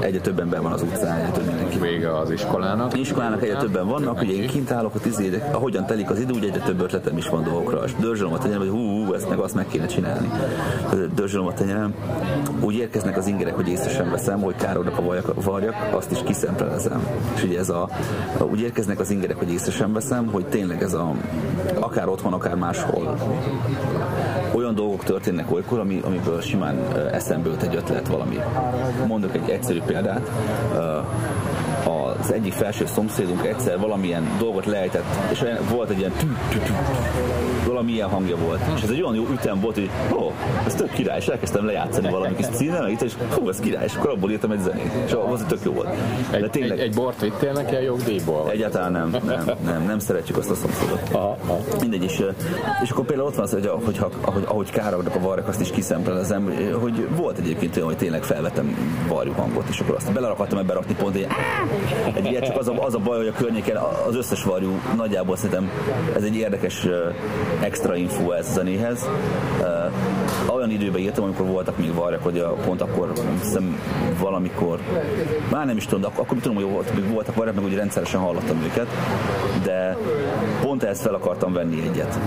[0.00, 1.78] egyre több ember van az utcán, egyre több mindenki.
[1.78, 2.98] Vége az iskolának.
[2.98, 5.18] Iskolának egyre többen vannak, ugye én kint állok a tíz
[5.58, 7.84] ahogyan telik az idő, ugye egyre több ötletem is van dolgokra.
[7.84, 10.30] És dörzsölöm a tenyerem, hogy hú, hú, ezt meg azt meg kéne csinálni.
[11.14, 11.94] Dörzsölöm a tenyerem.
[12.60, 16.18] Úgy érkeznek az ingerek, hogy észre sem veszem, hogy kárognak a varjak, varjak azt is
[16.24, 17.06] kiszemplezem.
[17.34, 17.88] És ugye ez a,
[18.50, 21.12] úgy érkeznek az ingerek, hogy észre sem veszem, hogy tényleg ez a,
[21.80, 23.16] akár otthon, akár máshol
[24.54, 26.78] olyan dolgok történnek olykor, ami, amiből simán
[27.12, 28.38] eszembe jut egy ötlet valami.
[29.06, 30.30] Mondok egy egyszerű példát
[32.28, 36.72] az egyik felső szomszédunk egyszer valamilyen dolgot lejtett, és volt egy ilyen tü, tü, tü,
[37.66, 38.60] valami ilyen hangja volt.
[38.76, 40.32] És ez egy olyan jó ütem volt, hogy ó, oh,
[40.66, 44.10] ez tök király, és elkezdtem lejátszani valami kis címmel, és hú, ez király, és akkor
[44.10, 44.92] abból írtam egy zenét.
[45.06, 45.88] És az tök jó volt.
[46.30, 48.50] De egy, tényleg, egy, egy bort vittél neki a jogdíjból?
[48.50, 51.00] Egyáltalán nem, nem, nem, nem szeretjük azt a szomszédot.
[51.12, 51.58] Aha, aha.
[51.80, 52.22] Mindegy, és,
[52.82, 55.70] és akkor például ott van az, hogy ahogy, ahogy, ahogy kárognak a varrak, azt is
[55.70, 58.76] kiszemplezem, hogy volt egyébként olyan, hogy tényleg felvettem
[59.08, 61.16] varjú hangot, és akkor azt belerakadtam ebbe rakni pont
[62.14, 63.76] egy egy ilyet, csak az a, az a baj, hogy a környéken
[64.06, 65.70] az összes varjú nagyjából szerintem
[66.16, 66.86] ez egy érdekes
[67.60, 69.08] extra info ez a zenéhez.
[70.46, 73.12] Olyan időben írtam, amikor voltak még varjak, hogy a, pont akkor
[73.42, 73.80] hiszem
[74.20, 74.78] valamikor,
[75.50, 77.74] már nem is tudom, de akkor, akkor tudom, hogy volt, még voltak varjak, meg úgy
[77.74, 78.86] rendszeresen hallottam őket,
[79.62, 79.96] de
[80.60, 82.18] pont ezt fel akartam venni egyet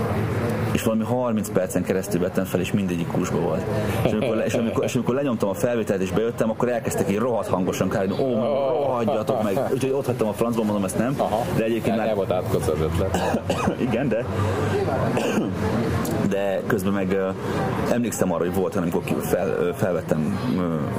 [0.72, 3.62] és valami 30 percen keresztül vettem fel, és mindegyik kusba volt.
[4.04, 7.48] És amikor, és amikor, és amikor lenyomtam a felvételt és bejöttem, akkor elkezdtek így rohadt
[7.48, 9.58] hangosan kárni, ó, rohadjatok meg.
[9.72, 11.14] Úgyhogy ott hagytam a francban, mondom ezt nem.
[11.16, 11.44] Aha.
[11.56, 12.08] De egyébként már...
[12.08, 13.40] El volt átkozva az ötlet.
[13.88, 14.24] Igen, de
[16.32, 17.16] de közben meg
[17.90, 20.38] emlékszem arra, hogy volt, amikor fel, felvettem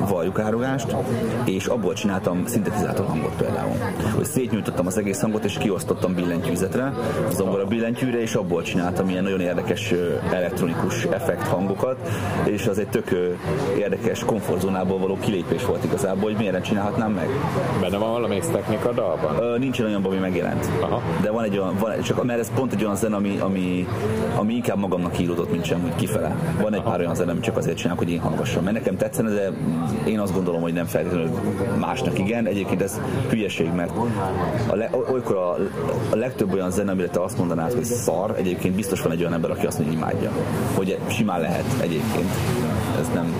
[0.09, 0.95] valjukárogást,
[1.45, 3.75] és abból csináltam szintetizátor hangot például.
[4.15, 6.93] Hogy szétnyújtottam az egész hangot, és kiosztottam billentyűzetre,
[7.31, 9.93] zongora billentyűre, és abból csináltam ilyen nagyon érdekes
[10.31, 11.97] elektronikus effekt hangokat,
[12.45, 13.35] és az egy tök
[13.77, 17.27] érdekes komfortzónából való kilépés volt igazából, hogy miért csinálhatnám meg.
[17.81, 19.35] Benne van valami technika dalban?
[19.35, 20.69] Uh, nincsen olyan, ami megjelent.
[20.81, 21.01] Aha.
[21.21, 23.87] De van egy olyan, van, csak mert ez pont egy olyan zen, ami, ami,
[24.35, 26.35] ami inkább magamnak hírodott, mint sem, hogy kifele.
[26.61, 28.63] Van egy pár olyan zene, csak azért csinálok, hogy én hangosan.
[28.63, 29.51] Mert nekem tetszene, de
[30.05, 31.29] én azt gondolom, hogy nem feltétlenül
[31.79, 32.45] másnak igen.
[32.45, 33.91] Egyébként ez hülyeség, mert
[34.67, 35.51] a le, olykor a,
[36.09, 39.33] a legtöbb olyan zene, amire te azt mondanád, hogy szar, egyébként biztos van egy olyan
[39.33, 40.31] ember, aki azt mondja, hogy imádja.
[40.75, 42.29] Hogy simán lehet egyébként.
[43.03, 43.35] Ez nem...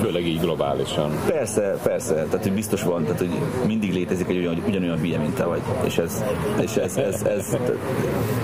[0.00, 1.10] Főleg így globálisan.
[1.26, 2.14] Persze, persze.
[2.14, 3.30] Tehát, hogy biztos van, tehát, hogy
[3.66, 5.60] mindig létezik egy olyan, ugyanolyan hülye, mint te vagy.
[5.84, 6.24] És ez,
[6.60, 7.56] és ez, ez, ez, ez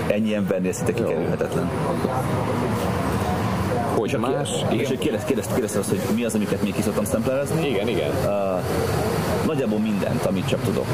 [0.07, 1.69] ennyi embernél szinte kikerülhetetlen
[3.97, 4.49] hogy Csak más...
[4.71, 4.79] Igen.
[4.79, 7.67] És kérdezte, kérdezte, kérdezte azt, hogy mi az, amiket még ki szoktam szemplerezni.
[7.67, 8.09] Igen, igen.
[8.09, 8.61] Uh,
[9.45, 10.85] nagyjából mindent, amit csak tudok.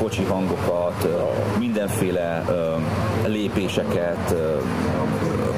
[0.00, 4.38] Kocsi hangokat, uh, mindenféle uh, lépéseket, uh,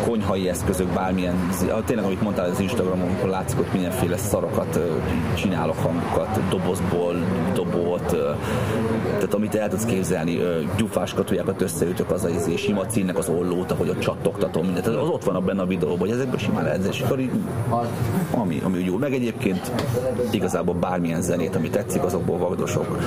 [0.06, 1.50] konyhai eszközök, bármilyen,
[1.84, 4.78] tényleg amit mondtál az Instagramon, amikor látszik, hogy mindenféle szarokat
[5.34, 7.14] csinálok hangokat, dobozból,
[7.54, 8.16] dobót,
[9.04, 10.38] tehát amit el tudsz képzelni,
[10.76, 14.86] gyufás katujákat összeütök az a izé, sima cínnek az ollót, ahogy ott csattogtatom, mindent.
[14.86, 17.30] Az ott van benne a videóban, hogy ezekből simán lehet, és akkor így,
[18.30, 18.96] ami, ami jó.
[18.96, 19.72] Meg egyébként
[20.30, 22.98] igazából bármilyen zenét, ami tetszik, azokból vagdosok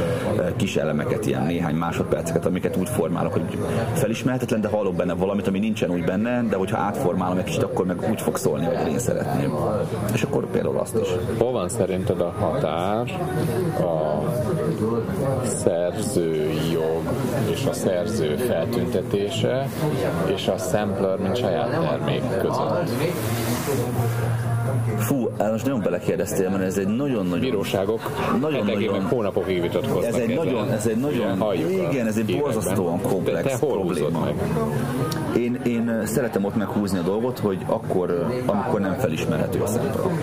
[0.56, 3.58] kis elemeket, ilyen néhány másodperceket, amiket úgy formálok, hogy
[3.94, 7.86] felismerhetetlen, de hallok benne valamit, ami nincsen úgy benne, de hogyha átformálom egy kicsit, akkor
[7.86, 9.54] meg úgy fog szólni, hogy én szeretném.
[10.14, 11.08] És akkor például azt is.
[11.38, 13.20] Hol van szerinted a határ
[13.80, 14.24] a
[15.44, 17.02] szerzői jog
[17.50, 19.68] és a szerző feltüntetése
[20.26, 22.90] és a sampler, mint saját termék között?
[25.08, 27.40] Fú, most nagyon belekérdeztél, mert ez egy nagyon-nagyon...
[27.40, 28.02] Bíróságok
[28.42, 31.54] nagyon, nagyon, hónapokig vitatkoznak ez egy nagyon, ez egy nagyon,
[31.92, 34.20] igen, ez egy borzasztóan komplex te, te probléma.
[34.20, 34.36] Meg?
[35.38, 40.22] Én, én szeretem ott meghúzni a dolgot, hogy akkor, amikor nem felismerhető a szempont.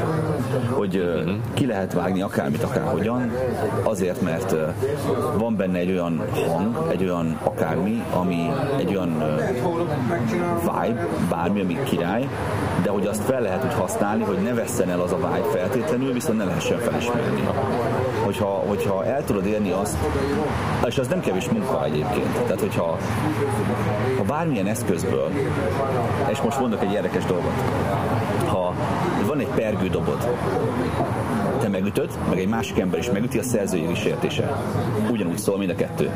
[0.70, 1.35] Hogy uh-huh.
[1.55, 3.32] ki lehet vágni akármit, akárhogyan,
[3.82, 4.56] azért, mert
[5.39, 9.23] van benne egy olyan hang, egy olyan akármi, ami egy olyan
[10.61, 12.28] vibe, bármi, ami király,
[12.85, 16.12] de hogy azt fel lehet úgy használni, hogy ne vesszen el az a vibe feltétlenül,
[16.12, 17.48] viszont ne lehessen felismerni.
[18.24, 19.97] Hogyha, hogyha el tudod érni azt,
[20.86, 22.98] és az nem kevés munka egyébként, tehát hogyha
[24.16, 25.31] ha bármilyen eszközből,
[26.31, 27.52] és most mondok egy érdekes dolgot,
[28.47, 28.74] ha
[29.27, 30.28] van egy pergő dobod,
[31.61, 34.62] te megütöd, meg egy másik ember is megüti, a szerzői is értése.
[35.11, 36.11] Ugyanúgy szól mind a kettő.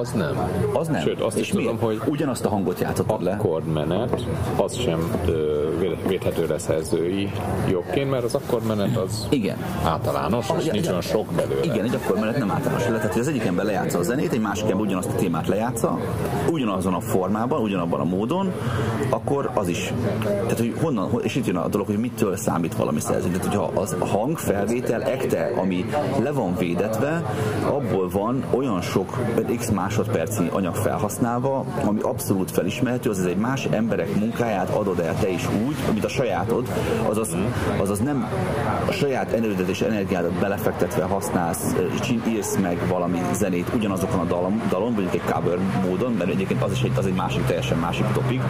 [0.00, 0.50] Az nem.
[0.72, 1.00] Az nem.
[1.00, 1.80] Sőt, azt És is tudom, miért?
[1.80, 3.30] hogy Ugyanazt a hangot játszottad le.
[3.32, 7.30] akkordmenet, az sem ö, véd- védhető le szerzői
[7.70, 9.56] jogként, mert az akkordmenet az Igen.
[9.84, 11.64] általános, és Ja, nincs olyan sok belőle.
[11.64, 14.40] Igen, egy akkor mellett nem általános tehát hogy az egyik ember lejátsza a zenét, egy
[14.40, 15.98] másik ember ugyanazt a témát lejátsza,
[16.50, 18.52] ugyanazon a formában, ugyanabban a módon,
[19.10, 19.92] akkor az is.
[20.22, 23.28] Tehát, hogy honnan, hon- és itt jön a dolog, hogy mitől számít valami szerző.
[23.28, 25.84] Tehát, hogyha az a hangfelvétel ekte, ami
[26.22, 27.22] le van védetve,
[27.66, 29.18] abból van olyan sok
[29.56, 35.28] x másodpercnyi anyag felhasználva, ami abszolút felismerhető, azaz egy más emberek munkáját adod el te
[35.28, 36.68] is úgy, mint a sajátod,
[37.08, 37.36] azaz,
[37.76, 38.28] azaz nem
[38.88, 41.74] a saját erődet és energiádat belefektetve használsz,
[42.28, 46.72] írsz meg valami zenét ugyanazokon a dalon, dalon vagy egy cover módon, mert egyébként az
[46.72, 48.40] is egy, az egy másik, teljesen másik topik,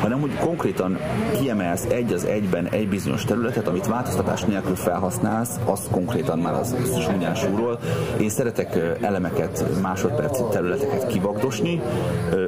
[0.00, 0.98] hanem hogy konkrétan
[1.38, 6.74] kiemelsz egy az egyben egy bizonyos területet, amit változtatás nélkül felhasználsz, azt konkrétan már az,
[6.82, 8.20] az.
[8.20, 10.42] Én szeretek elemeket, másodperci
[10.82, 11.80] területeket kivagdosni,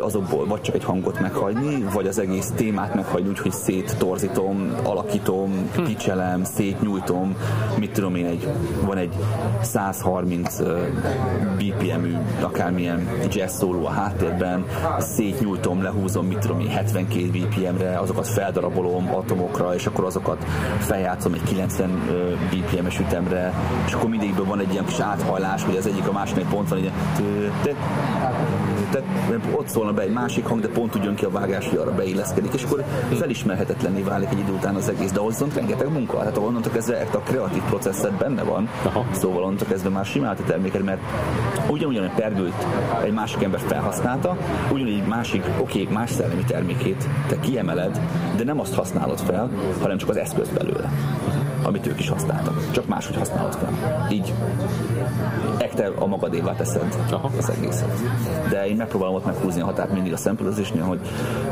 [0.00, 5.70] azokból vagy csak egy hangot meghagyni, vagy az egész témát meghagyni úgy, hogy széttorzítom, alakítom,
[5.86, 7.36] kicselem, szétnyújtom,
[7.78, 8.48] mit tudom én, egy,
[8.84, 9.14] van egy
[9.60, 10.78] 130 ö,
[11.56, 14.64] BPM-ű akármilyen jazz szóló a háttérben,
[14.98, 20.44] szétnyújtom, lehúzom, mit tudom én, 72 BPM-re, azokat feldarabolom atomokra, és akkor azokat
[20.78, 23.52] feljátszom egy 90 ö, BPM-es ütemre,
[23.86, 26.78] és akkor mindegyikből van egy ilyen kis áthajlás, hogy az egyik a másiknél pont van,
[26.78, 26.94] egy ilyen
[28.24, 31.30] tő, te, te, ott szólna be egy másik hang, de pont úgy jön ki a
[31.30, 35.32] vágás, hogy arra beilleszkedik, és akkor felismerhetetlenné válik egy idő után az egész, de ahhoz
[35.32, 39.04] viszont rengeteg munka, hát onnantól kezdve a kreatív processzet benne van, Aha.
[39.12, 41.00] szóval onnantól kezdve már simán a terméked, mert
[41.68, 42.66] ugyanúgy egy pergült
[43.04, 44.36] egy másik ember felhasználta,
[44.72, 48.00] ugyanúgy egy másik, oké, más szellemi termékét te kiemeled,
[48.36, 50.90] de nem azt használod fel, hanem csak az eszköz belőle
[51.64, 52.70] amit ők is használtak.
[52.70, 54.06] Csak máshogy használod fel.
[54.10, 54.32] Így
[55.58, 57.30] ekte a magadévá teszed Aha.
[57.38, 58.00] az egészet.
[58.50, 61.00] De én megpróbálom ott meghúzni a határt mindig a szemplőzésnél, hogy,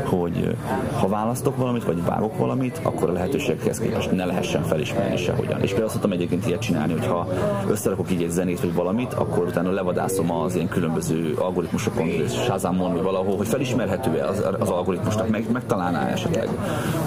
[0.05, 0.55] hogy
[0.99, 5.61] ha választok valamit, vagy vágok valamit, akkor a lehetőséghez képest ne lehessen felismerni sehogyan.
[5.61, 7.27] És például szoktam egyébként ilyet csinálni, hogy ha
[7.69, 13.03] összerakok így egy zenét, vagy valamit, akkor utána levadászom az ilyen különböző algoritmusokon, Shazamon, vagy
[13.03, 16.49] valahol, hogy felismerhető-e az, az algoritmusnak, meg, megtalálná esetleg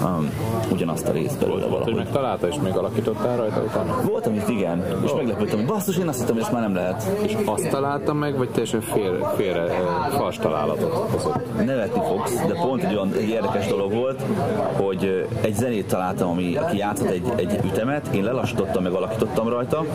[0.03, 0.29] um,
[0.71, 1.95] ugyanazt a részt belőle Hogy valahogy.
[1.95, 4.01] megtalálta és még alakítottál rajta utána?
[4.01, 7.03] Volt, amit igen, és meglepődtem, hogy basszus, én azt hittem, hogy ezt már nem lehet.
[7.21, 9.67] És azt találtam meg, vagy teljesen fél, félre,
[10.09, 11.65] fals találatot hozott?
[11.65, 14.21] nevetni fogsz, de pont egy olyan egy érdekes dolog volt,
[14.73, 19.85] hogy egy zenét találtam, ami, aki játszott egy, egy ütemet, én lelassítottam, meg alakítottam rajta,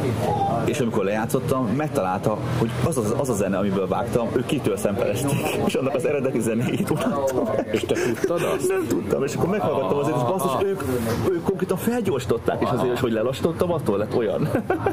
[0.65, 5.57] és amikor lejátszottam, megtalálta, hogy az, az, az a zene, amiből vágtam, ők kitől szempelezték,
[5.67, 7.49] és annak az eredeti zenéjét utattam.
[7.71, 8.69] És te tudtad azt?
[8.69, 10.83] Nem tudtam, és akkor meghallgattam azért, és basszus, ők,
[11.31, 14.49] ők konkrétan felgyorsították, és azért, hogy lelassítottam, attól lett olyan.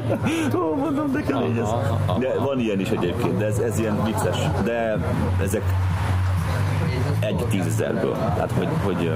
[0.60, 1.68] Ó, mondom, de kemény ez.
[2.18, 4.36] De van ilyen is egyébként, de ez, ez ilyen vicces.
[4.64, 4.96] De
[5.42, 5.62] ezek
[7.20, 8.12] egy tízezerből.
[8.12, 9.10] Tehát, hogy, hogy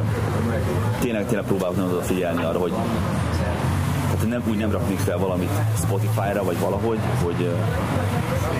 [1.01, 2.73] tényleg, tényleg próbálok nagyon odafigyelni arra, hogy
[4.15, 7.49] tehát nem, úgy nem raknék fel valamit Spotify-ra, vagy valahogy, hogy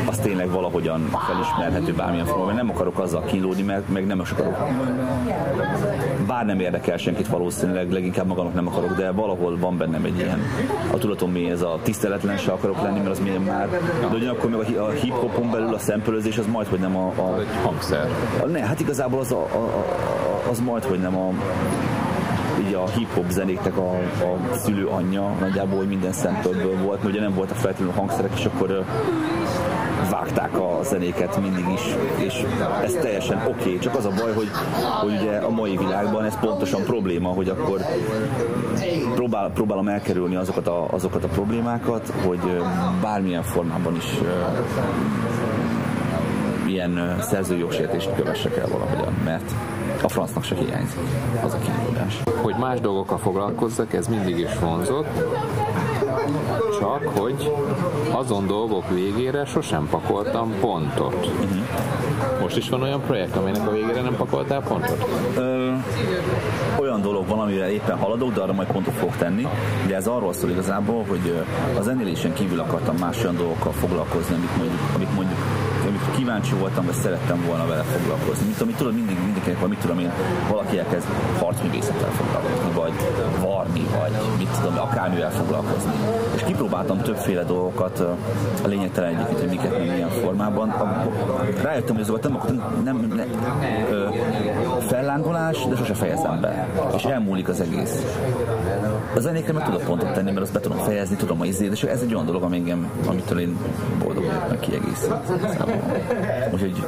[0.07, 2.55] az tényleg valahogyan felismerhető bármilyen formában.
[2.55, 4.57] Nem akarok azzal kínlódni, meg, meg nem is akarok
[6.27, 10.41] bár nem érdekel senkit valószínűleg, leginkább magamnak nem akarok, de valahol van bennem egy ilyen,
[10.93, 13.69] a tudatom mély ez a tiszteletlen se akarok lenni, mert az milyen már,
[14.01, 17.07] de ugyanakkor meg a, hi- a hip-hopon belül a szempelőzés az majd, hogy nem a,
[17.07, 18.09] a, Egy hangszer.
[18.43, 19.71] a ne, hát igazából az, a, a,
[20.51, 21.31] az majd, hogy nem a
[22.67, 23.91] így a hip-hop zenéknek a,
[24.53, 28.45] a szülő anyja nagyjából hogy minden szempontból volt, mert ugye nem voltak feltétlenül hangszerek, és
[28.45, 28.85] akkor
[30.11, 32.45] vágták a zenéket mindig is, és
[32.85, 33.79] ez teljesen oké, okay.
[33.79, 34.49] csak az a baj, hogy,
[35.01, 37.81] hogy ugye a mai világban ez pontosan probléma, hogy akkor
[39.15, 42.63] próbál, próbálom elkerülni azokat a, azokat a problémákat, hogy
[43.01, 44.19] bármilyen formában is
[46.67, 49.55] ilyen ö, szerzői jogsértést kövessek el valahogyan, mert
[50.03, 50.99] a francnak se hiányzik
[51.45, 52.23] az a kínlódás.
[52.43, 55.07] Hogy más dolgokkal foglalkozzak, ez mindig is vonzott,
[56.81, 57.53] csak hogy
[58.11, 61.31] azon dolgok végére sosem pakoltam pontot.
[62.41, 65.09] Most is van olyan projekt, amelynek a végére nem pakoltál pontot?
[65.37, 65.73] Ö,
[66.81, 69.47] olyan dolog van, amire éppen haladok, de arra majd pontot fogok tenni.
[69.87, 74.35] De ez arról szól igazából, hogy ö, a zenélésen kívül akartam más olyan dolgokkal foglalkozni,
[74.35, 75.39] amit mondjuk, amit mondjuk
[75.87, 78.47] amit kíváncsi voltam, vagy szerettem volna vele foglalkozni.
[78.47, 80.13] Mint amit tudod, mindig mindenkinek van, mit tudom én,
[80.51, 81.07] valaki elkezd
[81.39, 82.93] harcművészettel foglalkozni, vagy
[83.41, 85.93] varni, vagy mit tudom, akármivel foglalkozni.
[86.35, 87.99] És kipróbáltam többféle dolgokat,
[88.65, 90.75] a lényegtelen egyébként, hogy miket, meg milyen formában.
[91.63, 92.41] Rájöttem, hogy azokat nem,
[92.85, 93.29] nem, nem
[93.91, 94.09] ö,
[94.87, 96.69] fellángolás, de sose fejezem be.
[96.97, 98.03] És elmúlik az egész.
[99.15, 101.83] A zenékre meg tudok pontot tenni, mert azt be tudom fejezni, tudom a izét, és
[101.83, 103.59] ez egy olyan dolog, ami engem, amitől én
[103.99, 105.15] boldog vagyok, meg kiegészít
[106.53, 106.85] Úgyhogy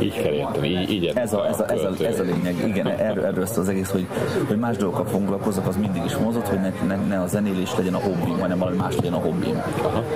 [0.00, 2.86] így kell érteni, így, így ez, a, ez, a, ez, a, ez a lényeg, igen,
[2.86, 4.06] erről, erről az egész, hogy,
[4.46, 7.94] hogy más dolgokkal foglalkozok, az mindig is mozott, hogy ne, ne, ne a zenélés legyen
[7.94, 9.62] a hobbim, hanem valami más legyen a hobbim.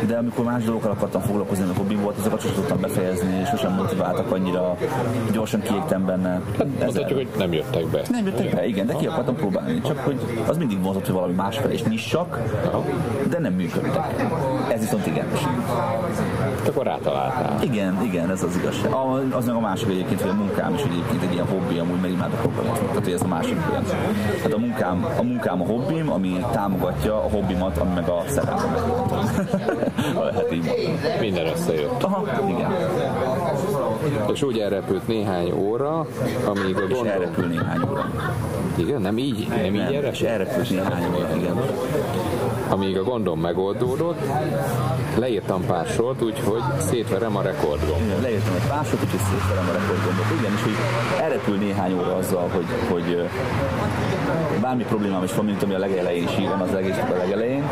[0.06, 3.72] De amikor más dolgokkal akartam foglalkozni, a hobbim volt, azokat sosem tudtam befejezni, és sosem
[3.74, 4.76] motiváltak annyira,
[5.32, 6.40] gyorsan kiégtem benne.
[6.58, 8.02] Hát, mondhatjuk, hogy nem jöttek be.
[8.10, 9.80] Nem jöttek be, igen, de ki akartam próbálni.
[9.80, 12.38] Csak hogy az mindig mozott, hogy valami másfele is nyissak,
[13.30, 14.24] de nem működtek.
[14.72, 15.26] Ez viszont igen.
[16.66, 17.58] Akkor rátaláltál.
[17.62, 18.92] Igen, igen, ez az igazság.
[19.30, 22.10] Az meg a másik egyébként, hogy a munkám is egyébként egy ilyen hobbi, amúgy meg
[22.10, 22.86] imádok programozni.
[22.86, 23.84] Tehát, hogy ez a másik olyan.
[24.36, 28.82] Tehát a munkám, a munkám a hobbim, ami támogatja a hobbimat, ami meg a szerelmemet.
[30.14, 30.98] lehet így mondani.
[31.20, 32.02] Minden összejött.
[32.02, 32.72] Aha, igen.
[34.32, 36.06] És úgy elrepült néhány óra,
[36.44, 37.04] amíg a gondol...
[37.04, 38.10] És elrepül néhány óra.
[38.76, 40.22] Igen, nem így, nem, nem így elrepült?
[40.22, 41.60] Elrepült néhány óra, igen.
[42.68, 44.20] Amíg a gondom megoldódott,
[45.16, 48.22] leírtam pár sort, úgyhogy szétverem a rekordgombot.
[48.22, 50.24] Leírtam egy pár sort, úgyhogy szétverem a rekordgombot.
[50.38, 50.76] Igen, és hogy
[51.20, 53.28] elrepül néhány óra azzal, hogy, hogy
[54.60, 57.62] bármi problémám is van, mint ami a legelején is írom, az egész a legelején,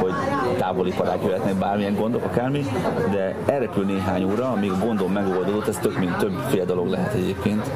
[0.00, 0.12] hogy
[0.58, 2.66] távoli parák jöhetnek, bármilyen gondok, akármi,
[3.10, 7.70] de elrepül néhány óra, amíg a gondom megoldódott, ez tök mint fél dolog lehet egyébként.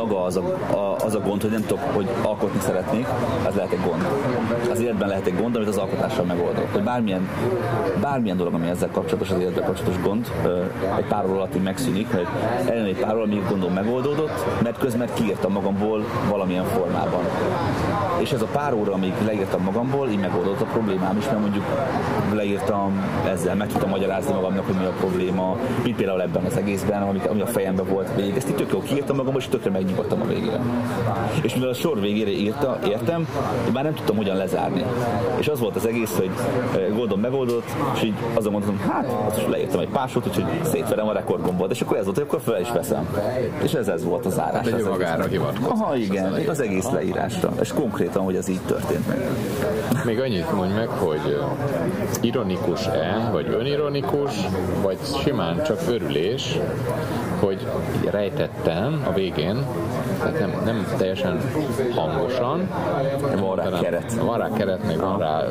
[0.00, 3.06] Maga az a, a, az a gond, hogy nem tudok, hogy alkotni szeretnék,
[3.46, 4.06] az lehet egy gond.
[4.70, 6.68] Az életben lehet egy gond, amit az alkotással megoldok.
[6.72, 7.28] Hogy bármilyen,
[8.00, 10.32] bármilyen dolog, ami ezzel kapcsolatos, az életben kapcsolatos gond,
[10.98, 12.26] egy pár óra alatt megszűnik, hogy
[12.66, 17.24] eljön egy pár óra, amíg gondom megoldódott, mert közben kiírtam magamból valamilyen formában.
[18.18, 21.64] És ez a pár óra, amíg leírtam magamból, így megoldott a problémám is, mert mondjuk
[22.34, 27.02] leírtam ezzel, meg tudtam magyarázni magamnak, hogy mi a probléma, mint például ebben az egészben,
[27.02, 28.36] ami, ami a fejemben volt végig.
[28.36, 30.60] Ezt így tök jó kiírtam magamból, és tökre megnyugodtam a végére.
[31.42, 33.28] És mivel a sor végére írta, értem,
[33.66, 34.84] én már nem tudtam hogyan lezárni.
[35.38, 36.30] És az volt az egész, hogy
[36.94, 41.12] Goldon megoldott, és így azon mondtam, hát, azt is leírtam egy pásot, úgyhogy szétverem a
[41.12, 43.08] rekordgombot, és akkor ez volt, hogy akkor fel is veszem.
[43.62, 44.68] És ez, ez volt az zárás.
[44.68, 45.24] Hát egy magára
[45.68, 47.52] Aha, igen, az egész leírásra.
[47.60, 49.18] És konkrétan, hogy ez így történt meg.
[50.04, 51.38] Még annyit mondj meg, hogy
[52.20, 54.32] ironikus-e, vagy önironikus,
[54.82, 56.58] vagy simán csak örülés,
[57.40, 57.66] hogy
[58.10, 59.66] rejtettem a végén,
[60.22, 61.40] tehát nem, nem teljesen
[61.94, 62.68] hangosan.
[63.40, 64.14] Van rá keret.
[64.14, 65.42] Van rá keret, meg van rá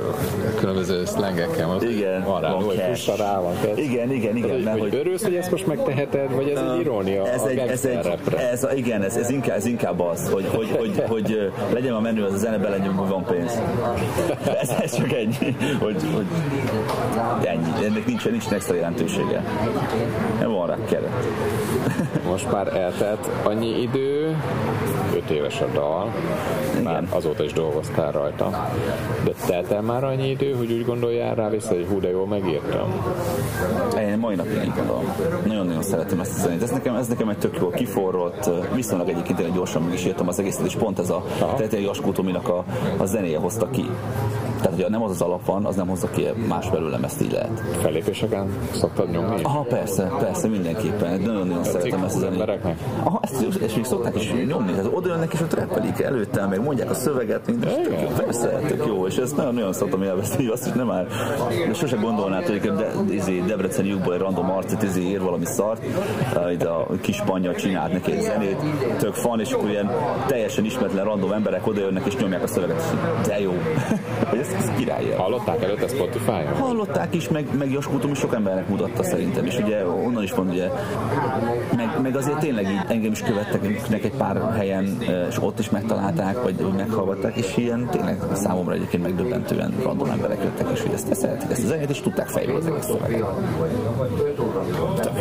[0.55, 1.77] különböző szlengekkel.
[1.81, 2.81] Igen, van rá, van hogy
[3.17, 3.77] rá van kert.
[3.77, 4.63] Igen, igen, igen.
[4.63, 7.57] Tehát, hogy, hogy hogy örülsz, hogy ezt most megteheted, vagy ez egy irónia ez egy,
[7.57, 8.19] ez egy,
[8.51, 12.21] ez, igen, ez, ez, inkább, ez inkább az, hogy, hogy, hogy, hogy legyen a menü,
[12.21, 13.61] az a zene belenyom, hogy van pénz.
[14.61, 16.25] Ez, ez csak egy, hogy, hogy
[17.43, 17.85] ennyi.
[17.85, 19.43] Ennek nincs, nincs extra jelentősége.
[20.39, 21.25] Nem van rá keret.
[22.27, 24.37] Most már eltelt annyi idő,
[25.15, 26.13] 5 éves a dal,
[26.83, 28.69] már azóta is dolgoztál rajta.
[29.23, 32.27] De telt el már annyi idő, hogy úgy gondoljál rá vissza, hogy hú, de jól
[32.27, 32.93] megírtam?
[33.99, 35.15] Én mai napig így gondolom.
[35.45, 36.61] Nagyon-nagyon szeretem ezt a zenét.
[36.61, 40.27] Ez nekem, ez nekem egy tök jó kiforrott, viszonylag egyébként tényleg gyorsan meg is írtam
[40.27, 41.23] az egészet, és pont ez a
[41.57, 42.63] Tetei Askótominak a,
[42.97, 43.89] a zenéje hozta ki.
[44.61, 47.31] Tehát, hogyha nem az az alap van, az nem hozza ki más belőlem, ezt így
[47.31, 47.59] lehet.
[47.81, 49.43] Fellépéseken szoktad nyomni?
[49.43, 51.21] Aha, persze, persze, mindenképpen.
[51.21, 52.49] Nagyon-nagyon szeretem ezt a zenét.
[53.03, 54.71] Aha, ezt, és még szokták is nyomni.
[54.71, 57.83] Tehát oda jönnek és ott reppelik előttem, meg mondják a szöveget, minden.
[57.83, 59.07] Tök jó, persze, tök jó.
[59.07, 61.07] És ezt nagyon-nagyon szoktam élvezni, azt is nem már.
[61.67, 65.83] De sose gondolnád, hogy de, izé, Debrecen lyukból egy random arcot izé ír valami szart,
[66.51, 68.57] itt a kis panya csinált neki egy zenét,
[68.97, 69.91] tök fan, és akkor ilyen
[70.27, 72.95] teljesen ismeretlen random emberek oda jönnek és nyomják a szöveget.
[73.25, 73.53] De jó.
[74.57, 75.11] ez, ez király.
[75.17, 76.53] Hallották előtte Spotify-on?
[76.59, 80.47] Hallották is, meg, meg Jaskútom is sok embernek mutatta szerintem, és ugye onnan is van,
[80.47, 80.69] ugye,
[81.75, 84.97] meg, meg azért tényleg így engem is követtek egy pár helyen,
[85.29, 90.67] és ott is megtalálták, vagy meghallgatták, és ilyen tényleg számomra egyébként megdöbbentően random emberek jöttek,
[90.73, 93.25] és hogy ezt szeretik ezt a zenét, és tudták fejből az egész szöveget.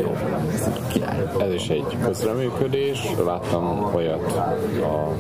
[0.01, 0.17] jó.
[0.89, 1.23] Ez király.
[1.41, 3.03] Ez is egy közreműködés.
[3.25, 4.33] Láttam olyat
[4.83, 5.15] a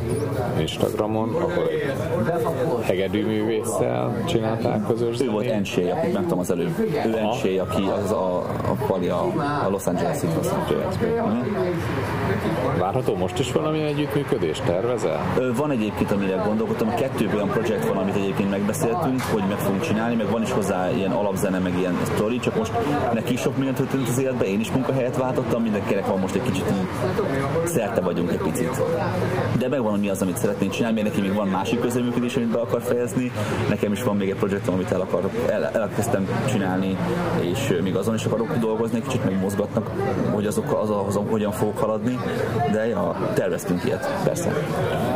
[0.60, 1.70] Instagramon, ahol
[2.82, 6.78] hegedű művésszel csinálták közös Ő volt Enché, akit megtam az előbb.
[7.06, 8.36] Ő Enché, aki az a,
[8.88, 9.32] a, a,
[9.66, 10.94] a Los Angeles-i Los Angeles.
[12.78, 14.60] Várható most is valami együttműködés?
[14.66, 15.20] Tervezel?
[15.56, 16.94] Van egyébként, amire gondolkodtam.
[16.94, 20.90] Kettő olyan projekt van, amit egyébként megbeszéltünk, hogy meg fogunk csinálni, meg van is hozzá
[20.90, 22.72] ilyen alapzene, meg ilyen story, csak most
[23.12, 26.64] neki sok mindent történt az életbe, én is munkahelyet váltottam, mindenkinek van most egy kicsit
[27.64, 28.82] szerte vagyunk egy picit.
[29.58, 32.48] De megvan, hogy mi az, amit szeretnénk csinálni, mert neki még van másik közleműködés, amit
[32.48, 33.32] be akar fejezni.
[33.68, 36.96] Nekem is van még egy projektem, amit el, akar, el, elkezdtem csinálni,
[37.40, 39.90] és még azon is akarok dolgozni, kicsit megmozgatnak,
[40.34, 42.17] hogy azok, az, az, az hogyan fogok haladni
[42.72, 44.52] de ja, terveztünk ilyet, persze.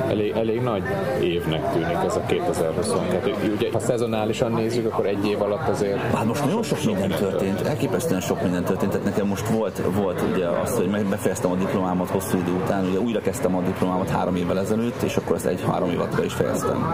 [0.08, 0.82] Elég, elég nagy
[1.20, 3.34] évnek tűnik ez a 2022.
[3.56, 6.00] Ugye, ha szezonálisan nézzük, akkor egy év alatt azért...
[6.00, 8.90] Hát most nagyon sok, sok minden történt, elképesztően sok minden történt.
[8.90, 12.98] Tehát nekem most volt, volt ugye az, hogy befejeztem a diplomámat hosszú idő után, ugye
[12.98, 16.86] újra kezdtem a diplomámat három évvel ezelőtt, és akkor ezt egy-három év alatt is fejeztem.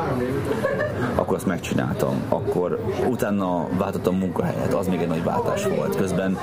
[1.19, 2.23] Akkor azt megcsináltam.
[2.29, 2.79] Akkor
[3.09, 5.97] utána váltottam munkahelyet, az még egy nagy váltás volt.
[5.97, 6.39] Közben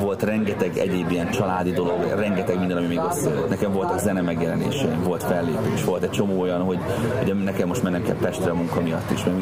[0.00, 3.48] volt rengeteg egyéb ilyen családi dolog, rengeteg minden, ami még összejött.
[3.48, 6.78] Nekem voltak zene megjelenéseim, volt fellépés, volt egy csomó olyan, hogy
[7.22, 9.24] ugye nekem most mennem kell Pestre a munka miatt is.
[9.24, 9.36] Mert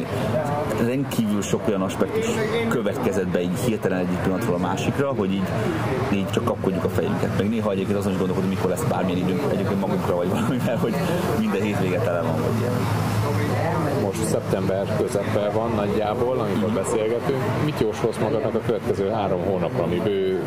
[0.85, 2.25] rendkívül sok olyan aspektus
[2.69, 5.47] következett be így hirtelen egyik pillanatról a másikra, hogy így,
[6.13, 7.37] így csak kapkodjuk a fejünket.
[7.37, 10.93] Meg néha egyébként azon is gondolkodunk, mikor lesz bármilyen időnk egyébként magunkra vagy valamivel, hogy
[11.39, 12.73] minden hétvége tele van, vagy ilyen
[14.17, 17.39] most szeptember közepén van nagyjából, amikor beszélgetünk.
[17.65, 20.43] Mit jósolsz magadnak a következő három hónapra, ami bő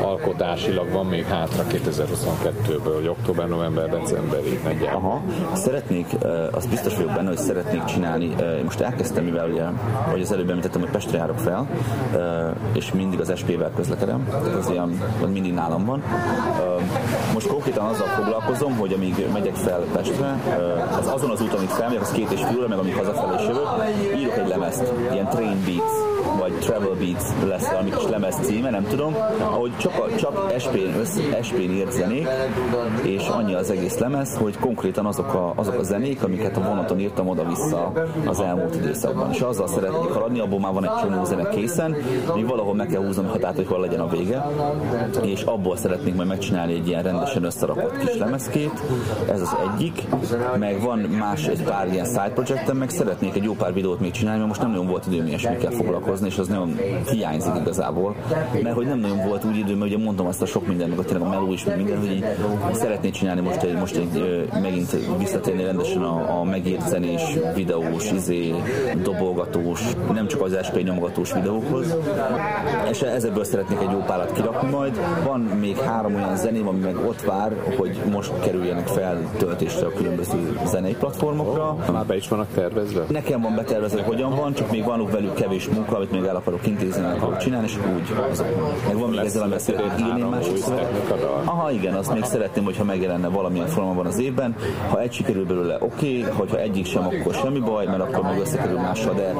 [0.00, 5.00] alkotásilag van még hátra 2022-ből, hogy október, november, decemberig nagyjából?
[5.00, 5.22] Aha.
[5.52, 6.06] Szeretnék,
[6.52, 9.64] az biztos vagyok benne, hogy szeretnék csinálni, most elkezdtem, mivel ugye,
[10.10, 11.66] hogy az előbb említettem, hogy Pestre járok fel,
[12.72, 15.02] és mindig az SP-vel közlekedem, tehát az ilyen,
[15.32, 16.02] mindig nálam van.
[17.32, 20.40] Most konkrétan azzal foglalkozom, hogy amíg megyek fel Pestre,
[20.98, 24.18] az azon az úton, amit felmegyek, az két és fél meg amíg hazafelé is jövök,
[24.18, 26.11] írok egy lemezt, ilyen Train Beats,
[26.62, 31.02] Travel Beats lesz valami kis lemez címe, nem tudom, ahogy csak, a, csak SP-n,
[31.42, 32.28] SP-n írt zenék,
[33.02, 37.00] és annyi az egész lemez, hogy konkrétan azok a, azok a zenék, amiket a vonaton
[37.00, 37.92] írtam oda-vissza
[38.26, 39.30] az elmúlt időszakban.
[39.32, 41.96] És azzal szeretnék haladni, abból már van egy csomó zene készen,
[42.34, 44.46] még valahol meg kell húznom határt, hogy hol legyen a vége,
[45.22, 48.82] és abból szeretnék majd megcsinálni egy ilyen rendesen összerakott kis lemezkét,
[49.30, 50.02] ez az egyik,
[50.58, 54.10] meg van más egy pár ilyen side projectem, meg szeretnék egy jó pár videót még
[54.10, 56.78] csinálni, mert most nem nagyon volt időm ilyesmikkel foglalkozni, és az nagyon
[57.10, 58.14] hiányzik igazából,
[58.62, 61.06] mert hogy nem nagyon volt úgy időm, mert ugye mondtam azt a sok mindent, meg
[61.06, 62.24] tényleg a meló is, meg minden, hogy így
[62.72, 67.22] szeretnék csinálni most egy, most egy megint visszatérni rendesen a, a megírt zenés,
[67.54, 68.54] videós, izé,
[69.02, 69.80] dobolgatós,
[70.12, 71.96] nem csak az SP nyomogatós videókhoz,
[72.90, 75.00] és ezekből szeretnék egy jó párat kirakni majd.
[75.24, 79.92] Van még három olyan zeném, ami meg ott vár, hogy most kerüljenek fel töltésre a
[79.92, 81.76] különböző zenei platformokra.
[81.92, 83.04] Már be is vannak tervezve?
[83.08, 86.36] Nekem van betervezve, hogy hogyan van, csak még van velük kevés munka, amit még el
[86.42, 88.46] akarok intézni, el akarok csinálni, és úgy azok.
[88.86, 90.88] Meg van még ezzel, amit írni másodszor.
[91.44, 94.56] Aha, igen, azt még szeretném, hogyha megjelenne valamilyen formában az évben.
[94.88, 98.40] Ha egy sikerül belőle, oké, okay, hogyha egyik sem, akkor semmi baj, mert akkor meg
[98.40, 99.34] összekerül mással, de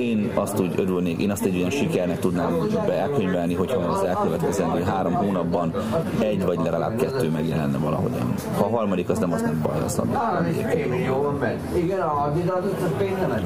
[0.00, 2.56] én azt úgy örülnék, én azt egy olyan sikernek tudnám
[2.86, 5.74] be elkönyvelni, hogyha az elkövetkezendő három hónapban
[6.18, 8.34] egy vagy legalább kettő megjelenne valahogyan.
[8.58, 10.12] Ha a harmadik, az nem az nem baj, az nem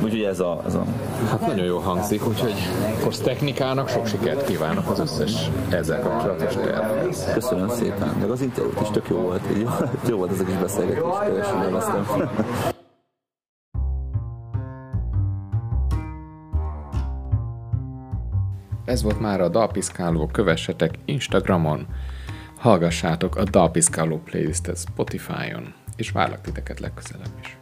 [0.03, 0.85] Úgyhogy ez a, ez a...
[1.31, 2.55] Hát nagyon jó hangzik, úgyhogy
[2.99, 7.33] Forsz technikának sok sikert kívánok az összes ezzel kapcsolatos tervhez.
[7.33, 9.69] Köszönöm szépen, meg az interjút is tök jó volt, jó,
[10.09, 12.07] jó volt ez a kis beszélgetés, teljesen élveztem.
[18.85, 21.87] Ez volt már a Dalpiszkáló, kövessetek Instagramon,
[22.59, 27.60] hallgassátok a Dalpiszkáló playlistet Spotify-on, és várlak titeket legközelebb is.